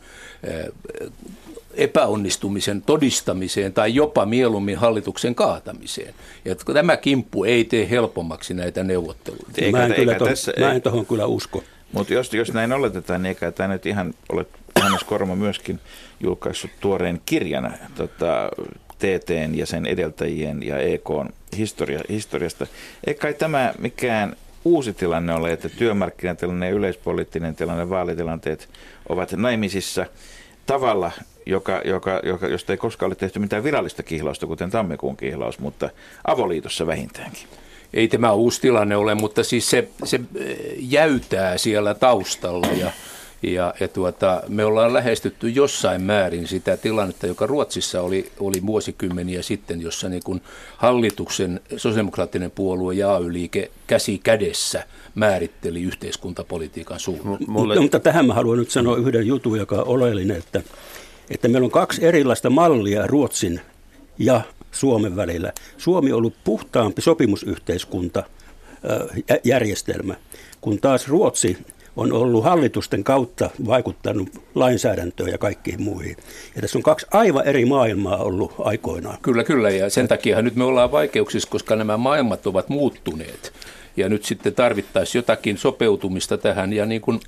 epäonnistumisen 1.73 2.81
todistamiseen 2.81 3.73
tai 3.73 3.95
jopa 3.95 4.25
mieluummin 4.25 4.77
hallituksen 4.77 5.35
kaatamiseen. 5.35 6.13
Ja 6.45 6.55
tämä 6.55 6.97
kimppu 6.97 7.43
ei 7.43 7.63
tee 7.63 7.89
helpommaksi 7.89 8.53
näitä 8.53 8.83
neuvotteluita. 8.83 9.51
Eikä, 9.57 9.77
mä 9.77 9.85
en, 9.85 9.93
kyllä 9.93 10.15
to, 10.15 10.25
tässä, 10.25 10.53
mä 10.59 10.71
en 10.71 10.81
tohon 10.81 11.05
kyllä 11.05 11.25
usko. 11.25 11.63
Mutta 11.91 12.13
jos, 12.13 12.33
jos 12.33 12.53
näin 12.53 12.73
oletetaan, 12.73 13.23
niin 13.23 13.29
eikä 13.29 13.51
tämä 13.51 13.73
nyt 13.73 13.85
ihan 13.85 14.13
ole 14.29 14.45
Hannes 14.81 15.03
Korma 15.03 15.35
myöskin 15.35 15.79
julkaissut 16.19 16.71
tuoreen 16.79 17.21
kirjan 17.25 17.73
tota, 17.95 18.49
TTn 18.99 19.51
ja 19.55 19.65
sen 19.65 19.85
edeltäjien 19.85 20.63
ja 20.63 20.77
EKn 20.77 21.29
historia, 21.57 21.99
historiasta. 22.09 22.67
Eikä 23.07 23.21
kai 23.21 23.33
tämä 23.33 23.73
mikään 23.77 24.35
uusi 24.65 24.93
tilanne 24.93 25.33
ole, 25.33 25.51
että 25.51 25.69
työmarkkinatilanne 25.69 26.69
yleispoliittinen 26.69 27.55
tilanne, 27.55 27.89
vaalitilanteet 27.89 28.69
ovat 29.09 29.31
naimisissa 29.31 30.05
tavalla, 30.65 31.11
joka, 31.45 31.81
joka, 31.85 32.21
joka, 32.23 32.47
josta 32.47 32.73
ei 32.73 32.77
koskaan 32.77 33.07
ole 33.07 33.15
tehty 33.15 33.39
mitään 33.39 33.63
virallista 33.63 34.03
kihlausta, 34.03 34.47
kuten 34.47 34.71
tammikuun 34.71 35.17
kihlaus, 35.17 35.59
mutta 35.59 35.89
avoliitossa 36.27 36.87
vähintäänkin. 36.87 37.47
Ei 37.93 38.07
tämä 38.07 38.31
uusi 38.31 38.61
tilanne 38.61 38.95
ole, 38.95 39.15
mutta 39.15 39.43
siis 39.43 39.69
se, 39.69 39.87
se 40.03 40.19
jäytää 40.77 41.57
siellä 41.57 41.93
taustalla 41.93 42.67
ja 42.67 42.91
ja, 43.43 43.73
ja 43.79 43.87
tuota, 43.87 44.43
me 44.47 44.65
ollaan 44.65 44.93
lähestytty 44.93 45.49
jossain 45.49 46.01
määrin 46.01 46.47
sitä 46.47 46.77
tilannetta, 46.77 47.27
joka 47.27 47.47
Ruotsissa 47.47 48.01
oli, 48.01 48.31
oli 48.39 48.65
vuosikymmeniä 48.65 49.41
sitten, 49.41 49.81
jossa 49.81 50.09
niin 50.09 50.23
kun 50.23 50.41
hallituksen 50.77 51.61
sosiaalidemokraattinen 51.71 52.51
puolue 52.51 52.93
ja 52.93 53.15
AY-liike 53.15 53.71
käsi 53.87 54.17
kädessä 54.17 54.83
määritteli 55.15 55.81
yhteiskuntapolitiikan 55.81 56.99
suunnan. 56.99 57.37
Mulle... 57.47 57.75
No, 57.75 57.81
mutta 57.81 57.99
tähän 57.99 58.25
mä 58.25 58.33
haluan 58.33 58.57
nyt 58.57 58.71
sanoa 58.71 58.97
yhden 58.97 59.27
jutun, 59.27 59.57
joka 59.57 59.75
on 59.75 59.87
oleellinen, 59.87 60.37
että, 60.37 60.61
että 61.29 61.47
meillä 61.47 61.65
on 61.65 61.71
kaksi 61.71 62.05
erilaista 62.05 62.49
mallia 62.49 63.07
Ruotsin 63.07 63.61
ja 64.19 64.41
Suomen 64.71 65.15
välillä. 65.15 65.53
Suomi 65.77 66.11
on 66.11 66.17
ollut 66.17 66.33
puhtaampi 66.43 67.01
sopimusyhteiskunta 67.01 68.23
järjestelmä, 69.43 70.15
kun 70.61 70.79
taas 70.79 71.07
Ruotsi 71.07 71.57
on 71.95 72.13
ollut 72.13 72.43
hallitusten 72.43 73.03
kautta 73.03 73.49
vaikuttanut 73.67 74.29
lainsäädäntöön 74.55 75.29
ja 75.29 75.37
kaikkiin 75.37 75.81
muihin. 75.81 76.17
Ja 76.55 76.61
tässä 76.61 76.79
on 76.79 76.83
kaksi 76.83 77.05
aivan 77.11 77.47
eri 77.47 77.65
maailmaa 77.65 78.17
ollut 78.17 78.53
aikoinaan. 78.59 79.17
Kyllä, 79.21 79.43
kyllä. 79.43 79.69
Ja 79.69 79.89
sen 79.89 80.07
takia 80.07 80.41
nyt 80.41 80.55
me 80.55 80.63
ollaan 80.63 80.91
vaikeuksissa, 80.91 81.49
koska 81.49 81.75
nämä 81.75 81.97
maailmat 81.97 82.47
ovat 82.47 82.69
muuttuneet. 82.69 83.53
Ja 83.97 84.09
nyt 84.09 84.25
sitten 84.25 84.55
tarvittaisiin 84.55 85.19
jotakin 85.19 85.57
sopeutumista 85.57 86.37
tähän. 86.37 86.73
Ja 86.73 86.85
niin 86.85 87.01
kuin 87.01 87.19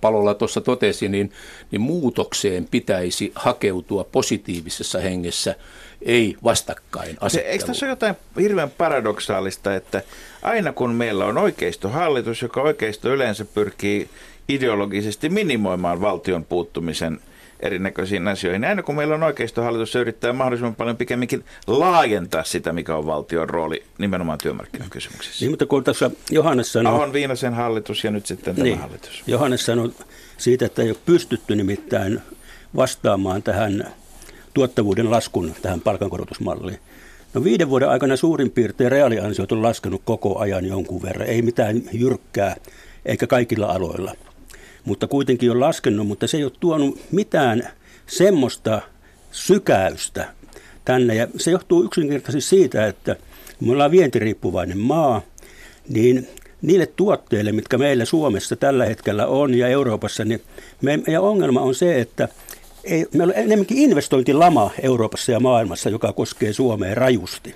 Palolla 0.00 0.34
tuossa 0.34 0.60
totesi, 0.60 1.08
niin, 1.08 1.32
niin 1.70 1.80
muutokseen 1.80 2.68
pitäisi 2.70 3.32
hakeutua 3.34 4.04
positiivisessa 4.04 4.98
hengessä, 4.98 5.54
ei 6.02 6.36
vastakkain 6.44 7.16
Eikö 7.44 7.66
tässä 7.66 7.86
ole 7.86 7.92
jotain 7.92 8.14
hirveän 8.40 8.70
paradoksaalista, 8.70 9.74
että 9.74 10.02
aina 10.42 10.72
kun 10.72 10.90
meillä 10.90 11.24
on 11.24 11.38
oikeistohallitus, 11.38 12.42
joka 12.42 12.62
oikeisto 12.62 13.14
yleensä 13.14 13.44
pyrkii 13.44 14.10
ideologisesti 14.48 15.28
minimoimaan 15.28 16.00
valtion 16.00 16.44
puuttumisen 16.44 17.20
erinäköisiin 17.60 18.28
asioihin. 18.28 18.64
Aina 18.64 18.82
kun 18.82 18.94
meillä 18.94 19.14
on 19.14 19.22
oikeistohallitus, 19.22 19.92
se 19.92 19.98
yrittää 19.98 20.32
mahdollisimman 20.32 20.74
paljon 20.74 20.96
pikemminkin 20.96 21.44
laajentaa 21.66 22.44
sitä, 22.44 22.72
mikä 22.72 22.96
on 22.96 23.06
valtion 23.06 23.50
rooli 23.50 23.84
nimenomaan 23.98 24.38
työmarkkinakysymyksissä. 24.42 25.44
Niin, 25.44 25.52
mutta 25.52 25.66
kun 25.66 25.84
tässä 25.84 26.10
Johannes 26.30 26.72
sanoi... 26.72 26.94
Ahon 26.94 27.12
Viinasen 27.12 27.54
hallitus 27.54 28.04
ja 28.04 28.10
nyt 28.10 28.26
sitten 28.26 28.54
tämä 28.54 28.64
niin, 28.64 28.78
hallitus. 28.78 29.22
Johannes 29.26 29.66
sanoi 29.66 29.92
siitä, 30.36 30.66
että 30.66 30.82
ei 30.82 30.90
ole 30.90 30.98
pystytty 31.06 31.56
nimittäin 31.56 32.20
vastaamaan 32.76 33.42
tähän 33.42 33.99
tuottavuuden 34.54 35.10
laskun 35.10 35.54
tähän 35.62 35.80
palkankorotusmalliin. 35.80 36.78
No 37.34 37.44
viiden 37.44 37.68
vuoden 37.68 37.88
aikana 37.88 38.16
suurin 38.16 38.50
piirtein 38.50 38.92
reaaliansiot 38.92 39.52
on 39.52 39.62
laskenut 39.62 40.02
koko 40.04 40.38
ajan 40.38 40.66
jonkun 40.66 41.02
verran. 41.02 41.28
Ei 41.28 41.42
mitään 41.42 41.82
jyrkkää, 41.92 42.56
eikä 43.06 43.26
kaikilla 43.26 43.66
aloilla 43.66 44.14
mutta 44.84 45.06
kuitenkin 45.06 45.50
on 45.50 45.60
laskenut, 45.60 46.06
mutta 46.06 46.26
se 46.26 46.36
ei 46.36 46.44
ole 46.44 46.52
tuonut 46.60 47.00
mitään 47.12 47.68
semmoista 48.06 48.82
sykäystä 49.32 50.28
tänne. 50.84 51.14
Ja 51.14 51.28
se 51.36 51.50
johtuu 51.50 51.84
yksinkertaisesti 51.84 52.48
siitä, 52.48 52.86
että 52.86 53.16
me 53.60 53.72
ollaan 53.72 53.90
vientiriippuvainen 53.90 54.78
maa, 54.78 55.22
niin 55.88 56.28
niille 56.62 56.86
tuotteille, 56.86 57.52
mitkä 57.52 57.78
meillä 57.78 58.04
Suomessa 58.04 58.56
tällä 58.56 58.84
hetkellä 58.84 59.26
on 59.26 59.54
ja 59.54 59.68
Euroopassa, 59.68 60.24
niin 60.24 60.42
meidän 60.82 61.22
ongelma 61.22 61.60
on 61.60 61.74
se, 61.74 62.00
että 62.00 62.28
ei, 62.84 63.06
meillä 63.14 63.32
on 63.32 63.38
enemmänkin 63.38 63.78
investointilama 63.78 64.70
Euroopassa 64.82 65.32
ja 65.32 65.40
maailmassa, 65.40 65.90
joka 65.90 66.12
koskee 66.12 66.52
Suomea 66.52 66.94
rajusti. 66.94 67.54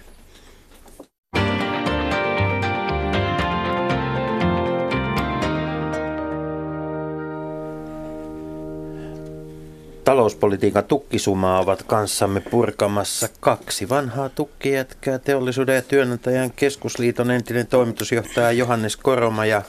Talouspolitiikan 10.04 10.84
tukkisumaa 10.84 11.60
ovat 11.60 11.82
kanssamme 11.82 12.40
purkamassa 12.40 13.28
kaksi 13.40 13.88
vanhaa 13.88 14.28
tukkijätkää, 14.28 15.18
teollisuuden 15.18 15.74
ja 15.74 15.82
työnantajan 15.82 16.52
keskusliiton 16.56 17.30
entinen 17.30 17.66
toimitusjohtaja 17.66 18.52
Johannes 18.52 18.96
Koroma 18.96 19.46
ja 19.46 19.62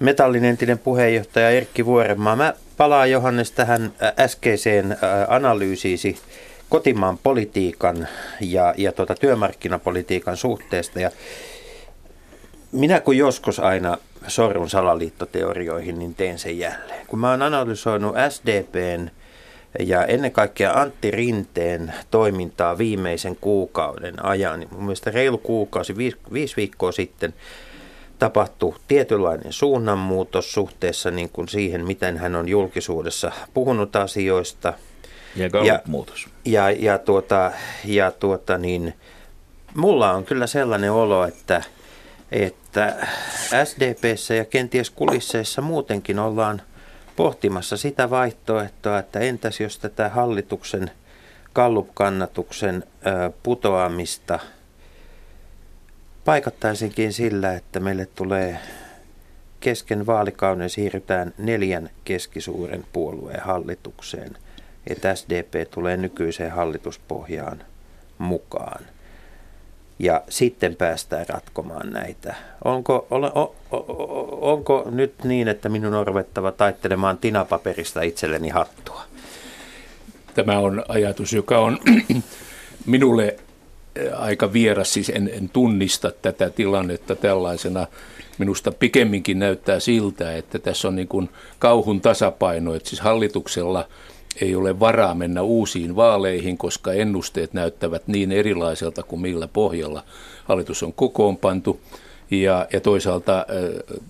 Metallin 0.00 0.44
entinen 0.44 0.78
puheenjohtaja 0.78 1.50
Erkki 1.50 1.86
Vuorenmaa. 1.86 2.36
Mä 2.36 2.54
palaan 2.80 3.10
Johannes 3.10 3.52
tähän 3.52 3.92
äskeiseen 4.18 4.96
analyysiisi 5.28 6.18
kotimaan 6.68 7.18
politiikan 7.18 8.08
ja, 8.40 8.74
ja 8.76 8.92
tuota 8.92 9.14
työmarkkinapolitiikan 9.14 10.36
suhteesta. 10.36 11.00
Ja 11.00 11.10
minä 12.72 13.00
kun 13.00 13.16
joskus 13.16 13.60
aina 13.60 13.98
sorrun 14.26 14.70
salaliittoteorioihin, 14.70 15.98
niin 15.98 16.14
teen 16.14 16.38
sen 16.38 16.58
jälleen. 16.58 17.06
Kun 17.06 17.18
mä 17.18 17.30
oon 17.30 17.42
analysoinut 17.42 18.14
SDPn 18.28 19.10
ja 19.78 20.04
ennen 20.04 20.32
kaikkea 20.32 20.72
Antti 20.72 21.10
Rinteen 21.10 21.94
toimintaa 22.10 22.78
viimeisen 22.78 23.36
kuukauden 23.40 24.24
ajan, 24.24 24.60
niin 24.60 24.68
mun 24.72 24.82
mielestä 24.82 25.10
reilu 25.10 25.38
kuukausi, 25.38 25.96
viisi, 25.96 26.16
viisi 26.32 26.56
viikkoa 26.56 26.92
sitten, 26.92 27.34
tapahtui 28.20 28.74
tietynlainen 28.88 29.52
suunnanmuutos 29.52 30.52
suhteessa 30.52 31.10
niin 31.10 31.28
kuin 31.28 31.48
siihen, 31.48 31.86
miten 31.86 32.18
hän 32.18 32.36
on 32.36 32.48
julkisuudessa 32.48 33.32
puhunut 33.54 33.96
asioista. 33.96 34.72
Ja 35.36 35.46
ja, 35.64 35.80
muutos. 35.86 36.28
Ja, 36.44 36.70
ja, 36.70 36.98
tuota, 36.98 37.52
ja 37.84 38.10
tuota 38.10 38.58
niin, 38.58 38.94
mulla 39.74 40.12
on 40.12 40.24
kyllä 40.24 40.46
sellainen 40.46 40.92
olo, 40.92 41.24
että, 41.24 41.62
että 42.32 43.06
SDPssä 43.64 44.34
ja 44.34 44.44
kenties 44.44 44.90
kulisseissa 44.90 45.62
muutenkin 45.62 46.18
ollaan 46.18 46.62
pohtimassa 47.16 47.76
sitä 47.76 48.10
vaihtoehtoa, 48.10 48.98
että 48.98 49.20
entäs 49.20 49.60
jos 49.60 49.78
tätä 49.78 50.08
hallituksen 50.08 50.90
kallupkannatuksen 51.52 52.84
putoamista 53.42 54.38
paikattaisinkin 56.24 57.12
sillä, 57.12 57.54
että 57.54 57.80
meille 57.80 58.06
tulee 58.06 58.58
kesken 59.60 60.06
vaalikauden 60.06 60.70
siirrytään 60.70 61.34
neljän 61.38 61.90
keskisuuren 62.04 62.84
puolueen 62.92 63.40
hallitukseen, 63.40 64.36
että 64.86 65.14
SDP 65.14 65.70
tulee 65.70 65.96
nykyiseen 65.96 66.52
hallituspohjaan 66.52 67.62
mukaan– 68.18 68.84
ja 70.00 70.22
sitten 70.28 70.76
päästään 70.76 71.26
ratkomaan 71.28 71.90
näitä. 71.90 72.34
Onko, 72.64 73.06
ole, 73.10 73.26
o, 73.34 73.56
o, 73.70 74.52
onko 74.52 74.88
nyt 74.90 75.14
niin, 75.24 75.48
että 75.48 75.68
minun 75.68 75.94
on 75.94 76.06
ruvettava 76.06 76.52
taittelemaan 76.52 77.18
tinapaperista 77.18 78.02
itselleni 78.02 78.48
hattua? 78.48 79.02
Tämä 80.34 80.58
on 80.58 80.84
ajatus, 80.88 81.32
joka 81.32 81.58
on 81.58 81.78
minulle 82.86 83.36
aika 84.16 84.52
vieras, 84.52 84.92
siis 84.92 85.08
en, 85.08 85.30
en 85.32 85.48
tunnista 85.48 86.12
tätä 86.22 86.50
tilannetta 86.50 87.16
tällaisena. 87.16 87.86
Minusta 88.38 88.72
pikemminkin 88.72 89.38
näyttää 89.38 89.80
siltä, 89.80 90.36
että 90.36 90.58
tässä 90.58 90.88
on 90.88 90.96
niin 90.96 91.08
kuin 91.08 91.30
kauhun 91.58 92.00
tasapaino, 92.00 92.74
että 92.74 92.88
siis 92.88 93.00
hallituksella– 93.00 93.88
ei 94.40 94.54
ole 94.54 94.80
varaa 94.80 95.14
mennä 95.14 95.42
uusiin 95.42 95.96
vaaleihin, 95.96 96.58
koska 96.58 96.92
ennusteet 96.92 97.52
näyttävät 97.52 98.02
niin 98.06 98.32
erilaiselta 98.32 99.02
kuin 99.02 99.22
millä 99.22 99.48
pohjalla 99.48 100.04
hallitus 100.44 100.82
on 100.82 100.92
kokoonpantu. 100.92 101.80
Ja, 102.30 102.66
ja 102.72 102.80
toisaalta 102.80 103.46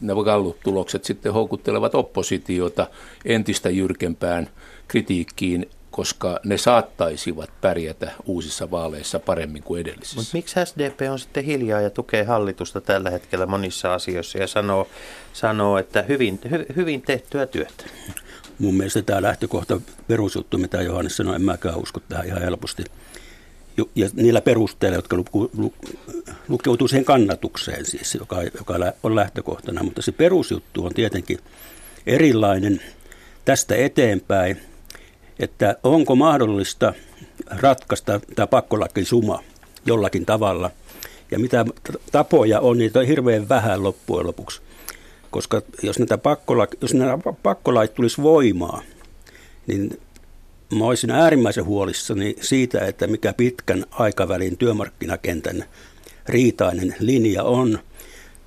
nämä 0.00 0.24
Gallup-tulokset 0.24 1.04
sitten 1.04 1.32
houkuttelevat 1.32 1.94
oppositiota 1.94 2.86
entistä 3.24 3.70
jyrkempään 3.70 4.48
kritiikkiin, 4.88 5.70
koska 5.90 6.40
ne 6.44 6.58
saattaisivat 6.58 7.50
pärjätä 7.60 8.12
uusissa 8.26 8.70
vaaleissa 8.70 9.18
paremmin 9.18 9.62
kuin 9.62 9.80
edellisissä. 9.80 10.16
Mutta 10.16 10.30
miksi 10.32 10.56
SDP 10.64 11.00
on 11.10 11.18
sitten 11.18 11.44
hiljaa 11.44 11.80
ja 11.80 11.90
tukee 11.90 12.24
hallitusta 12.24 12.80
tällä 12.80 13.10
hetkellä 13.10 13.46
monissa 13.46 13.94
asioissa 13.94 14.38
ja 14.38 14.46
sanoo, 14.46 14.88
sanoo 15.32 15.78
että 15.78 16.02
hyvin, 16.02 16.40
hy, 16.50 16.66
hyvin 16.76 17.02
tehtyä 17.02 17.46
työtä? 17.46 17.84
mun 18.60 18.74
mielestä 18.74 19.02
tämä 19.02 19.22
lähtökohta 19.22 19.80
perusjuttu, 20.08 20.58
mitä 20.58 20.82
Johannes 20.82 21.16
sanoi, 21.16 21.34
en 21.34 21.42
mäkään 21.42 21.78
usko 21.78 22.00
tähän 22.08 22.26
ihan 22.26 22.42
helposti. 22.42 22.84
Ja 23.94 24.08
niillä 24.12 24.40
perusteilla, 24.40 24.96
jotka 24.96 25.16
lukeutuu 26.48 26.88
siihen 26.88 27.04
kannatukseen 27.04 27.86
siis, 27.86 28.14
joka, 28.14 28.42
joka 28.42 28.74
on 29.02 29.16
lähtökohtana. 29.16 29.82
Mutta 29.82 30.02
se 30.02 30.12
perusjuttu 30.12 30.86
on 30.86 30.94
tietenkin 30.94 31.38
erilainen 32.06 32.80
tästä 33.44 33.74
eteenpäin, 33.74 34.60
että 35.40 35.76
onko 35.82 36.16
mahdollista 36.16 36.94
ratkaista 37.46 38.20
tämä 38.34 38.46
pakkolakisuma 38.46 39.42
jollakin 39.86 40.26
tavalla. 40.26 40.70
Ja 41.30 41.38
mitä 41.38 41.64
tapoja 42.12 42.60
on, 42.60 42.78
niitä 42.78 42.98
on 42.98 43.06
hirveän 43.06 43.48
vähän 43.48 43.82
loppujen 43.82 44.26
lopuksi. 44.26 44.60
Koska 45.30 45.62
jos, 45.82 45.98
näitä 45.98 46.18
pakkola, 46.18 46.66
jos 46.80 46.92
pakkolait 47.42 47.94
tulisi 47.94 48.22
voimaan, 48.22 48.82
niin 49.66 50.00
mä 50.78 50.84
olisin 50.84 51.10
äärimmäisen 51.10 51.64
huolissani 51.64 52.36
siitä, 52.40 52.86
että 52.86 53.06
mikä 53.06 53.32
pitkän 53.32 53.84
aikavälin 53.90 54.56
työmarkkinakentän 54.56 55.64
riitainen 56.28 56.96
linja 56.98 57.42
on, 57.42 57.78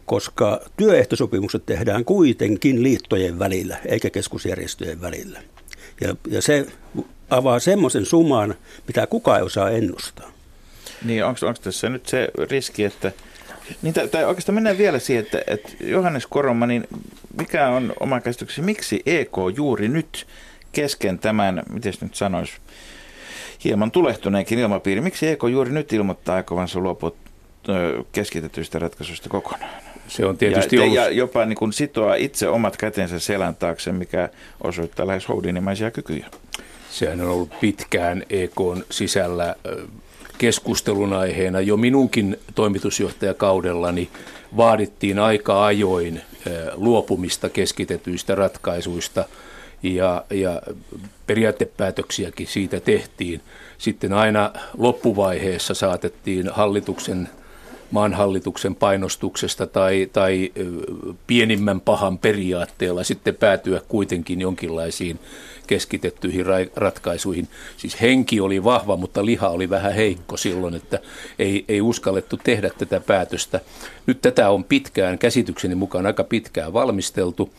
koska 0.06 0.62
työehtosopimukset 0.78 1.66
tehdään 1.66 2.06
kuitenkin 2.06 2.84
liittojen 2.84 3.40
välillä, 3.40 3.78
eikä 3.86 4.10
keskusjärjestöjen 4.10 5.02
välillä. 5.02 5.40
Ja, 6.02 6.16
ja 6.28 6.42
se 6.42 6.66
avaa 7.30 7.60
semmoisen 7.60 8.06
suman, 8.06 8.56
mitä 8.88 9.08
kukaan 9.08 9.38
ei 9.38 9.46
osaa 9.46 9.70
ennustaa. 9.70 10.32
Niin, 11.06 11.26
onko 11.26 11.40
tässä 11.64 11.90
nyt 11.90 12.06
se 12.06 12.30
riski, 12.50 12.84
että 12.84 13.12
niin, 13.82 13.94
tai 14.12 14.26
oikeastaan 14.26 14.54
mennään 14.54 14.78
vielä 14.78 15.00
siihen, 15.00 15.24
että, 15.24 15.42
että 15.48 15.70
Johannes 15.80 16.28
Koroma, 16.28 16.68
niin 16.68 16.88
mikä 17.38 17.70
on 17.70 17.94
oma 18.00 18.22
käsityksesi, 18.22 18.62
miksi 18.62 19.02
EK 19.06 19.32
juuri 19.56 19.88
nyt 19.88 20.28
kesken 20.72 21.20
tämän, 21.20 21.64
miten 21.70 21.94
nyt 22.02 22.16
sanoisi, 22.16 22.54
hieman 23.64 23.92
tulehtuneenkin 23.92 24.60
ilmapiiri, 24.60 25.02
miksi 25.02 25.28
EK 25.28 25.44
juuri 25.52 25.72
nyt 25.72 25.94
ilmoittaa 25.94 26.36
aikovansa 26.36 26.80
luopua 26.80 27.12
keskitetyistä 28.12 28.80
ratkaisuista 28.80 29.30
kokonaan? 29.30 29.93
Se 30.08 30.26
on 30.26 30.38
tietysti 30.38 30.76
ja, 30.76 30.82
ollut... 30.82 30.96
ja 30.96 31.10
jopa 31.10 31.46
niin 31.46 31.58
kuin 31.58 31.74
sitoa 31.74 32.16
itse 32.16 32.48
omat 32.48 32.78
kätensä 32.78 33.20
selän 33.20 33.56
taakse, 33.56 33.92
mikä 33.92 34.30
osoittaa 34.64 35.08
lähes 35.08 35.28
houdinimaisia 35.28 35.92
kykyjä. 35.92 36.28
Sehän 36.92 37.22
on 37.22 37.30
ollut 37.30 37.60
pitkään 37.60 38.24
EKn 38.30 38.84
sisällä 38.90 39.56
keskustelun 40.38 41.14
aiheena. 41.14 41.62
Jo 41.62 41.78
minunkin 41.78 42.38
toimitusjohtajakaudellani 42.56 44.10
vaadittiin 44.58 45.20
aika 45.20 45.66
ajoin 45.66 46.22
luopumista 46.76 47.50
keskitetyistä 47.50 48.36
ratkaisuista 48.36 49.26
ja, 49.84 50.26
ja 50.30 50.62
periaatepäätöksiäkin 51.28 52.48
siitä 52.48 52.80
tehtiin. 52.80 53.42
Sitten 53.78 54.14
aina 54.14 54.54
loppuvaiheessa 54.78 55.74
saatettiin 55.74 56.50
hallituksen 56.54 57.30
maan 57.94 58.14
hallituksen 58.14 58.76
painostuksesta 58.76 59.68
tai, 59.68 60.10
tai 60.14 60.52
pienimmän 61.28 61.82
pahan 61.82 62.18
periaatteella 62.18 63.04
sitten 63.04 63.36
päätyä 63.36 63.82
kuitenkin 63.88 64.42
jonkinlaisiin 64.42 65.20
keskitettyihin 65.68 66.46
ratkaisuihin. 66.76 67.48
Siis 67.78 68.02
henki 68.02 68.40
oli 68.40 68.64
vahva, 68.64 68.98
mutta 68.98 69.26
liha 69.26 69.50
oli 69.50 69.70
vähän 69.70 69.94
heikko 69.94 70.38
silloin, 70.38 70.76
että 70.76 71.00
ei, 71.40 71.66
ei 71.68 71.82
uskallettu 71.82 72.38
tehdä 72.44 72.70
tätä 72.78 73.00
päätöstä. 73.00 73.60
Nyt 74.08 74.22
tätä 74.22 74.50
on 74.50 74.64
pitkään, 74.64 75.20
käsitykseni 75.20 75.76
mukaan 75.76 76.06
aika 76.06 76.24
pitkään 76.24 76.74
valmisteltu. 76.74 77.50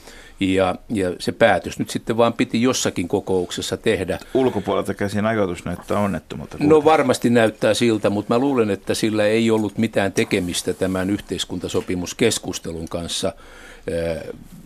Ja, 0.40 0.74
ja 0.88 1.12
se 1.18 1.32
päätös 1.32 1.78
nyt 1.78 1.90
sitten 1.90 2.16
vaan 2.16 2.32
piti 2.32 2.62
jossakin 2.62 3.08
kokouksessa 3.08 3.76
tehdä. 3.76 4.18
Ulkopuolelta 4.34 4.94
käsin 4.94 5.26
ajoitus 5.26 5.64
näyttää 5.64 5.98
onnettomalta. 5.98 6.56
No 6.60 6.84
varmasti 6.84 7.30
näyttää 7.30 7.74
siltä, 7.74 8.10
mutta 8.10 8.34
mä 8.34 8.38
luulen, 8.38 8.70
että 8.70 8.94
sillä 8.94 9.26
ei 9.26 9.50
ollut 9.50 9.78
mitään 9.78 10.12
tekemistä 10.12 10.74
tämän 10.74 11.10
yhteiskuntasopimuskeskustelun 11.10 12.88
kanssa 12.88 13.32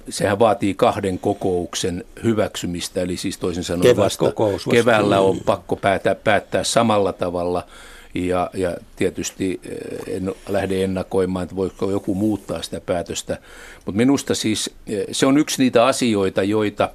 sehän 0.09 0.39
vaatii 0.39 0.75
kahden 0.75 1.19
kokouksen 1.19 2.05
hyväksymistä, 2.25 3.01
eli 3.01 3.17
siis 3.17 3.39
toisin 3.39 3.65
sanoen 3.65 3.97
vasta, 3.97 4.25
vasta 4.25 4.71
keväällä 4.71 5.21
on 5.21 5.41
pakko 5.41 5.77
päättää, 5.77 6.15
päättää 6.15 6.65
samalla 6.65 7.13
tavalla. 7.13 7.67
Ja, 8.15 8.51
ja 8.55 8.77
tietysti 8.97 9.61
eh, 9.65 10.17
en 10.17 10.33
lähde 10.49 10.85
ennakoimaan, 10.85 11.43
että 11.43 11.57
voiko 11.57 11.91
joku 11.91 12.15
muuttaa 12.15 12.63
sitä 12.63 12.81
päätöstä. 12.81 13.39
Mutta 13.77 13.97
minusta 13.97 14.35
siis 14.35 14.71
eh, 14.87 15.05
se 15.13 15.27
on 15.27 15.39
yksi 15.39 15.63
niitä 15.63 15.87
asioita, 15.87 16.43
joita 16.43 16.91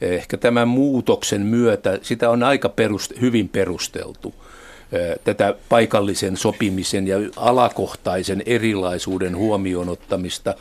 ehkä 0.00 0.36
tämän 0.36 0.68
muutoksen 0.68 1.42
myötä, 1.42 1.98
sitä 2.02 2.30
on 2.30 2.42
aika 2.42 2.68
perust, 2.68 3.12
hyvin 3.20 3.48
perusteltu 3.48 4.34
tätä 5.24 5.54
paikallisen 5.68 6.36
sopimisen 6.36 7.08
ja 7.08 7.16
alakohtaisen 7.36 8.42
erilaisuuden 8.46 9.36
huomioon 9.36 9.88
ottamista. 9.88 10.54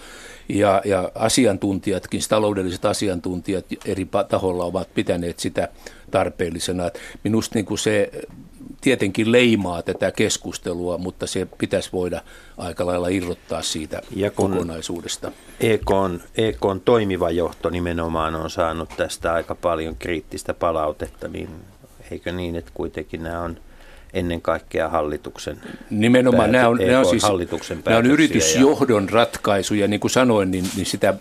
Ja, 0.50 0.82
ja 0.86 1.12
asiantuntijatkin, 1.15 2.21
taloudelliset 2.30 2.86
asiantuntijat 2.86 3.65
eri 3.86 4.08
taholla 4.30 4.63
ovat 4.63 4.93
pitäneet 4.93 5.39
sitä 5.39 5.67
tarpeellisena. 6.12 6.89
Minusta 7.23 7.56
niin 7.56 7.65
kuin 7.65 7.78
se 7.78 8.12
tietenkin 8.88 9.32
leimaa 9.32 9.82
tätä 9.82 10.12
keskustelua, 10.12 10.97
mutta 10.97 11.28
se 11.28 11.47
pitäisi 11.58 11.89
voida 11.93 12.21
aika 12.58 12.86
lailla 12.86 13.08
irrottaa 13.08 13.62
siitä 13.62 14.02
ja 14.15 14.32
kun 14.32 14.52
kokonaisuudesta. 14.52 15.32
EKn, 15.60 16.19
EKn 16.38 16.82
toimiva 16.86 17.32
johto 17.32 17.69
nimenomaan 17.69 18.36
on 18.36 18.50
saanut 18.50 18.89
tästä 18.97 19.34
aika 19.34 19.56
paljon 19.56 19.95
kriittistä 19.95 20.54
palautetta, 20.54 21.28
niin 21.28 21.50
eikö 22.12 22.32
niin, 22.32 22.56
että 22.56 22.71
kuitenkin 22.73 23.23
nämä 23.23 23.41
on 23.41 23.60
ennen 24.13 24.41
kaikkea 24.41 24.89
hallituksen 24.89 25.58
Nimenomaan 25.89 26.52
nämä 26.52 26.67
on, 26.67 26.78
nämä 26.78 27.00
on 27.00 27.06
siis 27.06 27.24
hallituksen 27.24 27.82
nämä 27.86 27.98
on 27.98 28.06
yritysjohdon 28.06 29.04
ja... 29.04 29.10
ratkaisuja, 29.12 29.88
niin 29.88 30.00
kuin 30.00 30.12
sanoin, 30.12 30.52
niin, 30.52 30.65
niin 30.76 30.86
sitä 30.86 31.13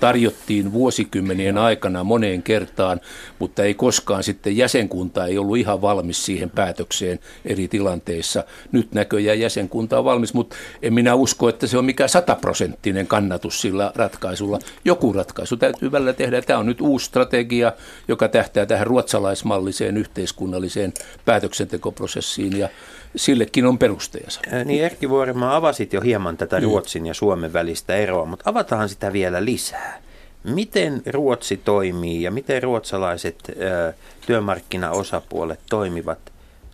tarjottiin 0.00 0.72
vuosikymmenien 0.72 1.58
aikana 1.58 2.04
moneen 2.04 2.42
kertaan, 2.42 3.00
mutta 3.38 3.62
ei 3.62 3.74
koskaan 3.74 4.22
sitten 4.22 4.56
jäsenkunta 4.56 5.26
ei 5.26 5.38
ollut 5.38 5.56
ihan 5.56 5.82
valmis 5.82 6.24
siihen 6.26 6.50
päätökseen 6.50 7.18
eri 7.44 7.68
tilanteissa. 7.68 8.44
Nyt 8.72 8.92
näköjään 8.92 9.40
jäsenkunta 9.40 9.98
on 9.98 10.04
valmis, 10.04 10.34
mutta 10.34 10.56
en 10.82 10.94
minä 10.94 11.14
usko, 11.14 11.48
että 11.48 11.66
se 11.66 11.78
on 11.78 11.84
mikään 11.84 12.08
sataprosenttinen 12.08 13.06
kannatus 13.06 13.60
sillä 13.60 13.92
ratkaisulla. 13.94 14.58
Joku 14.84 15.12
ratkaisu 15.12 15.56
täytyy 15.56 15.92
välillä 15.92 16.12
tehdä. 16.12 16.42
Tämä 16.42 16.58
on 16.58 16.66
nyt 16.66 16.80
uusi 16.80 17.06
strategia, 17.06 17.72
joka 18.08 18.28
tähtää 18.28 18.66
tähän 18.66 18.86
ruotsalaismalliseen 18.86 19.96
yhteiskunnalliseen 19.96 20.94
päätöksentekoprosessiin 21.24 22.15
prosessiin 22.16 22.58
ja 22.58 22.68
sillekin 23.16 23.66
on 23.66 23.78
perusteensa. 23.78 24.40
Ää, 24.50 24.64
niin 24.64 24.84
Erkki 24.84 25.08
Vuorimaa 25.08 25.56
avasit 25.56 25.92
jo 25.92 26.00
hieman 26.00 26.36
tätä 26.36 26.60
mm. 26.60 26.64
Ruotsin 26.64 27.06
ja 27.06 27.14
Suomen 27.14 27.52
välistä 27.52 27.94
eroa, 27.94 28.24
mutta 28.24 28.50
avataan 28.50 28.88
sitä 28.88 29.12
vielä 29.12 29.44
lisää. 29.44 30.02
Miten 30.44 31.02
Ruotsi 31.06 31.56
toimii 31.56 32.22
ja 32.22 32.30
miten 32.30 32.62
ruotsalaiset 32.62 33.36
ää, 33.48 33.92
työmarkkinaosapuolet 34.26 35.60
toimivat 35.70 36.18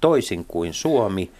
toisin 0.00 0.44
kuin 0.48 0.74
Suomi? 0.74 1.30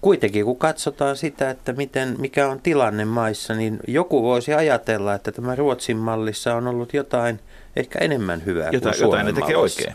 Kuitenkin 0.00 0.44
kun 0.44 0.58
katsotaan 0.58 1.16
sitä, 1.16 1.50
että 1.50 1.72
miten, 1.72 2.16
mikä 2.18 2.48
on 2.48 2.60
tilanne 2.60 3.04
maissa, 3.04 3.54
niin 3.54 3.80
joku 3.88 4.22
voisi 4.22 4.54
ajatella, 4.54 5.14
että 5.14 5.32
tämä 5.32 5.54
Ruotsin 5.54 5.96
mallissa 5.96 6.54
on 6.54 6.66
ollut 6.66 6.94
jotain 6.94 7.40
ehkä 7.76 7.98
enemmän 7.98 8.44
hyvää 8.44 8.70
jotain, 8.72 8.80
kuin 8.80 8.94
Suomen 8.94 9.26
Jotain 9.26 9.34
ne 9.34 9.40
tekee 9.40 9.56
oikein. 9.56 9.94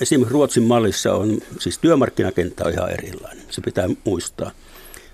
Esimerkiksi 0.00 0.32
Ruotsin 0.32 0.62
mallissa 0.62 1.14
on, 1.14 1.38
siis 1.58 1.78
työmarkkinakenttä 1.78 2.64
on 2.64 2.72
ihan 2.72 2.90
erilainen, 2.90 3.44
se 3.50 3.60
pitää 3.60 3.88
muistaa. 4.04 4.50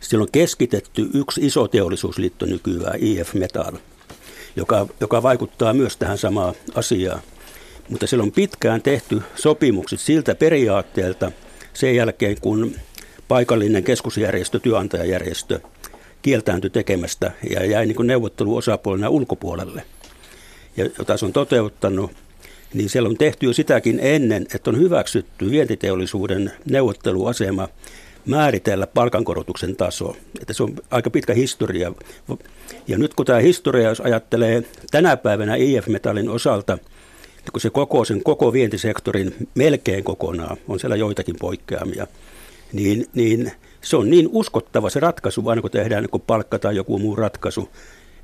Siellä 0.00 0.22
on 0.22 0.28
keskitetty 0.32 1.08
yksi 1.14 1.46
iso 1.46 1.68
teollisuusliitto 1.68 2.46
nykyään, 2.46 2.98
IF 3.00 3.34
Metal, 3.34 3.72
joka, 4.56 4.86
joka 5.00 5.22
vaikuttaa 5.22 5.72
myös 5.72 5.96
tähän 5.96 6.18
samaan 6.18 6.54
asiaan. 6.74 7.20
Mutta 7.88 8.06
siellä 8.06 8.22
on 8.22 8.32
pitkään 8.32 8.82
tehty 8.82 9.22
sopimukset 9.34 10.00
siltä 10.00 10.34
periaatteelta 10.34 11.32
sen 11.74 11.96
jälkeen, 11.96 12.40
kun 12.40 12.74
paikallinen 13.28 13.84
keskusjärjestö, 13.84 14.58
työnantajajärjestö 14.58 15.60
kieltääntyi 16.22 16.70
tekemästä 16.70 17.30
ja 17.50 17.66
jäi 17.66 17.86
niin 17.86 18.06
neuvotteluosapuolena 18.06 19.08
ulkopuolelle. 19.08 19.82
Ja 20.76 20.88
jota 20.98 21.16
se 21.16 21.24
on 21.24 21.32
toteuttanut 21.32 22.10
niin 22.74 22.88
siellä 22.88 23.08
on 23.08 23.16
tehty 23.16 23.46
jo 23.46 23.52
sitäkin 23.52 23.98
ennen, 24.02 24.46
että 24.54 24.70
on 24.70 24.78
hyväksytty 24.78 25.50
vientiteollisuuden 25.50 26.52
neuvotteluasema 26.70 27.68
määritellä 28.26 28.86
palkankorotuksen 28.86 29.76
taso. 29.76 30.16
Että 30.40 30.52
se 30.52 30.62
on 30.62 30.76
aika 30.90 31.10
pitkä 31.10 31.34
historia. 31.34 31.92
Ja 32.88 32.98
nyt 32.98 33.14
kun 33.14 33.26
tämä 33.26 33.38
historia, 33.38 33.88
jos 33.88 34.00
ajattelee 34.00 34.62
tänä 34.90 35.16
päivänä 35.16 35.54
IF-metallin 35.56 36.28
osalta, 36.28 36.78
kun 37.52 37.60
se 37.60 37.70
koko 37.70 38.04
sen 38.04 38.22
koko 38.22 38.52
vientisektorin 38.52 39.34
melkein 39.54 40.04
kokonaan, 40.04 40.56
on 40.68 40.80
siellä 40.80 40.96
joitakin 40.96 41.36
poikkeamia, 41.40 42.06
niin, 42.72 43.06
niin 43.14 43.52
se 43.80 43.96
on 43.96 44.10
niin 44.10 44.28
uskottava 44.32 44.90
se 44.90 45.00
ratkaisu, 45.00 45.48
aina 45.48 45.62
kun 45.62 45.70
tehdään 45.70 46.04
niin 46.12 46.22
palkka 46.26 46.58
tai 46.58 46.76
joku 46.76 46.98
muu 46.98 47.16
ratkaisu, 47.16 47.68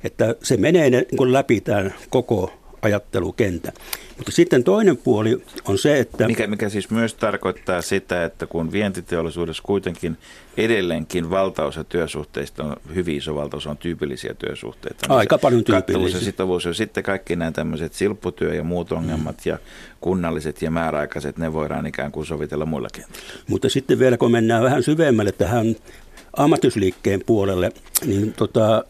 että 0.03 0.35
se 0.43 0.57
menee 0.57 0.89
niin 0.89 1.33
läpi 1.33 1.61
tämän 1.61 1.93
koko 2.09 2.53
ajattelukenttä. 2.87 3.71
Mutta 4.17 4.31
sitten 4.31 4.63
toinen 4.63 4.97
puoli 4.97 5.43
on 5.65 5.77
se, 5.77 5.99
että... 5.99 6.27
Mikä, 6.27 6.47
mikä 6.47 6.69
siis 6.69 6.89
myös 6.89 7.13
tarkoittaa 7.13 7.81
sitä, 7.81 8.25
että 8.25 8.47
kun 8.47 8.71
vientiteollisuudessa 8.71 9.63
kuitenkin 9.63 10.17
edelleenkin 10.57 11.29
valtaosa 11.29 11.83
työsuhteista 11.83 12.63
on 12.63 12.75
hyvin 12.95 13.17
iso 13.17 13.35
valtaosa 13.35 13.69
on 13.69 13.77
tyypillisiä 13.77 14.33
työsuhteita. 14.33 15.07
Niin 15.07 15.17
Aika 15.17 15.37
paljon 15.37 15.63
tyypillisiä. 15.63 16.19
ja 16.19 16.25
sitovuus 16.25 16.65
ja 16.65 16.73
sitten 16.73 17.03
kaikki 17.03 17.35
nämä 17.35 17.51
tämmöiset 17.51 17.93
silpputyö 17.93 18.53
ja 18.53 18.63
muut 18.63 18.91
ongelmat 18.91 19.35
mm. 19.45 19.49
ja 19.49 19.59
kunnalliset 20.01 20.61
ja 20.61 20.71
määräaikaiset, 20.71 21.37
ne 21.37 21.53
voidaan 21.53 21.87
ikään 21.87 22.11
kuin 22.11 22.25
sovitella 22.25 22.65
muilla 22.65 22.87
kentillä. 22.93 23.27
Mutta 23.47 23.69
sitten 23.69 23.99
vielä 23.99 24.17
kun 24.17 24.31
mennään 24.31 24.63
vähän 24.63 24.83
syvemmälle 24.83 25.31
tähän 25.31 25.75
ammatisliikkeen 26.37 27.21
puolelle, 27.25 27.71
niin 28.05 28.33
tota, 28.33 28.83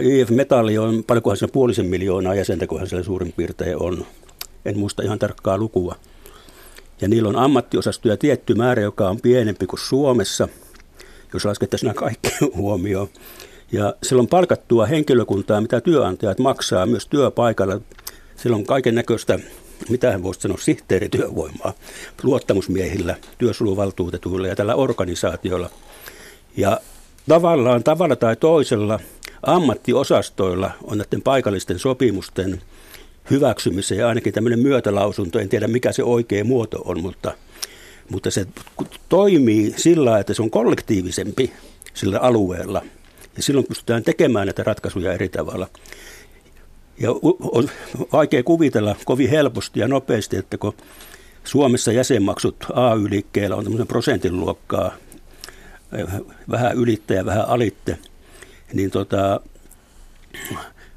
IF 0.00 0.30
Metalli 0.30 0.78
on, 0.78 1.04
paljonkohan 1.06 1.36
se 1.36 1.46
puolisen 1.46 1.86
miljoonaa 1.86 2.34
jäsentä, 2.34 2.66
kunhan 2.66 2.88
siellä 2.88 3.04
suurin 3.04 3.32
piirtein 3.32 3.82
on. 3.82 4.06
En 4.64 4.78
muista 4.78 5.02
ihan 5.02 5.18
tarkkaa 5.18 5.58
lukua. 5.58 5.94
Ja 7.00 7.08
niillä 7.08 7.28
on 7.28 7.36
ammattiosastoja 7.36 8.16
tietty 8.16 8.54
määrä, 8.54 8.82
joka 8.82 9.08
on 9.08 9.20
pienempi 9.20 9.66
kuin 9.66 9.80
Suomessa, 9.80 10.48
jos 11.34 11.44
laskettaisiin 11.44 11.86
nämä 11.86 11.94
kaikki 11.94 12.30
huomioon. 12.56 13.08
Ja 13.72 13.94
siellä 14.02 14.20
on 14.20 14.28
palkattua 14.28 14.86
henkilökuntaa, 14.86 15.60
mitä 15.60 15.80
työnantajat 15.80 16.38
maksaa 16.38 16.86
myös 16.86 17.06
työpaikalla. 17.06 17.80
Siellä 18.36 18.56
on 18.56 18.64
kaiken 18.64 18.94
näköistä, 18.94 19.38
mitä 19.88 20.12
hän 20.12 20.22
voisi 20.22 20.40
sanoa, 20.40 20.58
sihteerityövoimaa 20.58 21.72
luottamusmiehillä, 22.22 23.16
työsuluvaltuutetuilla 23.38 24.48
ja 24.48 24.56
tällä 24.56 24.74
organisaatiolla. 24.74 25.70
Ja 26.56 26.80
tavallaan 27.28 27.84
tavalla 27.84 28.16
tai 28.16 28.36
toisella 28.36 29.00
ammattiosastoilla 29.42 30.70
on 30.82 30.98
näiden 30.98 31.22
paikallisten 31.22 31.78
sopimusten 31.78 32.62
hyväksymiseen 33.30 34.06
ainakin 34.06 34.32
tämmöinen 34.32 34.58
myötälausunto. 34.58 35.38
En 35.38 35.48
tiedä 35.48 35.68
mikä 35.68 35.92
se 35.92 36.02
oikea 36.02 36.44
muoto 36.44 36.82
on, 36.84 37.00
mutta, 37.02 37.34
mutta 38.08 38.30
se 38.30 38.46
toimii 39.08 39.74
sillä, 39.76 40.18
että 40.18 40.34
se 40.34 40.42
on 40.42 40.50
kollektiivisempi 40.50 41.52
sillä 41.94 42.18
alueella. 42.18 42.82
Ja 43.36 43.42
silloin 43.42 43.66
pystytään 43.66 44.02
tekemään 44.02 44.46
näitä 44.46 44.62
ratkaisuja 44.62 45.12
eri 45.12 45.28
tavalla. 45.28 45.66
Ja 46.98 47.10
on 47.52 47.70
vaikea 48.12 48.42
kuvitella 48.42 48.96
kovin 49.04 49.30
helposti 49.30 49.80
ja 49.80 49.88
nopeasti, 49.88 50.36
että 50.36 50.58
kun 50.58 50.74
Suomessa 51.44 51.92
jäsenmaksut 51.92 52.56
AY-liikkeellä 52.72 53.56
on 53.56 53.64
tämmöisen 53.64 53.86
prosentin 53.86 54.40
luokkaa, 54.40 54.94
vähän 56.50 56.76
ylitte 56.76 57.14
ja 57.14 57.24
vähän 57.24 57.48
alitte– 57.48 57.98
niin 58.72 58.90
tota, 58.90 59.40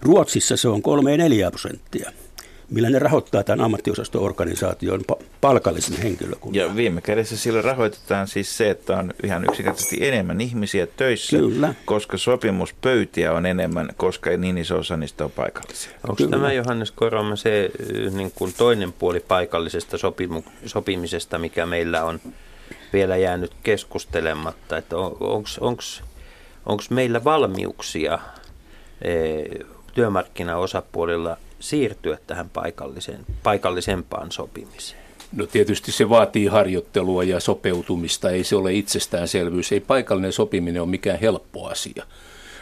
Ruotsissa 0.01 0.57
se 0.57 0.67
on 0.67 0.81
3-4 1.47 1.49
prosenttia 1.49 2.11
millä 2.73 2.89
ne 2.89 2.99
rahoittaa 2.99 3.43
tämän 3.43 3.65
ammattiosasto-organisaation 3.65 5.03
palkallisen 5.41 6.01
henkilökunnan. 6.01 6.61
Ja 6.61 6.75
viime 6.75 7.01
kädessä 7.01 7.37
sillä 7.37 7.61
rahoitetaan 7.61 8.27
siis 8.27 8.57
se, 8.57 8.69
että 8.69 8.97
on 8.97 9.13
ihan 9.23 9.43
yksinkertaisesti 9.43 10.07
enemmän 10.07 10.41
ihmisiä 10.41 10.87
töissä, 10.87 11.37
Kyllä. 11.37 11.73
koska 11.85 12.17
sopimuspöytiä 12.17 13.33
on 13.33 13.45
enemmän, 13.45 13.89
koska 13.97 14.29
niin 14.37 14.57
iso 14.57 14.77
osa 14.77 14.97
niistä 14.97 15.25
on 15.25 15.31
paikallisia. 15.31 15.91
Onko 16.03 16.15
Kyllä. 16.15 16.29
tämä 16.29 16.53
Johannes 16.53 16.91
Koroma 16.91 17.35
se 17.35 17.71
niin 18.11 18.31
kuin 18.35 18.53
toinen 18.57 18.93
puoli 18.93 19.19
paikallisesta 19.19 19.97
sopimu- 19.97 20.49
sopimisesta, 20.65 21.39
mikä 21.39 21.65
meillä 21.65 22.03
on 22.03 22.19
vielä 22.93 23.17
jäänyt 23.17 23.51
keskustelematta, 23.63 24.77
että 24.77 24.97
on, 24.97 25.17
onko 25.59 25.81
onko 26.65 26.83
meillä 26.89 27.23
valmiuksia 27.23 28.19
eh, 29.01 29.65
työmarkkinaosapuolilla 29.93 31.37
siirtyä 31.59 32.17
tähän 32.27 32.49
paikalliseen, 32.49 33.25
paikallisempaan 33.43 34.31
sopimiseen? 34.31 35.03
No 35.35 35.45
tietysti 35.45 35.91
se 35.91 36.09
vaatii 36.09 36.45
harjoittelua 36.47 37.23
ja 37.23 37.39
sopeutumista, 37.39 38.29
ei 38.29 38.43
se 38.43 38.55
ole 38.55 38.73
itsestäänselvyys. 38.73 39.71
Ei 39.71 39.79
paikallinen 39.79 40.33
sopiminen 40.33 40.81
ole 40.81 40.89
mikään 40.89 41.19
helppo 41.19 41.67
asia. 41.67 42.05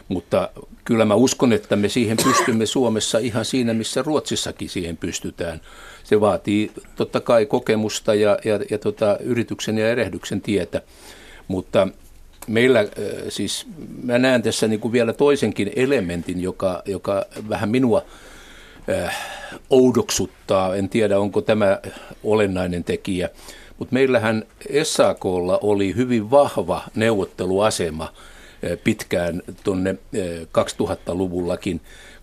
Mutta 0.08 0.50
kyllä 0.86 1.06
mä 1.06 1.16
uskon, 1.16 1.54
että 1.54 1.76
me 1.76 1.90
siihen 1.90 2.18
pystymme 2.24 2.66
Suomessa 2.66 3.18
ihan 3.18 3.46
siinä, 3.46 3.74
missä 3.74 4.02
Ruotsissakin 4.02 4.70
siihen 4.70 4.98
pystytään. 4.98 5.62
Se 6.04 6.22
vaatii 6.22 6.72
totta 6.96 7.20
kai 7.20 7.46
kokemusta 7.46 8.14
ja, 8.14 8.38
ja, 8.46 8.60
ja 8.70 8.78
tota, 8.78 9.18
yrityksen 9.20 9.78
ja 9.78 9.90
erehdyksen 9.90 10.42
tietä. 10.42 10.82
Mutta 11.48 11.88
meillä 12.48 12.86
siis, 13.30 13.68
mä 14.04 14.20
näen 14.20 14.42
tässä 14.42 14.68
niin 14.68 14.80
kuin 14.80 14.92
vielä 14.92 15.14
toisenkin 15.14 15.72
elementin, 15.76 16.42
joka, 16.42 16.82
joka 16.86 17.26
vähän 17.50 17.70
minua 17.70 18.06
äh, 18.90 19.18
oudoksuttaa. 19.70 20.76
En 20.76 20.90
tiedä, 20.90 21.20
onko 21.20 21.42
tämä 21.42 21.80
olennainen 22.24 22.84
tekijä. 22.84 23.30
Mutta 23.80 23.94
meillähän 23.94 24.44
SAKlla 24.84 25.60
oli 25.62 25.96
hyvin 25.96 26.32
vahva 26.32 26.84
neuvotteluasema 26.96 28.04
äh, 28.04 28.78
pitkään 28.84 29.42
tuonne 29.64 29.96
2000-luvullakin, 30.58 31.82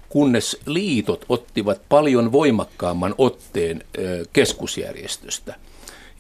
kunnes 0.09 0.61
liitot 0.67 1.25
ottivat 1.29 1.81
paljon 1.89 2.33
voimakkaamman 2.33 3.15
otteen 3.19 3.85
keskusjärjestöstä. 4.33 5.55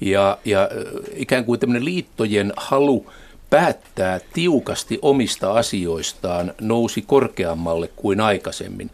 Ja, 0.01 0.39
ja 0.45 0.69
ikään 1.15 1.45
kuin 1.45 1.61
tämmöinen 1.61 1.85
liittojen 1.85 2.53
halu 2.57 3.07
päättää 3.51 4.21
tiukasti 4.33 4.99
omista 5.03 5.53
asioistaan 5.53 6.55
nousi 6.61 7.03
korkeammalle 7.03 7.91
kuin 7.97 8.21
aikaisemmin. 8.21 8.91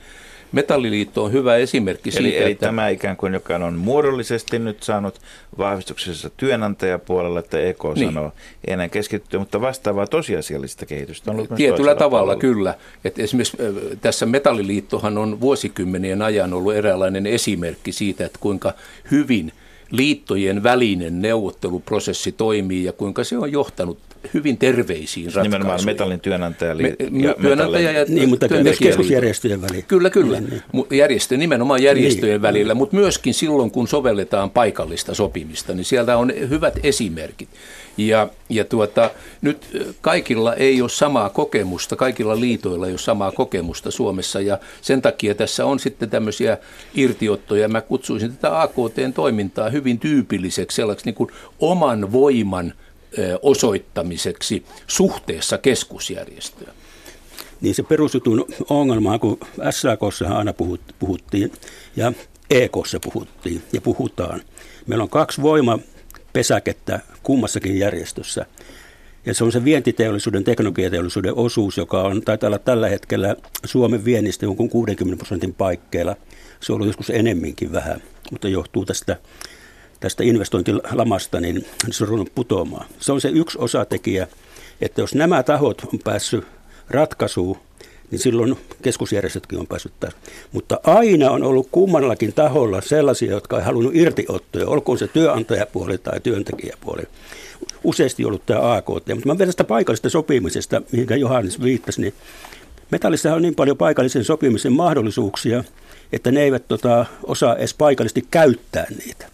Metalliliitto 0.53 1.25
on 1.25 1.33
hyvä 1.33 1.57
esimerkki 1.57 2.11
eli, 2.11 2.29
siitä, 2.29 2.45
eli 2.45 2.53
että... 2.53 2.67
tämä 2.67 2.89
ikään 2.89 3.17
kuin, 3.17 3.35
joka 3.35 3.57
on 3.57 3.75
muodollisesti 3.75 4.59
nyt 4.59 4.83
saanut 4.83 5.21
vahvistuksessa 5.59 6.31
työnantajapuolella, 6.37 7.39
että 7.39 7.61
EK 7.61 7.79
niin. 7.95 8.09
sanoo, 8.09 8.33
ei 8.67 8.75
enää 8.75 8.89
keskittyä, 8.89 9.41
mutta 9.41 9.61
vastaavaa 9.61 10.07
tosiasiallista 10.07 10.87
kehitystä 10.87 11.31
on 11.31 11.37
ollut 11.37 11.55
Tietyllä 11.57 11.95
tavalla 11.95 12.37
puolella. 12.37 12.41
kyllä. 12.41 12.75
Että 13.05 13.23
esimerkiksi 13.23 13.57
tässä 14.01 14.27
Metalliliittohan 14.27 15.19
on 15.19 15.41
vuosikymmenien 15.41 16.23
ajan 16.23 16.55
ollut 16.55 16.75
eräänlainen 16.75 17.27
esimerkki 17.27 17.93
siitä, 17.93 18.27
että 18.27 18.39
kuinka 18.43 18.73
hyvin 19.11 19.53
liittojen 19.91 20.63
välinen 20.63 21.23
neuvotteluprosessi 21.23 22.33
toimii 22.33 22.85
ja 22.85 22.93
kuinka 22.93 23.25
se 23.25 23.39
on 23.39 23.53
johtanut 23.53 23.99
hyvin 24.35 24.59
terveisiin 24.59 25.27
ratkaisuihin. 25.27 25.51
Nimenomaan 25.51 25.85
metallin 25.85 26.21
työnantaja, 26.21 26.75
Me, 26.75 26.97
ja 27.23 27.35
työnantaja 27.41 27.93
ja 27.93 28.05
Niin, 28.09 28.29
mutta 28.29 28.49
myös 28.49 28.79
keskusjärjestöjen 28.79 29.63
välillä. 29.63 29.83
Kyllä, 29.89 30.11
kyllä. 30.11 30.41
Niin, 30.41 30.63
niin. 30.73 30.87
Järjestö, 30.91 31.37
nimenomaan 31.37 31.83
järjestöjen 31.83 32.35
niin, 32.35 32.43
välillä, 32.43 32.75
mutta 32.75 32.97
myöskin 32.97 33.35
silloin, 33.35 33.71
kun 33.71 33.89
sovelletaan 33.89 34.51
paikallista 34.51 35.15
sopimista, 35.15 35.75
niin 35.75 35.85
sieltä 35.85 36.17
on 36.17 36.33
hyvät 36.49 36.79
esimerkit. 36.83 37.49
Ja, 37.97 38.29
ja 38.49 38.65
tuota, 38.65 39.11
nyt 39.43 39.59
kaikilla 40.01 40.55
ei 40.55 40.81
ole 40.81 40.89
samaa 40.89 41.29
kokemusta, 41.29 41.97
kaikilla 41.97 42.41
liitoilla 42.41 42.87
ei 42.87 42.93
ole 42.93 42.99
samaa 42.99 43.33
kokemusta 43.33 43.91
Suomessa 43.91 44.41
ja 44.41 44.59
sen 44.83 45.03
takia 45.03 45.35
tässä 45.35 45.67
on 45.67 45.79
sitten 45.79 46.11
tämmöisiä 46.11 46.59
irtiottoja. 46.95 47.69
Mä 47.69 47.81
kutsuisin 47.81 48.37
tätä 48.37 48.61
AKT-toimintaa 48.61 49.71
hyvin 49.71 49.99
tyypilliseksi 49.99 50.77
sellaiseksi 50.77 51.07
niin 51.07 51.15
kuin 51.15 51.31
oman 51.61 52.13
voiman 52.13 52.73
osoittamiseksi 53.43 54.65
suhteessa 54.87 55.59
keskusjärjestöön. 55.59 56.75
Niin 57.61 57.75
se 57.75 57.83
perusjutun 57.83 58.47
ongelma, 58.71 59.19
kun 59.19 59.39
SAKssa 59.71 60.29
aina 60.29 60.55
puhuttiin 60.99 61.53
ja 61.97 62.13
EKssa 62.51 63.01
puhuttiin 63.01 63.63
ja 63.73 63.81
puhutaan. 63.81 64.41
Meillä 64.87 65.03
on 65.03 65.11
kaksi 65.11 65.43
voimapesäkettä 65.43 67.01
kummassakin 67.23 67.79
järjestössä. 67.79 68.47
Ja 69.27 69.35
se 69.35 69.45
on 69.45 69.53
se 69.53 69.65
vientiteollisuuden, 69.65 70.45
teknologiateollisuuden 70.45 71.35
osuus, 71.35 71.77
joka 71.77 72.03
on, 72.03 72.23
taitaa 72.23 72.49
olla 72.49 72.59
tällä 72.59 72.89
hetkellä 72.89 73.37
Suomen 73.65 74.05
viennistä 74.05 74.47
jonkun 74.47 74.69
60 74.69 75.17
prosentin 75.17 75.55
paikkeilla. 75.55 76.17
Se 76.61 76.73
on 76.73 76.75
ollut 76.75 76.87
joskus 76.87 77.11
enemminkin 77.11 77.73
vähän, 77.73 78.03
mutta 78.31 78.49
johtuu 78.49 78.85
tästä 78.85 79.17
tästä 80.01 80.25
investointilamasta, 80.25 81.41
niin 81.41 81.67
se 81.91 82.05
on 82.05 82.09
ruvennut 82.09 82.35
putoamaan. 82.35 82.87
Se 83.01 83.13
on 83.13 83.21
se 83.21 83.29
yksi 83.29 83.59
osatekijä, 83.59 84.29
että 84.81 85.01
jos 85.01 85.15
nämä 85.15 85.43
tahot 85.43 85.83
on 85.93 85.99
päässyt 86.05 86.45
ratkaisuun, 86.91 87.59
niin 88.11 88.19
silloin 88.19 88.57
keskusjärjestötkin 88.83 89.59
on 89.59 89.67
päässyt 89.67 89.93
taas. 90.01 90.15
Mutta 90.53 90.81
aina 90.85 91.31
on 91.31 91.43
ollut 91.43 91.69
kummallakin 91.71 92.33
taholla 92.33 92.81
sellaisia, 92.81 93.31
jotka 93.31 93.57
on 93.57 93.63
halunnut 93.63 93.95
irtiottoja, 93.95 94.69
olkoon 94.69 94.99
se 94.99 95.09
työnantajapuoli 95.09 95.99
tai 95.99 96.21
työntekijäpuoli. 96.21 97.03
Useasti 97.85 98.25
ollut 98.25 98.47
tämä 98.47 98.75
AKT, 98.75 99.09
mutta 99.15 99.29
mä 99.29 99.39
vedän 99.39 99.53
sitä 99.53 99.65
paikallisesta 99.65 100.11
sopimisesta, 100.11 100.83
mihin 100.93 101.21
Johannes 101.21 101.63
viittasi, 101.63 102.01
niin 102.01 102.15
metallissa 102.91 103.35
on 103.35 103.43
niin 103.43 103.55
paljon 103.55 103.77
paikallisen 103.77 104.25
sopimisen 104.25 104.73
mahdollisuuksia, 104.73 105.65
että 106.13 106.31
ne 106.31 106.43
eivät 106.43 106.69
tota, 106.69 107.07
osaa 107.23 107.57
edes 107.57 107.75
paikallisesti 107.75 108.27
käyttää 108.31 108.87
niitä. 109.05 109.27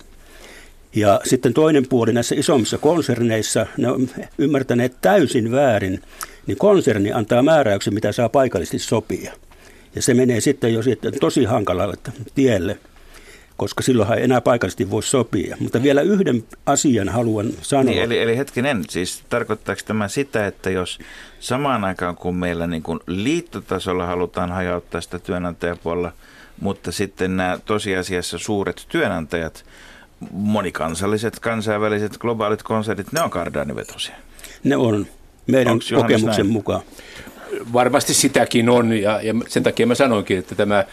Ja 0.94 1.20
sitten 1.24 1.54
toinen 1.54 1.88
puoli 1.88 2.12
näissä 2.12 2.34
isommissa 2.34 2.78
konserneissa, 2.78 3.66
ne 3.76 3.90
on 3.90 4.08
ymmärtäneet 4.38 4.96
täysin 5.00 5.50
väärin, 5.50 6.02
niin 6.46 6.58
konserni 6.58 7.12
antaa 7.12 7.42
määräyksen, 7.42 7.94
mitä 7.94 8.12
saa 8.12 8.28
paikallisesti 8.28 8.78
sopia. 8.78 9.32
Ja 9.94 10.02
se 10.02 10.14
menee 10.14 10.40
sitten 10.40 10.74
jo 10.74 10.82
sitten 10.82 11.12
tosi 11.20 11.44
hankalalle 11.44 11.96
tielle, 12.34 12.78
koska 13.56 13.82
silloinhan 13.82 14.18
ei 14.18 14.24
enää 14.24 14.40
paikallisesti 14.40 14.90
voi 14.90 15.02
sopia. 15.02 15.56
Mutta 15.60 15.82
vielä 15.82 16.00
yhden 16.00 16.44
asian 16.66 17.08
haluan 17.08 17.50
sanoa. 17.62 17.84
Niin, 17.84 18.02
eli, 18.02 18.18
eli 18.18 18.36
hetkinen, 18.36 18.84
siis 18.88 19.22
tarkoittaako 19.28 19.80
tämä 19.86 20.08
sitä, 20.08 20.46
että 20.46 20.70
jos 20.70 20.98
samaan 21.40 21.84
aikaan 21.84 22.16
kun 22.16 22.36
meillä 22.36 22.66
niin 22.66 22.82
kuin 22.82 23.00
liittotasolla 23.06 24.06
halutaan 24.06 24.52
hajauttaa 24.52 25.00
sitä 25.00 25.18
työnantajapuolella, 25.18 26.12
mutta 26.60 26.92
sitten 26.92 27.36
nämä 27.36 27.58
tosiasiassa 27.64 28.38
suuret 28.38 28.86
työnantajat– 28.88 29.64
monikansalliset, 30.30 31.40
kansainväliset, 31.40 32.18
globaalit 32.18 32.62
konsernit, 32.62 33.12
ne 33.12 33.22
on 33.22 33.30
kardaanivetosia. 33.30 34.14
Ne 34.64 34.76
on 34.76 35.06
meidän 35.46 35.72
Onks 35.72 35.92
kokemuksen 35.92 36.44
näin? 36.44 36.52
mukaan. 36.52 36.80
Varmasti 37.72 38.14
sitäkin 38.14 38.68
on 38.68 38.92
ja, 38.92 39.20
ja 39.22 39.34
sen 39.48 39.62
takia 39.62 39.86
mä 39.86 39.94
sanoinkin, 39.94 40.38
että 40.38 40.54
tämä 40.54 40.84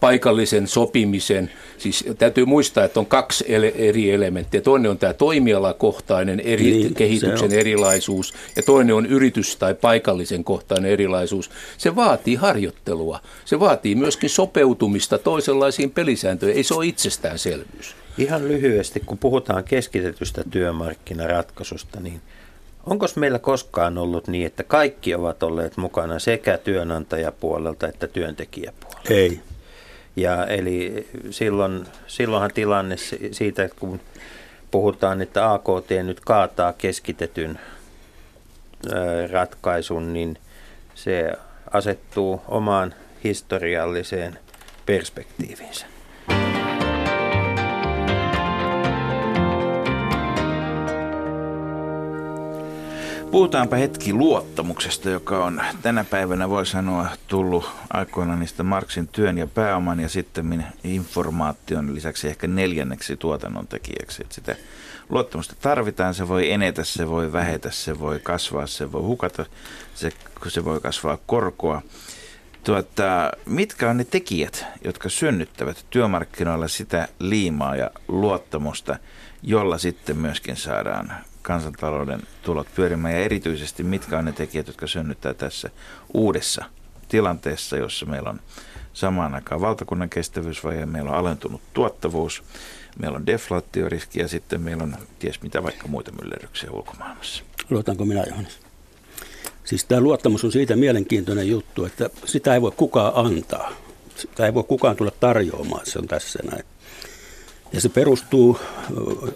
paikallisen 0.00 0.66
sopimisen, 0.66 1.50
siis 1.78 2.04
täytyy 2.18 2.44
muistaa, 2.44 2.84
että 2.84 3.00
on 3.00 3.06
kaksi 3.06 3.44
eri 3.74 4.10
elementtiä. 4.10 4.60
Toinen 4.60 4.90
on 4.90 4.98
tämä 4.98 5.12
toimialakohtainen 5.12 6.40
eri, 6.40 6.70
niin, 6.70 6.94
kehityksen 6.94 7.52
erilaisuus 7.52 8.34
ja 8.56 8.62
toinen 8.62 8.94
on 8.94 9.06
yritys- 9.06 9.56
tai 9.56 9.74
paikallisen 9.74 10.44
kohtainen 10.44 10.90
erilaisuus. 10.90 11.50
Se 11.78 11.96
vaatii 11.96 12.34
harjoittelua. 12.34 13.20
Se 13.44 13.60
vaatii 13.60 13.94
myöskin 13.94 14.30
sopeutumista 14.30 15.18
toisenlaisiin 15.18 15.90
pelisääntöihin. 15.90 16.56
Ei 16.56 16.62
se 16.62 16.74
ole 16.74 16.86
itsestäänselvyys. 16.86 17.96
Ihan 18.18 18.48
lyhyesti, 18.48 19.00
kun 19.00 19.18
puhutaan 19.18 19.64
keskitetystä 19.64 20.44
työmarkkinaratkaisusta, 20.50 22.00
niin 22.00 22.20
onko 22.90 23.06
meillä 23.16 23.38
koskaan 23.38 23.98
ollut 23.98 24.28
niin, 24.28 24.46
että 24.46 24.62
kaikki 24.62 25.14
ovat 25.14 25.42
olleet 25.42 25.76
mukana 25.76 26.18
sekä 26.18 26.58
työnantajapuolelta 26.58 27.88
että 27.88 28.06
työntekijäpuolelta? 28.06 29.14
Ei. 29.14 29.40
Ja 30.16 30.46
eli 30.46 31.08
silloin, 31.30 31.86
silloinhan 32.06 32.50
tilanne 32.54 32.96
siitä, 33.30 33.68
kun 33.80 34.00
puhutaan, 34.70 35.22
että 35.22 35.52
AKT 35.52 35.90
nyt 36.02 36.20
kaataa 36.20 36.72
keskitetyn 36.72 37.58
ratkaisun, 39.30 40.12
niin 40.12 40.38
se 40.94 41.32
asettuu 41.70 42.40
omaan 42.48 42.94
historialliseen 43.24 44.38
perspektiiviinsä. 44.86 45.86
Puhutaanpa 53.30 53.76
hetki 53.76 54.12
luottamuksesta, 54.12 55.10
joka 55.10 55.44
on 55.44 55.62
tänä 55.82 56.04
päivänä, 56.04 56.48
voi 56.48 56.66
sanoa, 56.66 57.06
tullut 57.26 57.70
aikoinaan 57.92 58.40
niistä 58.40 58.62
Marksin 58.62 59.08
työn 59.08 59.38
ja 59.38 59.46
pääoman 59.46 60.00
ja 60.00 60.08
sitten 60.08 60.66
informaation 60.84 61.94
lisäksi 61.94 62.28
ehkä 62.28 62.46
neljänneksi 62.46 63.16
tuotannon 63.16 63.66
tekijäksi. 63.66 64.22
Että 64.22 64.34
sitä 64.34 64.56
luottamusta 65.08 65.54
tarvitaan, 65.60 66.14
se 66.14 66.28
voi 66.28 66.52
enetä, 66.52 66.84
se 66.84 67.08
voi 67.08 67.32
vähetä, 67.32 67.70
se 67.70 67.98
voi 67.98 68.20
kasvaa, 68.22 68.66
se 68.66 68.92
voi 68.92 69.02
hukata, 69.02 69.46
se, 69.94 70.12
se 70.48 70.64
voi 70.64 70.80
kasvaa 70.80 71.18
korkoa. 71.26 71.82
Tuota, 72.64 73.32
mitkä 73.46 73.90
on 73.90 73.96
ne 73.96 74.04
tekijät, 74.04 74.66
jotka 74.84 75.08
synnyttävät 75.08 75.86
työmarkkinoilla 75.90 76.68
sitä 76.68 77.08
liimaa 77.18 77.76
ja 77.76 77.90
luottamusta, 78.08 78.96
jolla 79.42 79.78
sitten 79.78 80.16
myöskin 80.16 80.56
saadaan 80.56 81.12
kansantalouden 81.48 82.22
tulot 82.42 82.66
pyörimään 82.74 83.14
ja 83.14 83.20
erityisesti 83.20 83.82
mitkä 83.82 84.18
on 84.18 84.24
ne 84.24 84.32
tekijät, 84.32 84.66
jotka 84.66 84.86
synnyttää 84.86 85.34
tässä 85.34 85.70
uudessa 86.14 86.64
tilanteessa, 87.08 87.76
jossa 87.76 88.06
meillä 88.06 88.30
on 88.30 88.40
samaan 88.92 89.34
aikaan 89.34 89.60
valtakunnan 89.60 90.10
kestävyysvaje, 90.10 90.86
meillä 90.86 91.10
on 91.10 91.16
alentunut 91.16 91.60
tuottavuus, 91.74 92.42
meillä 92.98 93.16
on 93.16 93.26
deflaatioriski 93.26 94.20
ja 94.20 94.28
sitten 94.28 94.60
meillä 94.60 94.82
on 94.82 94.96
ties 95.18 95.42
mitä 95.42 95.62
vaikka 95.62 95.88
muita 95.88 96.12
myllerryksiä 96.22 96.70
ulkomaailmassa. 96.70 97.44
Luotanko 97.70 98.04
minä, 98.04 98.24
Johannes? 98.28 98.58
Siis 99.64 99.84
tämä 99.84 100.00
luottamus 100.00 100.44
on 100.44 100.52
siitä 100.52 100.76
mielenkiintoinen 100.76 101.48
juttu, 101.48 101.84
että 101.84 102.10
sitä 102.24 102.54
ei 102.54 102.60
voi 102.60 102.72
kukaan 102.76 103.12
antaa. 103.14 103.72
Sitä 104.16 104.46
ei 104.46 104.54
voi 104.54 104.64
kukaan 104.64 104.96
tulla 104.96 105.12
tarjoamaan, 105.20 105.86
se 105.86 105.98
on 105.98 106.08
tässä 106.08 106.38
näin. 106.50 106.64
Ja 107.72 107.80
se 107.80 107.88
perustuu, 107.88 108.60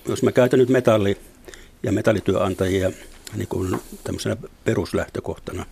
jos 0.08 0.22
mä 0.22 0.32
käytän 0.32 0.58
nyt 0.58 0.68
metalli 0.68 1.31
ja 1.82 1.92
metallityöantajia 1.92 2.92
niin 3.36 3.48
kuin 3.48 3.76
tämmöisenä 4.04 4.36
peruslähtökohtana. 4.64 5.66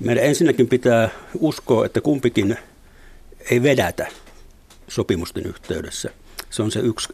Meidän 0.00 0.24
ensinnäkin 0.24 0.68
pitää 0.68 1.10
uskoa, 1.38 1.86
että 1.86 2.00
kumpikin 2.00 2.56
ei 3.50 3.62
vedätä 3.62 4.06
sopimusten 4.88 5.46
yhteydessä. 5.46 6.10
Se 6.50 6.62
on 6.62 6.70
se 6.70 6.80
yksi 6.80 7.08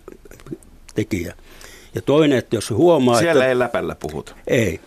tekijä. 0.95 1.35
Ja 1.95 2.03
toinen, 2.03 2.39
että 2.39 2.57
jos 2.57 2.71
huomaa... 2.71 3.19
Siellä 3.19 3.45
että, 3.45 3.49
ei 3.49 3.59
läpällä 3.59 3.95
puhuta. 3.95 4.35
Ei. 4.47 4.81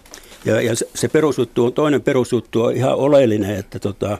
Ja, 0.46 0.62
ja 0.62 0.76
se, 0.76 1.08
perusjuttu 1.08 1.66
on, 1.66 1.74
toinen 1.74 2.02
perusjuttu 2.02 2.62
on 2.62 2.76
ihan 2.76 2.96
oleellinen, 2.96 3.56
että 3.56 3.80
tota, 3.80 4.18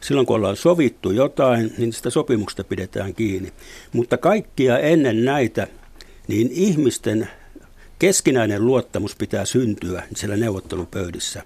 silloin 0.00 0.26
kun 0.26 0.36
ollaan 0.36 0.56
sovittu 0.56 1.10
jotain, 1.10 1.74
niin 1.78 1.92
sitä 1.92 2.10
sopimuksesta 2.10 2.64
pidetään 2.64 3.14
kiinni. 3.14 3.52
Mutta 3.92 4.16
kaikkia 4.16 4.78
ennen 4.78 5.24
näitä, 5.24 5.66
niin 6.28 6.48
ihmisten 6.52 7.28
keskinäinen 7.98 8.66
luottamus 8.66 9.16
pitää 9.16 9.44
syntyä 9.44 10.02
siellä 10.16 10.36
neuvottelupöydissä. 10.36 11.42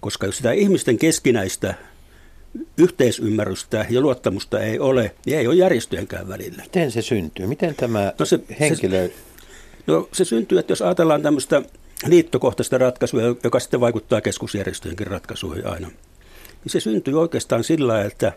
Koska 0.00 0.26
jos 0.26 0.36
sitä 0.36 0.52
ihmisten 0.52 0.98
keskinäistä 0.98 1.74
yhteisymmärrystä 2.78 3.86
ja 3.90 4.00
luottamusta 4.00 4.60
ei 4.60 4.78
ole, 4.78 5.14
niin 5.26 5.38
ei 5.38 5.46
ole 5.46 5.54
järjestöjenkään 5.54 6.28
välillä. 6.28 6.62
Miten 6.62 6.90
se 6.90 7.02
syntyy? 7.02 7.46
Miten 7.46 7.74
tämä 7.74 8.12
no 8.18 8.24
se, 8.26 8.40
henkilö... 8.60 9.08
Se, 9.08 9.14
no 9.86 10.08
se 10.12 10.24
syntyy, 10.24 10.58
että 10.58 10.72
jos 10.72 10.82
ajatellaan 10.82 11.22
tämmöistä 11.22 11.62
liittokohtaista 12.06 12.78
ratkaisua, 12.78 13.22
joka 13.44 13.60
sitten 13.60 13.80
vaikuttaa 13.80 14.20
keskusjärjestöjenkin 14.20 15.06
ratkaisuihin 15.06 15.66
aina, 15.66 15.88
niin 16.64 16.72
se 16.72 16.80
syntyy 16.80 17.20
oikeastaan 17.20 17.64
sillä, 17.64 18.02
että, 18.02 18.32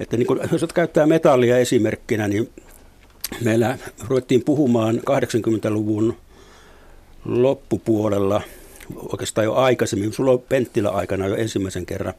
että 0.00 0.16
niin 0.16 0.26
kun, 0.26 0.40
jos 0.52 0.64
käyttää 0.74 1.06
metallia 1.06 1.58
esimerkkinä, 1.58 2.28
niin 2.28 2.50
meillä 3.40 3.78
ruvettiin 4.08 4.44
puhumaan 4.44 4.96
80-luvun 4.96 6.16
loppupuolella, 7.24 8.42
oikeastaan 9.12 9.44
jo 9.44 9.54
aikaisemmin, 9.54 10.12
sulla 10.12 10.30
on 10.30 10.42
Penttilä 10.48 10.88
aikana 10.88 11.26
jo 11.26 11.36
ensimmäisen 11.36 11.86
kerran, 11.86 12.14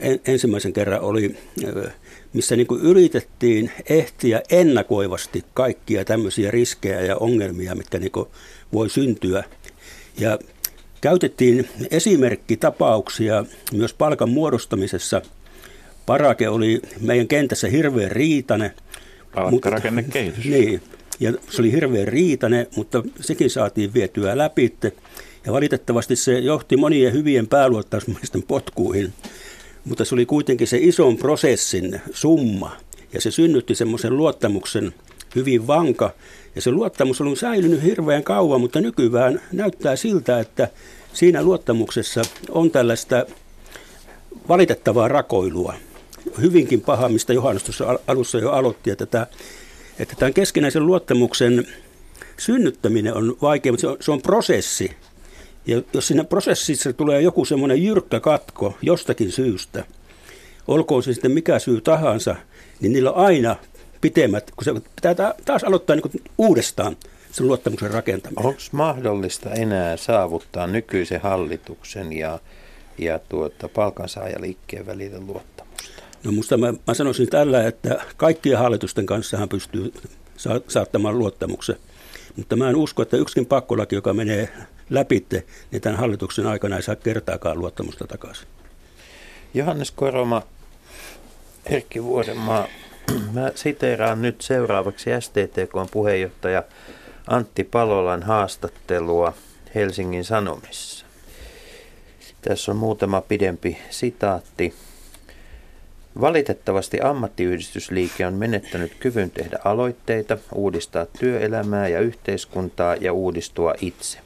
en, 0.00 0.20
ensimmäisen 0.26 0.72
kerran 0.72 1.00
oli, 1.00 1.36
missä 2.32 2.56
niin 2.56 2.66
kuin 2.66 2.80
yritettiin 2.80 3.70
ehtiä 3.88 4.42
ennakoivasti 4.50 5.44
kaikkia 5.54 6.04
tämmöisiä 6.04 6.50
riskejä 6.50 7.00
ja 7.00 7.16
ongelmia, 7.16 7.74
mitkä 7.74 7.98
niin 7.98 8.12
voi 8.72 8.90
syntyä. 8.90 9.44
Ja 10.18 10.38
käytettiin 11.00 11.68
esimerkkitapauksia 11.90 13.44
myös 13.72 13.94
palkan 13.94 14.30
muodostamisessa. 14.30 15.22
Parake 16.06 16.48
oli 16.48 16.82
meidän 17.00 17.28
kentässä 17.28 17.68
hirveän 17.68 18.10
riitane. 18.10 18.74
Palkkarakennekehitys. 19.34 20.44
Niin, 20.44 20.82
ja 21.20 21.32
se 21.50 21.62
oli 21.62 21.72
hirveän 21.72 22.08
riitane, 22.08 22.66
mutta 22.76 23.02
sekin 23.20 23.50
saatiin 23.50 23.94
vietyä 23.94 24.38
läpi. 24.38 24.74
Ja 25.46 25.52
valitettavasti 25.52 26.16
se 26.16 26.38
johti 26.38 26.76
monien 26.76 27.12
hyvien 27.12 27.46
pääluottamusmiesten 27.46 28.42
potkuihin. 28.42 29.12
Mutta 29.84 30.04
se 30.04 30.14
oli 30.14 30.26
kuitenkin 30.26 30.66
se 30.66 30.78
ison 30.80 31.16
prosessin 31.16 32.00
summa. 32.12 32.76
Ja 33.12 33.20
se 33.20 33.30
synnytti 33.30 33.74
semmoisen 33.74 34.16
luottamuksen 34.16 34.94
hyvin 35.34 35.66
vanka. 35.66 36.10
Ja 36.54 36.62
se 36.62 36.70
luottamus 36.70 37.20
on 37.20 37.36
säilynyt 37.36 37.82
hirveän 37.82 38.22
kauan, 38.22 38.60
mutta 38.60 38.80
nykyään 38.80 39.40
näyttää 39.52 39.96
siltä, 39.96 40.40
että 40.40 40.68
siinä 41.12 41.42
luottamuksessa 41.42 42.22
on 42.48 42.70
tällaista 42.70 43.26
valitettavaa 44.48 45.08
rakoilua. 45.08 45.74
Hyvinkin 46.40 46.80
paha, 46.80 47.08
mistä 47.08 47.32
Johannes 47.32 47.82
alussa 48.06 48.38
jo 48.38 48.50
aloitti, 48.50 48.90
että, 48.90 49.06
tämä, 49.06 49.26
että 49.98 50.14
tämän 50.18 50.34
keskinäisen 50.34 50.86
luottamuksen 50.86 51.66
synnyttäminen 52.36 53.14
on 53.14 53.36
vaikea, 53.42 53.72
mutta 53.72 53.80
se 53.80 53.88
on, 53.88 53.96
se 54.00 54.10
on 54.12 54.22
prosessi. 54.22 54.90
Ja 55.66 55.82
jos 55.92 56.06
siinä 56.06 56.24
prosessissa 56.24 56.92
tulee 56.92 57.22
joku 57.22 57.44
semmoinen 57.44 57.82
jyrkkä 57.82 58.20
katko 58.20 58.78
jostakin 58.82 59.32
syystä, 59.32 59.84
olkoon 60.68 61.02
se 61.02 61.12
sitten 61.12 61.32
mikä 61.32 61.58
syy 61.58 61.80
tahansa, 61.80 62.36
niin 62.80 62.92
niillä 62.92 63.12
on 63.12 63.24
aina 63.24 63.56
pitemmät, 64.00 64.50
kun 64.50 64.64
se 64.64 64.72
pitää 64.96 65.34
taas 65.44 65.64
aloittaa 65.64 65.96
niin 65.96 66.22
uudestaan 66.38 66.96
sen 67.32 67.48
luottamuksen 67.48 67.90
rakentaminen. 67.90 68.46
Onko 68.46 68.60
mahdollista 68.72 69.50
enää 69.50 69.96
saavuttaa 69.96 70.66
nykyisen 70.66 71.20
hallituksen 71.20 72.12
ja, 72.12 72.38
ja 72.98 73.18
tuota, 73.18 73.68
palkansaajaliikkeen 73.68 74.86
välillä 74.86 75.18
luottamusta? 75.18 75.67
No 76.24 76.32
musta 76.32 76.56
mä, 76.56 76.74
mä 76.86 76.94
sanoisin 76.94 77.28
tällä, 77.28 77.66
että 77.66 78.04
kaikkien 78.16 78.58
hallitusten 78.58 79.06
kanssa 79.06 79.36
hän 79.36 79.48
pystyy 79.48 79.92
sa- 80.36 80.60
saattamaan 80.68 81.18
luottamuksen. 81.18 81.76
Mutta 82.36 82.56
mä 82.56 82.68
en 82.68 82.76
usko, 82.76 83.02
että 83.02 83.16
yksikin 83.16 83.46
pakkolaki, 83.46 83.94
joka 83.94 84.12
menee 84.12 84.48
läpi, 84.90 85.26
niin 85.70 85.82
tämän 85.82 85.98
hallituksen 85.98 86.46
aikana 86.46 86.76
ei 86.76 86.82
saa 86.82 86.96
kertaakaan 86.96 87.58
luottamusta 87.58 88.06
takaisin. 88.06 88.48
Johannes 89.54 89.90
Koroma, 89.90 90.42
Erkki 91.66 92.02
Vuorenmaa, 92.04 92.68
mä 93.32 93.52
siteeraan 93.54 94.22
nyt 94.22 94.40
seuraavaksi 94.40 95.10
STTK 95.20 95.90
puheenjohtaja 95.90 96.62
Antti 97.26 97.64
Palolan 97.64 98.22
haastattelua 98.22 99.34
Helsingin 99.74 100.24
Sanomissa. 100.24 101.06
Tässä 102.42 102.72
on 102.72 102.76
muutama 102.76 103.20
pidempi 103.20 103.78
sitaatti. 103.90 104.74
Valitettavasti 106.20 107.00
ammattiyhdistysliike 107.00 108.26
on 108.26 108.34
menettänyt 108.34 108.92
kyvyn 109.00 109.30
tehdä 109.30 109.58
aloitteita, 109.64 110.38
uudistaa 110.54 111.06
työelämää 111.18 111.88
ja 111.88 112.00
yhteiskuntaa 112.00 112.96
ja 112.96 113.12
uudistua 113.12 113.74
itse. 113.80 114.18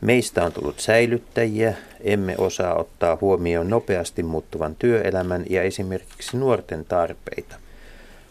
Meistä 0.00 0.44
on 0.44 0.52
tullut 0.52 0.80
säilyttäjiä, 0.80 1.74
emme 2.00 2.34
osaa 2.38 2.74
ottaa 2.74 3.18
huomioon 3.20 3.70
nopeasti 3.70 4.22
muuttuvan 4.22 4.76
työelämän 4.78 5.44
ja 5.50 5.62
esimerkiksi 5.62 6.36
nuorten 6.36 6.84
tarpeita. 6.84 7.56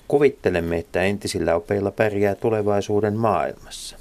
Kuvittelemme, 0.08 0.78
että 0.78 1.02
entisillä 1.04 1.56
opeilla 1.56 1.92
pärjää 1.92 2.36
tulevaisuuden 2.36 3.18
maailmassa. 3.18 3.98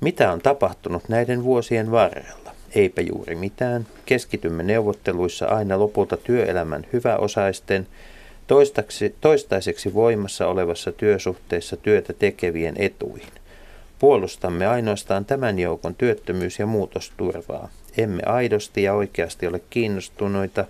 Mitä 0.00 0.32
on 0.32 0.40
tapahtunut 0.40 1.08
näiden 1.08 1.44
vuosien 1.44 1.90
varrella? 1.90 2.55
Eipä 2.76 3.00
juuri 3.00 3.34
mitään. 3.36 3.86
Keskitymme 4.06 4.62
neuvotteluissa 4.62 5.46
aina 5.46 5.78
lopulta 5.78 6.16
työelämän 6.16 6.86
hyväosaisten, 6.92 7.86
toistaiseksi 9.20 9.94
voimassa 9.94 10.46
olevassa 10.46 10.92
työsuhteessa 10.92 11.76
työtä 11.76 12.12
tekevien 12.12 12.74
etuihin. 12.78 13.32
Puolustamme 13.98 14.66
ainoastaan 14.66 15.24
tämän 15.24 15.58
joukon 15.58 15.94
työttömyys- 15.94 16.58
ja 16.58 16.66
muutosturvaa. 16.66 17.68
Emme 17.98 18.22
aidosti 18.26 18.82
ja 18.82 18.94
oikeasti 18.94 19.46
ole 19.46 19.60
kiinnostuneita 19.70 20.64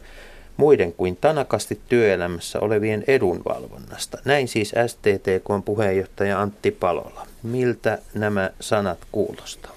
muiden 0.57 0.93
kuin 0.93 1.17
tanakasti 1.17 1.81
työelämässä 1.89 2.61
olevien 2.61 3.05
edunvalvonnasta. 3.07 4.19
Näin 4.25 4.49
siis 4.49 4.75
STTK 4.87 5.65
puheenjohtaja 5.65 6.41
Antti 6.41 6.71
Palola. 6.71 7.27
Miltä 7.43 7.99
nämä 8.15 8.51
sanat 8.61 8.99
kuulostavat? 9.13 9.76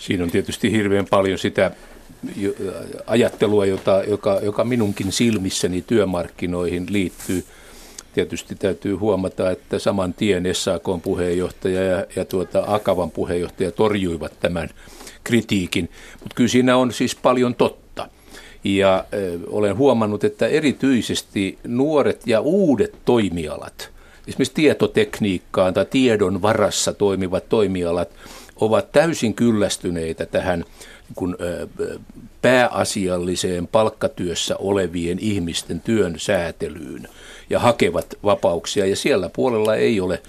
Siinä 0.00 0.24
on 0.24 0.30
tietysti 0.30 0.72
hirveän 0.72 1.06
paljon 1.10 1.38
sitä 1.38 1.70
ajattelua, 3.06 3.66
jota, 3.66 4.02
joka, 4.08 4.40
joka 4.42 4.64
minunkin 4.64 5.12
silmissäni 5.12 5.84
työmarkkinoihin 5.86 6.86
liittyy. 6.90 7.44
Tietysti 8.12 8.54
täytyy 8.54 8.94
huomata, 8.94 9.50
että 9.50 9.78
saman 9.78 10.14
tien 10.14 10.44
SAK 10.52 10.84
puheenjohtaja 11.02 11.82
ja, 11.84 12.06
ja 12.16 12.24
tuota 12.24 12.64
Akavan 12.66 13.10
puheenjohtaja 13.10 13.72
torjuivat 13.72 14.32
tämän 14.40 14.68
kritiikin, 15.24 15.88
mutta 16.20 16.34
kyllä 16.34 16.48
siinä 16.48 16.76
on 16.76 16.92
siis 16.92 17.14
paljon 17.14 17.54
totta. 17.54 18.08
Ja 18.64 19.04
ö, 19.14 19.38
olen 19.46 19.76
huomannut, 19.76 20.24
että 20.24 20.46
erityisesti 20.46 21.58
nuoret 21.66 22.26
ja 22.26 22.40
uudet 22.40 22.94
toimialat, 23.04 23.90
esimerkiksi 24.28 24.54
tietotekniikkaan 24.54 25.74
tai 25.74 25.86
tiedon 25.90 26.42
varassa 26.42 26.92
toimivat 26.92 27.48
toimialat, 27.48 28.08
ovat 28.60 28.92
täysin 28.92 29.34
kyllästyneitä 29.34 30.26
tähän 30.26 30.64
kun, 31.14 31.36
pääasialliseen 32.42 33.66
palkkatyössä 33.66 34.56
olevien 34.56 35.18
ihmisten 35.18 35.80
työn 35.80 36.14
säätelyyn 36.18 37.08
ja 37.50 37.58
hakevat 37.58 38.14
vapauksia. 38.24 38.86
Ja 38.86 38.96
siellä 38.96 39.30
puolella 39.36 39.76
ei 39.76 40.00
ole 40.00 40.22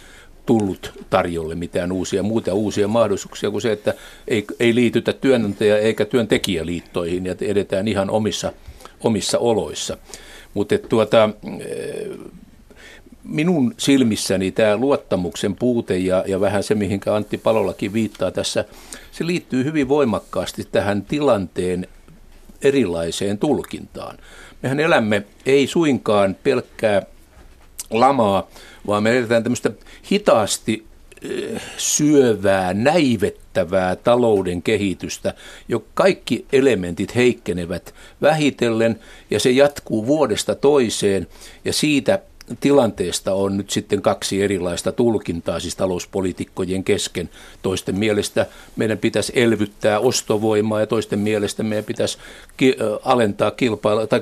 tullut 0.46 0.94
tarjolle 1.10 1.56
mitään 1.56 1.92
uusia, 1.92 2.24
muuta 2.24 2.54
uusia 2.54 2.88
mahdollisuuksia 2.88 3.52
kuin 3.52 3.62
se, 3.62 3.72
että 3.72 3.94
ei, 4.28 4.46
ei 4.60 4.76
liitytä 4.76 5.14
työnantaja- 5.14 5.78
eikä 5.78 6.06
työntekijäliittoihin 6.06 7.26
ja 7.26 7.36
edetään 7.42 7.88
ihan 7.88 8.10
omissa, 8.10 8.54
omissa 9.04 9.40
oloissa. 9.40 9.98
Mutta 10.54 10.78
tuota, 10.78 11.30
minun 13.24 13.74
silmissäni 13.78 14.52
tämä 14.52 14.78
luottamuksen 14.78 15.56
puute 15.56 15.98
ja, 15.98 16.24
ja 16.28 16.40
vähän 16.40 16.64
se, 16.64 16.76
mihinkä 16.76 17.16
Antti 17.16 17.38
Palolakin 17.38 17.94
viittaa 17.94 18.32
tässä, 18.32 18.66
se 19.12 19.28
liittyy 19.28 19.64
hyvin 19.64 19.88
voimakkaasti 19.88 20.68
tähän 20.72 21.02
tilanteen 21.02 21.88
erilaiseen 22.62 23.38
tulkintaan. 23.38 24.18
Mehän 24.62 24.80
elämme 24.80 25.24
ei 25.46 25.68
suinkaan 25.68 26.36
pelkkää 26.44 27.02
lamaa, 27.90 28.50
vaan 28.88 29.04
me 29.04 29.18
eletään 29.18 29.44
tämmöistä 29.44 29.72
hitaasti 30.12 30.86
syövää, 31.78 32.74
näivettävää 32.74 33.96
talouden 33.96 34.62
kehitystä, 34.62 35.34
jo 35.68 35.84
kaikki 35.94 36.46
elementit 36.54 37.16
heikkenevät 37.16 37.94
vähitellen 38.22 39.00
ja 39.32 39.40
se 39.40 39.52
jatkuu 39.52 40.08
vuodesta 40.08 40.56
toiseen 40.56 41.28
ja 41.66 41.74
siitä 41.74 42.20
tilanteesta 42.60 43.34
on 43.34 43.58
nyt 43.58 43.70
sitten 43.70 44.02
kaksi 44.02 44.42
erilaista 44.42 44.92
tulkintaa 44.92 45.60
siis 45.60 45.76
talouspolitiikkojen 45.76 46.84
kesken. 46.84 47.30
Toisten 47.62 48.00
mielestä 48.00 48.46
meidän 48.76 48.98
pitäisi 48.98 49.34
elvyttää 49.36 50.00
ostovoimaa 50.00 50.80
ja 50.80 50.88
toisten 50.88 51.20
mielestä 51.20 51.64
meidän 51.64 51.86
pitäisi 51.86 52.18
ki- 52.58 52.78
alentaa 53.04 53.52
kilpailu- 53.52 54.08
tai 54.08 54.22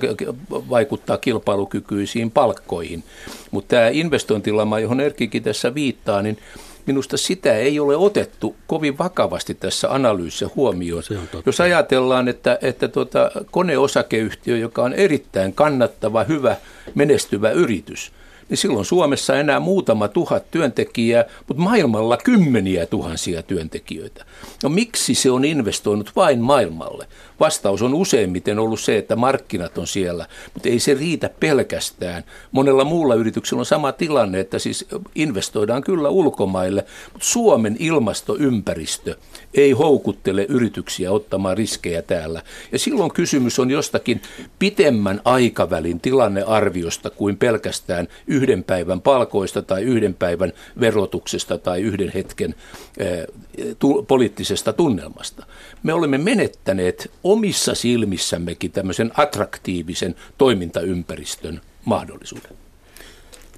vaikuttaa 0.51 1.17
kilpailukykyisiin 1.17 2.31
palkkoihin. 2.31 3.03
Mutta 3.51 3.75
tämä 3.75 3.87
investointilama, 3.87 4.79
johon 4.79 4.99
Erkikin 4.99 5.43
tässä 5.43 5.75
viittaa, 5.75 6.21
niin 6.21 6.37
minusta 6.85 7.17
sitä 7.17 7.53
ei 7.53 7.79
ole 7.79 7.97
otettu 7.97 8.55
kovin 8.67 8.97
vakavasti 8.97 9.53
tässä 9.53 9.93
analyysissä 9.93 10.49
huomioon. 10.55 11.03
Jos 11.45 11.61
ajatellaan, 11.61 12.27
että, 12.27 12.59
että 12.61 12.87
tuota, 12.87 13.31
koneosakeyhtiö, 13.51 14.57
joka 14.57 14.83
on 14.83 14.93
erittäin 14.93 15.53
kannattava, 15.53 16.23
hyvä, 16.23 16.55
menestyvä 16.95 17.51
yritys, 17.51 18.11
niin 18.49 18.57
silloin 18.57 18.85
Suomessa 18.85 19.39
enää 19.39 19.59
muutama 19.59 20.07
tuhat 20.07 20.51
työntekijää, 20.51 21.25
mutta 21.47 21.63
maailmalla 21.63 22.17
kymmeniä 22.17 22.85
tuhansia 22.85 23.43
työntekijöitä. 23.43 24.25
No 24.63 24.69
miksi 24.69 25.15
se 25.15 25.31
on 25.31 25.45
investoinut 25.45 26.11
vain 26.15 26.39
maailmalle? 26.39 27.07
Vastaus 27.39 27.81
on 27.81 27.93
useimmiten 27.93 28.59
ollut 28.59 28.79
se, 28.79 28.97
että 28.97 29.15
markkinat 29.15 29.77
on 29.77 29.87
siellä, 29.87 30.25
mutta 30.53 30.69
ei 30.69 30.79
se 30.79 30.93
riitä 30.93 31.29
pelkästään. 31.39 32.23
Monella 32.51 32.83
muulla 32.83 33.15
yrityksellä 33.15 33.59
on 33.59 33.65
sama 33.65 33.91
tilanne, 33.91 34.39
että 34.39 34.59
siis 34.59 34.85
investoidaan 35.15 35.83
kyllä 35.83 36.09
ulkomaille, 36.09 36.85
mutta 37.13 37.27
Suomen 37.27 37.75
ilmastoympäristö 37.79 39.15
ei 39.53 39.71
houkuttele 39.71 40.45
yrityksiä 40.49 41.11
ottamaan 41.11 41.57
riskejä 41.57 42.01
täällä. 42.01 42.41
Ja 42.71 42.79
silloin 42.79 43.13
kysymys 43.13 43.59
on 43.59 43.71
jostakin 43.71 44.21
pitemmän 44.59 45.21
aikavälin 45.25 45.99
tilannearviosta 45.99 47.09
kuin 47.09 47.37
pelkästään 47.37 48.07
yhden 48.27 48.63
päivän 48.63 49.01
palkoista 49.01 49.61
tai 49.61 49.83
yhden 49.83 50.13
päivän 50.13 50.53
verotuksesta 50.79 51.57
tai 51.57 51.81
yhden 51.81 52.11
hetken 52.13 52.55
eh, 52.97 53.27
poliittisesta 54.07 54.73
tunnelmasta. 54.73 55.45
Me 55.83 55.93
olemme 55.93 56.17
menettäneet 56.17 57.11
omissa 57.23 57.75
silmissämmekin 57.75 58.71
tämmöisen 58.71 59.11
attraktiivisen 59.17 60.15
toimintaympäristön 60.37 61.61
mahdollisuuden. 61.85 62.51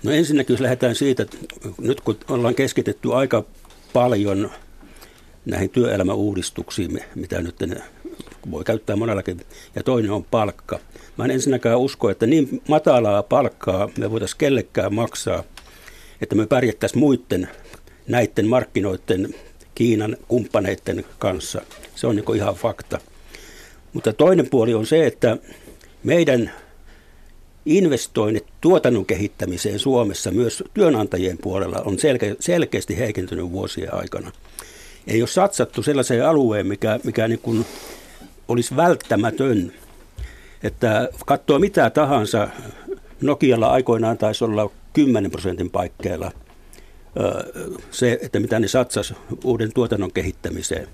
No 0.03 0.11
ensinnäkin 0.11 0.53
jos 0.53 0.61
lähdetään 0.61 0.95
siitä, 0.95 1.23
että 1.23 1.37
nyt 1.81 2.01
kun 2.01 2.17
ollaan 2.29 2.55
keskitetty 2.55 3.13
aika 3.13 3.43
paljon 3.93 4.51
näihin 5.45 5.69
työelämäuudistuksiin, 5.69 6.99
mitä 7.15 7.41
nyt 7.41 7.55
voi 8.51 8.63
käyttää 8.63 8.95
monellakin, 8.95 9.41
ja 9.75 9.83
toinen 9.83 10.11
on 10.11 10.23
palkka. 10.23 10.79
Mä 11.17 11.25
en 11.25 11.31
ensinnäkään 11.31 11.79
usko, 11.79 12.09
että 12.09 12.27
niin 12.27 12.61
matalaa 12.67 13.23
palkkaa 13.23 13.89
me 13.97 14.11
voitaisiin 14.11 14.37
kellekään 14.37 14.93
maksaa, 14.93 15.43
että 16.21 16.35
me 16.35 16.47
pärjättäisiin 16.47 16.99
muiden 16.99 17.49
näiden 18.07 18.47
markkinoiden 18.47 19.35
Kiinan 19.75 20.17
kumppaneiden 20.27 21.05
kanssa. 21.19 21.61
Se 21.95 22.07
on 22.07 22.15
niin 22.15 22.35
ihan 22.35 22.55
fakta. 22.55 22.99
Mutta 23.93 24.13
toinen 24.13 24.49
puoli 24.49 24.73
on 24.73 24.85
se, 24.85 25.07
että 25.07 25.37
meidän 26.03 26.51
investoinnit 27.65 28.45
tuotannon 28.61 29.05
kehittämiseen 29.05 29.79
Suomessa 29.79 30.31
myös 30.31 30.63
työnantajien 30.73 31.37
puolella 31.37 31.81
on 31.85 31.99
selke- 31.99 32.35
selkeästi 32.39 32.97
heikentynyt 32.97 33.51
vuosien 33.51 33.93
aikana. 33.93 34.31
Ei 35.07 35.21
ole 35.21 35.27
satsattu 35.27 35.83
sellaiseen 35.83 36.25
alueen, 36.25 36.67
mikä, 36.67 36.99
mikä 37.03 37.27
niin 37.27 37.39
kuin 37.39 37.65
olisi 38.47 38.75
välttämätön. 38.75 39.71
Että 40.63 41.09
katsoo 41.25 41.59
mitä 41.59 41.89
tahansa, 41.89 42.47
Nokialla 43.21 43.67
aikoinaan 43.67 44.17
taisi 44.17 44.43
olla 44.43 44.71
10 44.93 45.31
prosentin 45.31 45.69
paikkeilla 45.69 46.31
se, 47.91 48.19
että 48.21 48.39
mitä 48.39 48.59
ne 48.59 48.67
satsas 48.67 49.13
uuden 49.43 49.73
tuotannon 49.73 50.11
kehittämiseen. 50.11 50.87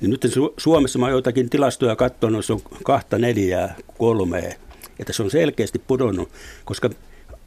Niin 0.00 0.10
nyt 0.10 0.26
Suomessa 0.56 0.98
mä 0.98 1.10
joitakin 1.10 1.50
tilastoja 1.50 1.96
katsonut, 1.96 2.44
se 2.44 2.52
on 2.52 2.60
kahta, 2.84 3.18
neljää, 3.18 3.76
kolmea, 3.98 4.52
että 4.98 5.12
se 5.12 5.22
on 5.22 5.30
selkeästi 5.30 5.78
pudonnut, 5.78 6.28
koska 6.64 6.90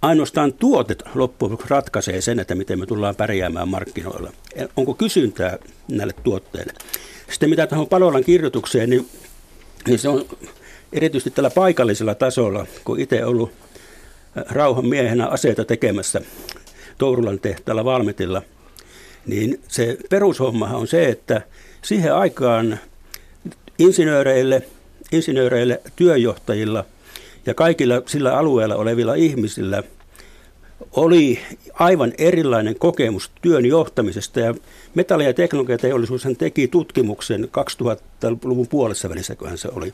ainoastaan 0.05 0.53
tuotet 0.53 1.03
loppujen 1.15 1.57
ratkaisee 1.67 2.21
sen, 2.21 2.39
että 2.39 2.55
miten 2.55 2.79
me 2.79 2.85
tullaan 2.85 3.15
pärjäämään 3.15 3.69
markkinoilla. 3.69 4.31
Onko 4.77 4.93
kysyntää 4.93 5.57
näille 5.87 6.13
tuotteille? 6.23 6.73
Sitten 7.31 7.49
mitä 7.49 7.67
tähän 7.67 7.87
Palolan 7.87 8.23
kirjoitukseen, 8.23 8.89
niin, 8.89 9.07
niin 9.87 9.99
se 9.99 10.09
on 10.09 10.25
erityisesti 10.93 11.31
tällä 11.31 11.49
paikallisella 11.49 12.15
tasolla, 12.15 12.65
kun 12.85 12.99
itse 12.99 13.25
ollut 13.25 13.51
rauhan 14.35 14.85
miehenä 14.85 15.27
aseita 15.27 15.65
tekemässä 15.65 16.21
Tourulan 16.97 17.39
tehtaalla 17.39 17.85
Valmetilla, 17.85 18.41
niin 19.25 19.61
se 19.67 19.97
perushommahan 20.09 20.79
on 20.79 20.87
se, 20.87 21.05
että 21.05 21.41
siihen 21.81 22.15
aikaan 22.15 22.79
insinööreille, 23.79 24.61
insinööreille 25.11 25.81
työjohtajilla 25.95 26.85
ja 27.45 27.53
kaikilla 27.53 28.01
sillä 28.05 28.37
alueella 28.37 28.75
olevilla 28.75 29.15
ihmisillä 29.15 29.83
oli 30.91 31.39
aivan 31.73 32.13
erilainen 32.17 32.76
kokemus 32.80 33.32
työn 33.41 33.65
johtamisesta 33.65 34.39
ja 34.39 34.53
metalli- 34.95 35.26
ja 35.26 35.34
teknologiateollisuus 35.34 36.28
teki 36.38 36.67
tutkimuksen 36.67 37.49
2000-luvun 37.84 38.67
puolessa 38.67 39.09
välissä, 39.09 39.36
kun 39.36 39.57
se 39.57 39.69
oli. 39.76 39.93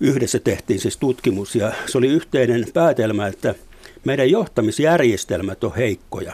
Yhdessä 0.00 0.38
tehtiin 0.38 0.80
siis 0.80 0.96
tutkimus 0.96 1.54
ja 1.54 1.72
se 1.86 1.98
oli 1.98 2.08
yhteinen 2.08 2.66
päätelmä, 2.74 3.26
että 3.26 3.54
meidän 4.04 4.30
johtamisjärjestelmät 4.30 5.64
on 5.64 5.76
heikkoja 5.76 6.32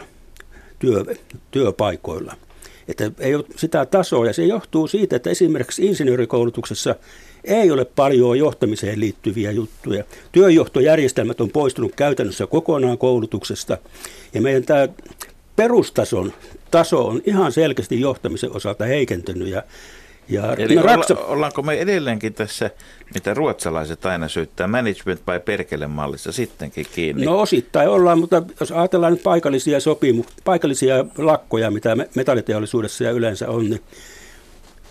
työ, 0.79 1.05
työpaikoilla. 1.51 2.37
Että 2.91 3.11
ei 3.19 3.35
ole 3.35 3.45
sitä 3.57 3.87
tasoa. 3.87 4.27
Ja 4.27 4.33
se 4.33 4.45
johtuu 4.45 4.89
siitä, 4.89 5.17
että 5.17 5.31
esimerkiksi 5.31 5.87
insinöörikoulutuksessa 5.87 6.95
ei 7.45 7.71
ole 7.71 7.85
paljon 7.85 8.39
johtamiseen 8.39 9.01
liittyviä 9.01 9.51
juttuja. 9.51 10.05
Työjohtojärjestelmät 10.33 11.41
on 11.41 11.51
poistunut 11.51 11.95
käytännössä 11.97 12.47
kokonaan 12.47 12.99
koulutuksesta. 12.99 13.79
Ja 14.35 14.41
meidän 14.41 14.65
tämä 14.65 14.89
perustason 15.57 16.33
taso 16.71 17.07
on 17.07 17.23
ihan 17.25 17.53
selkeästi 17.53 18.01
johtamisen 18.01 18.57
osalta 18.57 18.85
heikentynyt. 18.85 19.49
Ja 19.49 19.63
ja 20.31 20.55
Eli 20.59 20.75
no, 20.75 20.83
raksa... 20.83 21.15
ollaanko 21.15 21.63
me 21.63 21.75
edelleenkin 21.75 22.35
tässä, 22.35 22.71
mitä 23.15 23.35
ruotsalaiset 23.35 24.07
aina 24.07 24.29
syyttää, 24.29 24.67
management 24.67 25.21
by 25.27 25.41
perkele 25.45 25.87
mallissa 25.87 26.33
sittenkin 26.33 26.87
kiinni? 26.95 27.25
No 27.25 27.41
osittain 27.41 27.89
ollaan, 27.89 28.19
mutta 28.19 28.43
jos 28.61 28.73
ajatellaan 28.73 29.13
nyt 29.13 29.23
paikallisia 29.23 29.81
sopimu, 29.81 30.25
paikallisia 30.45 31.05
lakkoja, 31.19 31.71
mitä 31.71 31.97
metalliteollisuudessa 32.15 33.05
ja 33.05 33.11
yleensä 33.11 33.49
on, 33.49 33.71
niin 33.71 33.81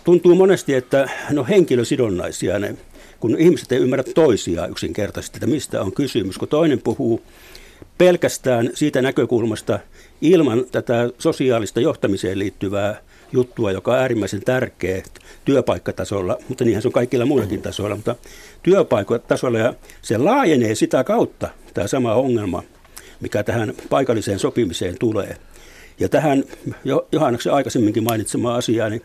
tuntuu 0.04 0.34
monesti, 0.34 0.74
että 0.74 1.08
no 1.30 1.46
henkilösidonnaisia 1.48 2.58
ne, 2.58 2.74
kun 3.20 3.36
ihmiset 3.38 3.72
ei 3.72 3.78
ymmärrä 3.78 4.04
toisiaan 4.14 4.70
yksinkertaisesti, 4.70 5.36
että 5.36 5.46
mistä 5.46 5.82
on 5.82 5.92
kysymys, 5.92 6.38
kun 6.38 6.48
toinen 6.48 6.80
puhuu 6.84 7.22
pelkästään 7.98 8.70
siitä 8.74 9.02
näkökulmasta 9.02 9.78
ilman 10.20 10.64
tätä 10.72 11.10
sosiaalista 11.18 11.80
johtamiseen 11.80 12.38
liittyvää 12.38 13.02
juttua, 13.32 13.72
joka 13.72 13.92
on 13.92 13.98
äärimmäisen 13.98 14.40
tärkeä 14.44 15.02
työpaikkatasolla, 15.44 16.38
mutta 16.48 16.64
niinhän 16.64 16.82
se 16.82 16.88
on 16.88 16.92
kaikilla 16.92 17.26
muillakin 17.26 17.62
tasoilla, 17.62 17.96
mutta 17.96 18.16
työpaikkatasolla 18.62 19.58
ja 19.58 19.74
se 20.02 20.18
laajenee 20.18 20.74
sitä 20.74 21.04
kautta, 21.04 21.48
tämä 21.74 21.86
sama 21.86 22.14
ongelma, 22.14 22.62
mikä 23.20 23.42
tähän 23.42 23.74
paikalliseen 23.90 24.38
sopimiseen 24.38 24.96
tulee. 24.98 25.36
Ja 26.00 26.08
tähän 26.08 26.44
Johanneksen 27.12 27.52
aikaisemminkin 27.52 28.04
mainitsemaan 28.04 28.58
asiaan, 28.58 28.90
niin 28.90 29.02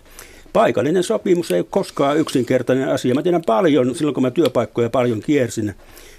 paikallinen 0.54 1.04
sopimus 1.04 1.52
ei 1.52 1.60
ole 1.60 1.68
koskaan 1.70 2.18
yksinkertainen 2.18 2.90
asia. 2.90 3.16
Mä 3.16 3.24
tiedän 3.24 3.42
paljon, 3.46 3.96
silloin 3.96 4.14
kun 4.14 4.24
mä 4.24 4.32
työpaikkoja 4.32 4.90
paljon 4.90 5.22
kiersin, 5.22 5.76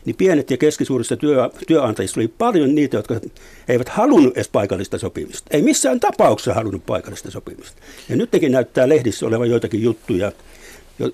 niin 0.07 0.16
pienet 0.16 0.50
ja 0.50 0.57
keskisuurista 0.57 1.16
työ, 1.16 1.50
työnantajista 1.66 2.20
oli 2.20 2.28
paljon 2.28 2.74
niitä, 2.74 2.96
jotka 2.96 3.20
eivät 3.68 3.88
halunnut 3.88 4.36
edes 4.36 4.48
paikallista 4.48 4.98
sopimista. 4.98 5.48
Ei 5.50 5.62
missään 5.62 6.00
tapauksessa 6.00 6.54
halunnut 6.54 6.86
paikallista 6.86 7.30
sopimista. 7.30 7.82
Ja 8.09 8.16
nytkin 8.16 8.52
näyttää 8.52 8.88
lehdissä 8.88 9.26
olevan 9.26 9.50
joitakin 9.50 9.82
juttuja, 9.82 10.32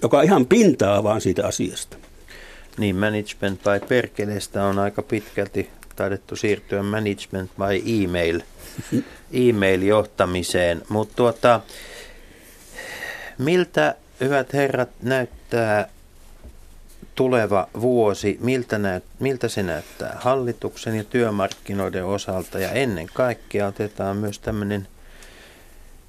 joka 0.02 0.22
ihan 0.22 0.46
pintaa 0.46 1.02
vaan 1.02 1.20
siitä 1.20 1.46
asiasta. 1.46 1.96
Niin, 2.78 2.96
management 2.96 3.60
by 3.62 3.86
perkeleestä 3.88 4.64
on 4.64 4.78
aika 4.78 5.02
pitkälti 5.02 5.68
taidettu 5.96 6.36
siirtyä 6.36 6.82
management 6.82 7.50
by 7.56 8.02
email, 8.02 8.40
e-mail-johtamiseen. 9.32 10.82
Mutta 10.88 11.16
tuota, 11.16 11.60
miltä, 13.38 13.94
hyvät 14.20 14.52
herrat, 14.52 14.90
näyttää 15.02 15.88
tuleva 17.22 17.68
vuosi, 17.80 18.38
miltä, 18.40 18.78
näyt, 18.78 19.04
miltä 19.18 19.48
se 19.48 19.62
näyttää 19.62 20.16
hallituksen 20.20 20.96
ja 20.96 21.04
työmarkkinoiden 21.04 22.04
osalta 22.04 22.58
ja 22.58 22.70
ennen 22.70 23.06
kaikkea 23.14 23.66
otetaan 23.66 24.16
myös 24.16 24.38
tämmöinen 24.38 24.88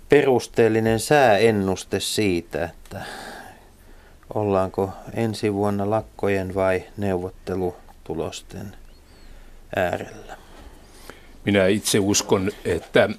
perusteellinen 0.10 1.00
sääennuste 1.00 2.00
siitä, 2.00 2.66
että 2.66 3.02
ollaanko 4.34 4.90
ensi 5.14 5.54
vuonna 5.54 5.90
lakkojen 5.90 6.56
vai 6.56 6.84
neuvottelutulosten 6.98 8.76
äärellä. 9.76 10.38
Minä 11.46 11.68
itse 11.68 12.00
uskon, 12.00 12.52
että 12.66 13.10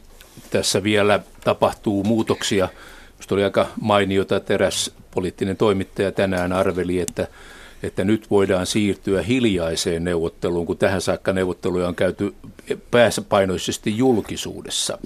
tässä 0.51 0.82
vielä 0.82 1.20
tapahtuu 1.45 2.05
muutoksia. 2.05 2.68
Minusta 3.12 3.34
oli 3.34 3.45
aika 3.45 3.66
mainiota, 3.80 4.36
että 4.36 4.55
eräs 4.55 4.90
poliittinen 5.11 5.57
toimittaja 5.57 6.12
tänään 6.12 6.53
arveli, 6.53 7.01
että, 7.01 7.26
että 7.85 8.05
nyt 8.05 8.30
voidaan 8.30 8.66
siirtyä 8.66 9.22
hiljaiseen 9.22 10.05
neuvotteluun, 10.05 10.66
kun 10.66 10.78
tähän 10.78 11.01
saakka 11.01 11.32
neuvotteluja 11.32 11.89
on 11.89 11.95
käyty 11.95 12.35
pääsäpainoisesti 12.91 13.97
julkisuudessa. 13.97 14.99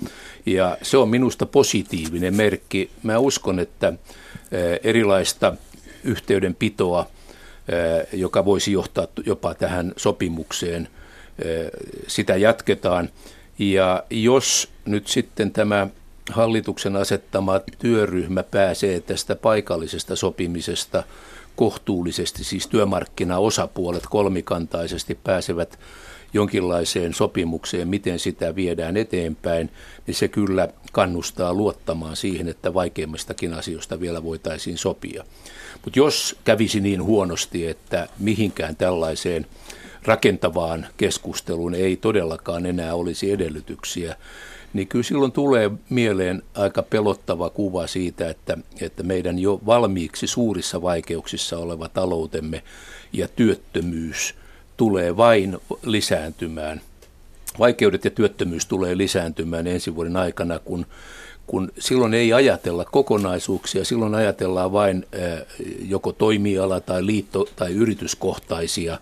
Ja 0.47 0.79
se 0.83 0.97
on 0.97 1.09
minusta 1.09 1.47
positiivinen 1.47 2.37
merkki. 2.37 2.91
Mä 3.03 3.18
uskon, 3.18 3.59
että 3.59 3.89
eh, 3.89 4.81
erilaista 4.85 5.55
yhteydenpitoa, 6.05 7.07
eh, 7.68 8.07
joka 8.20 8.45
voisi 8.45 8.72
johtaa 8.72 9.07
jopa 9.26 9.55
tähän 9.55 9.93
sopimukseen, 9.97 10.89
eh, 11.45 11.70
sitä 12.07 12.37
jatketaan. 12.37 13.11
Ja 13.59 14.03
jos 14.11 14.68
nyt 14.85 15.09
sitten 15.09 15.51
tämä 15.51 15.87
hallituksen 16.31 16.97
asettama 16.97 17.61
työryhmä 17.79 18.43
pääsee 18.43 19.01
tästä 19.01 19.37
paikallisesta 19.37 20.16
sopimisesta 20.16 21.03
kohtuullisesti, 21.59 22.44
siis 22.44 22.66
työmarkkinaosapuolet 22.66 24.06
kolmikantaisesti 24.11 25.18
pääsevät 25.24 25.78
jonkinlaiseen 26.32 27.14
sopimukseen, 27.14 27.88
miten 27.88 28.18
sitä 28.18 28.54
viedään 28.54 28.96
eteenpäin, 28.96 29.70
niin 30.06 30.14
se 30.14 30.28
kyllä 30.28 30.68
kannustaa 30.92 31.54
luottamaan 31.54 32.16
siihen, 32.16 32.48
että 32.48 32.74
vaikeimmistakin 32.74 33.54
asioista 33.54 34.00
vielä 34.00 34.24
voitaisiin 34.24 34.78
sopia. 34.78 35.24
Mutta 35.84 35.98
jos 35.98 36.36
kävisi 36.44 36.80
niin 36.80 37.02
huonosti, 37.02 37.66
että 37.66 38.09
mihinkään 38.18 38.76
tällaiseen 38.76 39.46
rakentavaan 40.02 40.86
keskusteluun 40.96 41.74
ei 41.74 41.96
todellakaan 41.96 42.66
enää 42.66 42.94
olisi 42.94 43.32
edellytyksiä, 43.32 44.16
niin 44.73 44.89
kyllä 44.89 45.03
silloin 45.03 45.33
tulee 45.33 45.71
mieleen 45.91 46.43
aika 46.55 46.83
pelottava 46.83 47.51
kuva 47.51 47.87
siitä, 47.87 48.31
että, 48.31 48.57
että 48.81 49.03
meidän 49.03 49.39
jo 49.39 49.61
valmiiksi 49.66 50.27
suurissa 50.27 50.83
vaikeuksissa 50.83 51.59
oleva 51.59 51.89
taloutemme 51.89 52.62
ja 53.12 53.29
työttömyys 53.29 54.35
tulee 54.77 55.16
vain 55.16 55.59
lisääntymään. 55.83 56.81
Vaikeudet 57.59 58.05
ja 58.05 58.11
työttömyys 58.11 58.66
tulee 58.66 58.97
lisääntymään 58.97 59.66
ensi 59.66 59.95
vuoden 59.95 60.16
aikana, 60.16 60.59
kun, 60.59 60.87
kun 61.47 61.73
silloin 61.79 62.14
ei 62.14 62.33
ajatella 62.33 62.85
kokonaisuuksia, 62.85 63.85
silloin 63.85 64.14
ajatellaan 64.14 64.73
vain 64.73 65.07
joko 65.89 66.12
toimiala- 66.12 66.81
tai 66.81 67.07
liitto- 67.07 67.49
tai 67.57 67.73
yrityskohtaisia 67.73 68.99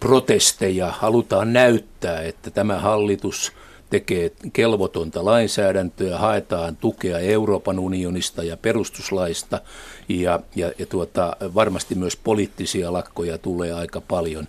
protesteja. 0.00 0.90
Halutaan 0.90 1.52
näyttää, 1.52 2.22
että 2.22 2.50
tämä 2.50 2.78
hallitus– 2.78 3.52
tekee 3.90 4.32
kelvotonta 4.52 5.24
lainsäädäntöä, 5.24 6.18
haetaan 6.18 6.76
tukea 6.76 7.18
Euroopan 7.18 7.78
unionista 7.78 8.44
ja 8.44 8.56
perustuslaista 8.56 9.60
ja, 10.08 10.40
ja, 10.56 10.72
ja 10.78 10.86
tuota, 10.86 11.36
varmasti 11.54 11.94
myös 11.94 12.16
poliittisia 12.16 12.92
lakkoja 12.92 13.38
tulee 13.38 13.72
aika 13.72 14.00
paljon, 14.00 14.48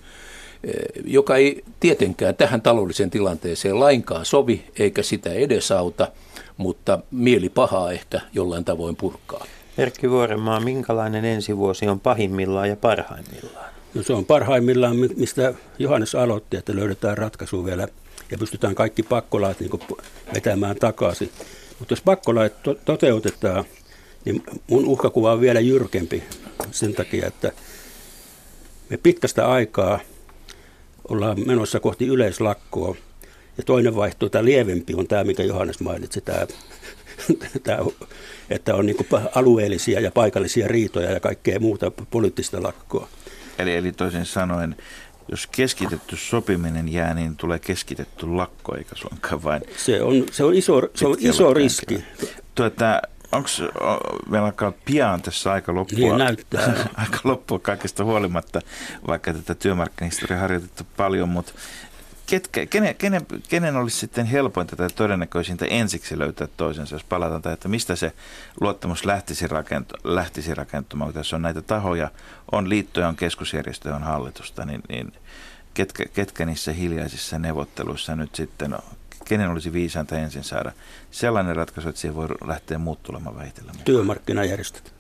eh, 0.64 0.74
joka 1.06 1.36
ei 1.36 1.64
tietenkään 1.80 2.36
tähän 2.36 2.62
taloudelliseen 2.62 3.10
tilanteeseen 3.10 3.80
lainkaan 3.80 4.26
sovi 4.26 4.66
eikä 4.80 5.04
sitä 5.04 5.34
edesauta, 5.34 6.08
mutta 6.58 7.00
mieli 7.12 7.50
pahaa 7.50 7.92
ehkä 7.92 8.22
jollain 8.34 8.66
tavoin 8.66 8.96
purkaa. 8.96 9.46
Erkki 9.78 10.10
Vuorenmaa, 10.10 10.60
minkälainen 10.60 11.26
ensi 11.26 11.58
vuosi 11.58 11.88
on 11.88 12.00
pahimmillaan 12.00 12.70
ja 12.70 12.76
parhaimmillaan? 12.76 13.70
No 13.94 14.04
se 14.04 14.14
on 14.14 14.26
parhaimmillaan, 14.26 14.96
mistä 15.16 15.54
Johannes 15.80 16.16
aloitti, 16.16 16.58
että 16.58 16.76
löydetään 16.76 17.18
ratkaisu 17.18 17.66
vielä 17.66 17.88
ja 18.32 18.38
pystytään 18.38 18.76
kaikki 18.76 19.04
pakkolait 19.04 19.60
niin 19.60 20.00
vetämään 20.34 20.76
takaisin. 20.76 21.32
Mutta 21.80 21.92
jos 21.92 22.02
pakkolait 22.02 22.64
to- 22.64 22.76
toteutetaan, 22.86 23.66
niin 24.26 24.44
mun 24.68 24.86
uhkakuva 24.86 25.34
on 25.34 25.42
vielä 25.42 25.60
jyrkempi 25.60 26.24
sen 26.72 26.94
takia, 26.94 27.28
että 27.28 27.52
me 28.90 28.98
pitkästä 28.98 29.48
aikaa 29.48 30.00
ollaan 31.10 31.38
menossa 31.46 31.80
kohti 31.80 32.08
yleislakkoa. 32.08 32.96
Ja 33.58 33.64
toinen 33.64 33.96
vaihtoehto, 33.96 34.30
tämä 34.30 34.46
lievempi, 34.46 34.94
on 34.94 35.08
tämä, 35.08 35.24
mikä 35.24 35.44
Johannes 35.44 35.80
mainitsi, 35.80 36.22
tämä, 36.22 36.48
tämä 37.64 37.80
että 38.50 38.76
on 38.76 38.86
niin 38.86 39.08
alueellisia 39.36 40.00
ja 40.00 40.12
paikallisia 40.12 40.68
riitoja 40.68 41.12
ja 41.12 41.20
kaikkea 41.20 41.60
muuta 41.60 41.92
poliittista 41.92 42.64
lakkoa. 42.64 43.08
Eli, 43.60 43.76
eli 43.76 43.92
toisin 43.92 44.26
sanoen 44.26 44.76
jos 45.32 45.48
keskitetty 45.48 46.18
sopiminen 46.18 46.94
jää, 46.94 47.14
niin 47.14 47.36
tulee 47.36 47.60
keskitetty 47.60 48.28
lakko, 48.28 48.76
eikä 48.76 48.96
suinkaan 48.96 49.44
vain. 49.44 49.62
Se 49.78 50.02
on, 50.04 50.26
se 50.32 50.44
on 50.44 50.54
iso, 50.54 50.82
se 50.96 51.08
on 51.08 51.16
iso 51.20 51.54
riski. 51.54 52.04
Tuota, 52.56 53.02
onko 53.32 53.50
meillä 54.30 54.46
alkaa 54.46 54.74
pian 54.86 55.22
tässä 55.22 55.52
aika 55.52 55.76
loppua, 55.76 56.00
niin 56.00 56.18
näyttää. 56.18 56.74
aika 56.98 57.20
loppua 57.24 57.60
kaikesta 57.60 58.04
huolimatta, 58.04 58.62
vaikka 59.08 59.34
tätä 59.34 59.56
työmarkkinahistoriaa 59.56 60.42
harjoitettu 60.42 60.84
paljon, 60.98 61.30
mutta 61.30 61.54
ketkä, 62.30 62.66
kenen, 62.66 62.96
kenen, 62.96 63.26
kenen 63.50 63.76
olisi 63.76 63.98
sitten 63.98 64.26
helpointa 64.26 64.76
tai 64.76 64.90
todennäköisintä 64.96 65.66
ensiksi 65.66 66.20
löytää 66.20 66.48
toisensa, 66.58 66.96
jos 66.96 67.04
palataan 67.04 67.42
tai 67.42 67.54
että 67.54 67.68
mistä 67.68 67.96
se 67.96 68.12
luottamus 68.62 69.06
lähtisi, 69.06 69.48
rakentu, 69.48 69.96
lähtisi 70.04 70.56
rakentumaan, 70.56 71.08
kun 71.08 71.14
tässä 71.14 71.36
on 71.36 71.42
näitä 71.42 71.62
tahoja, 71.62 72.12
on 72.52 72.70
liittoja, 72.70 73.08
on 73.08 73.16
keskusjärjestöjä, 73.16 73.96
on 73.96 74.04
hallitusta, 74.04 74.66
niin, 74.66 74.82
niin 74.90 75.14
ketkä, 75.80 76.06
ketkä 76.14 76.46
niissä 76.46 76.72
hiljaisissa 76.72 77.40
neuvotteluissa 77.40 78.16
nyt 78.16 78.36
sitten, 78.36 78.76
kenen 79.26 79.50
olisi 79.50 79.74
viisainta 79.74 80.18
ensin 80.18 80.44
saada 80.44 80.72
sellainen 81.12 81.56
ratkaisu, 81.56 81.90
että 81.90 82.02
siihen 82.02 82.16
voi 82.16 82.28
lähteä 82.48 82.78
muut 82.78 83.04
tulemaan. 83.04 83.52
Työmarkkinajärjestöt. 83.86 84.94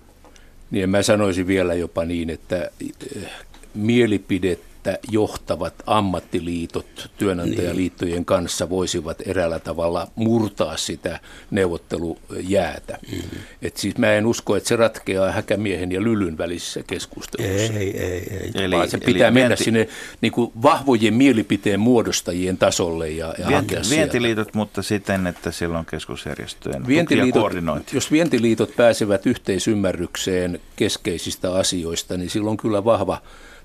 Niin 0.71 0.89
mä 0.89 1.01
sanoisin 1.01 1.47
vielä 1.47 1.73
jopa 1.73 2.05
niin, 2.05 2.29
että 2.29 2.71
eh, 3.15 3.31
mielipidet 3.73 4.61
että 4.79 4.99
johtavat 5.11 5.73
ammattiliitot 5.85 7.11
työnantajaliittojen 7.17 8.15
niin. 8.15 8.25
kanssa 8.25 8.69
voisivat 8.69 9.17
eräällä 9.25 9.59
tavalla 9.59 10.07
murtaa 10.15 10.77
sitä 10.77 11.19
neuvottelujäätä. 11.51 12.97
Mm-hmm. 13.11 13.39
Et 13.61 13.77
siis 13.77 13.97
mä 13.97 14.13
en 14.13 14.25
usko, 14.25 14.55
että 14.55 14.69
se 14.69 14.75
ratkeaa 14.75 15.31
häkämiehen 15.31 15.91
ja 15.91 16.03
lylyn 16.03 16.37
välisissä 16.37 16.83
keskusteluissa. 16.87 17.73
Ei, 17.73 17.97
ei, 17.97 18.33
ei. 18.33 18.51
Eli, 18.63 18.75
Vaan 18.75 18.89
se 18.89 18.97
pitää 18.97 19.27
eli 19.27 19.33
mennä 19.33 19.47
vienti... 19.47 19.63
sinne 19.63 19.87
niin 20.21 20.31
kuin 20.31 20.51
vahvojen 20.61 21.13
mielipiteen 21.13 21.79
muodostajien 21.79 22.57
tasolle 22.57 23.09
ja, 23.09 23.33
ja 23.37 23.47
Vienti, 23.47 23.75
hakea 23.75 23.89
Vientiliitot, 23.89 24.45
sieltä. 24.45 24.57
mutta 24.57 24.81
siten, 24.81 25.27
että 25.27 25.51
silloin 25.51 25.85
keskusjärjestöjen 25.85 26.87
vientiliitot, 26.87 27.53
Jos 27.93 28.11
vientiliitot 28.11 28.75
pääsevät 28.75 29.25
yhteisymmärrykseen 29.25 30.59
keskeisistä 30.75 31.53
asioista, 31.53 32.17
niin 32.17 32.29
silloin 32.29 32.57
kyllä 32.57 32.85
vahva 32.85 33.21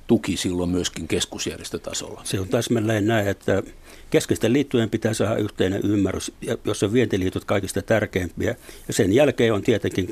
tuki 0.07 0.37
silloin 0.37 0.71
myöskin 0.71 1.09
keskusjärjestötasolla. 1.09 2.21
Se 2.25 2.41
on 2.41 2.49
täsmälleen 2.49 3.07
näin, 3.07 3.29
että 3.29 3.63
keskeisten 4.11 4.53
liittojen 4.53 4.91
pitää 4.91 5.15
saada 5.15 5.37
yhteinen 5.37 5.81
ymmärrys, 5.85 6.33
jossa 6.65 6.93
vientiliitot 6.93 7.45
kaikista 7.45 7.83
tärkeimpiä. 7.83 8.57
Ja 8.89 8.95
sen 8.95 9.13
jälkeen 9.13 9.55
on 9.55 9.63
tietenkin 9.63 10.09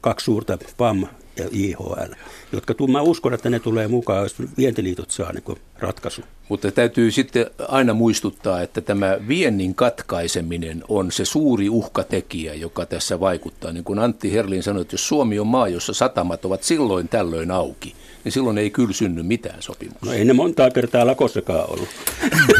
kaksi 0.00 0.24
suurta 0.24 0.58
PAM 0.76 1.06
ja 1.36 1.48
IHL, 1.50 2.12
jotka 2.54 2.74
mä 2.86 3.00
uskon, 3.00 3.34
että 3.34 3.50
ne 3.50 3.60
tulee 3.60 3.88
mukaan, 3.88 4.22
jos 4.22 4.36
vientiliitot 4.56 5.10
saa 5.10 5.32
niin 5.32 5.58
ratkaisu. 5.78 6.22
Mutta 6.48 6.70
täytyy 6.70 7.10
sitten 7.10 7.46
aina 7.68 7.94
muistuttaa, 7.94 8.62
että 8.62 8.80
tämä 8.80 9.16
viennin 9.28 9.74
katkaiseminen 9.74 10.84
on 10.88 11.12
se 11.12 11.24
suuri 11.24 11.68
uhkatekijä, 11.68 12.54
joka 12.54 12.86
tässä 12.86 13.20
vaikuttaa. 13.20 13.72
Niin 13.72 13.84
kuin 13.84 13.98
Antti 13.98 14.32
Herlin 14.32 14.62
sanoi, 14.62 14.82
että 14.82 14.94
jos 14.94 15.08
Suomi 15.08 15.38
on 15.38 15.46
maa, 15.46 15.68
jossa 15.68 15.94
satamat 15.94 16.44
ovat 16.44 16.62
silloin 16.62 17.08
tällöin 17.08 17.50
auki, 17.50 17.94
niin 18.24 18.32
silloin 18.32 18.58
ei 18.58 18.70
kyllä 18.70 18.92
synny 18.92 19.22
mitään 19.22 19.62
sopimusta. 19.62 20.06
No 20.06 20.12
ei 20.12 20.24
ne 20.24 20.32
montaa 20.32 20.70
kertaa 20.70 21.06
lakossakaan 21.06 21.70
ollut. 21.70 21.88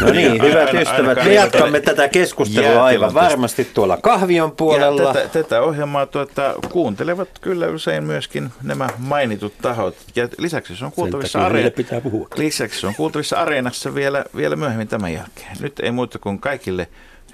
No 0.01 0.11
niin, 0.11 0.41
hyvät 0.41 0.73
ystävät, 0.73 1.17
me 1.25 1.33
jatkamme 1.33 1.81
tätä 1.81 2.07
keskustelua 2.07 2.83
aivan 2.83 3.13
varmasti 3.13 3.67
tuolla 3.73 3.97
kahvion 3.97 4.51
puolella. 4.51 5.01
Ja 5.01 5.13
tätä, 5.13 5.29
tätä 5.43 5.61
ohjelmaa 5.61 6.05
tuota, 6.05 6.55
kuuntelevat 6.71 7.29
kyllä 7.41 7.67
usein 7.67 8.03
myöskin 8.03 8.49
nämä 8.63 8.89
mainitut 8.97 9.53
tahot. 9.61 9.84
Ja 10.15 10.27
lisäksi 10.37 10.75
se 10.75 10.85
on 10.85 10.91
kuultavissa, 10.91 11.45
are- 11.45 11.69
pitää 11.69 12.01
puhua. 12.01 12.27
lisäksi 12.35 12.81
se 12.81 12.87
on 12.87 12.95
kuultavissa 12.95 13.37
areenassa 13.37 13.95
vielä, 13.95 14.25
vielä 14.35 14.55
myöhemmin 14.55 14.87
tämän 14.87 15.13
jälkeen. 15.13 15.57
Nyt 15.59 15.79
ei 15.79 15.91
muuta 15.91 16.19
kuin 16.19 16.39
kaikille 16.39 16.87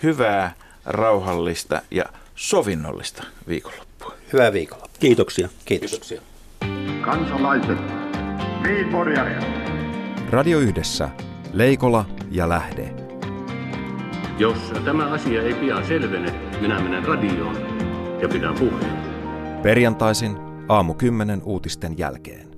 hyvää, 0.04 0.54
rauhallista 0.86 1.82
ja 1.91 2.06
sovinnollista 2.36 3.24
viikonloppua. 3.47 4.14
Hyvää 4.34 4.54
viikonloppua. 4.54 4.99
Kiitoksia. 4.99 5.49
Kiitos. 5.66 5.89
Kiitoksia. 5.89 6.22
Kansalaiset, 7.02 7.78
Radio 10.30 10.60
Yhdessä. 10.60 11.10
Leikola 11.54 12.06
ja 12.32 12.49
Lähde. 12.49 12.93
Jos 14.38 14.58
tämä 14.86 15.12
asia 15.12 15.41
ei 15.41 15.54
pian 15.54 15.88
selvene, 15.88 16.32
minä 16.62 16.80
menen 16.80 17.04
radioon 17.06 17.56
ja 18.22 18.30
pidän 18.30 18.56
puheen. 18.56 18.97
Perjantaisin 19.64 20.51
aamu 20.68 20.93
10 20.93 21.41
uutisten 21.45 21.97
jälkeen. 21.97 22.51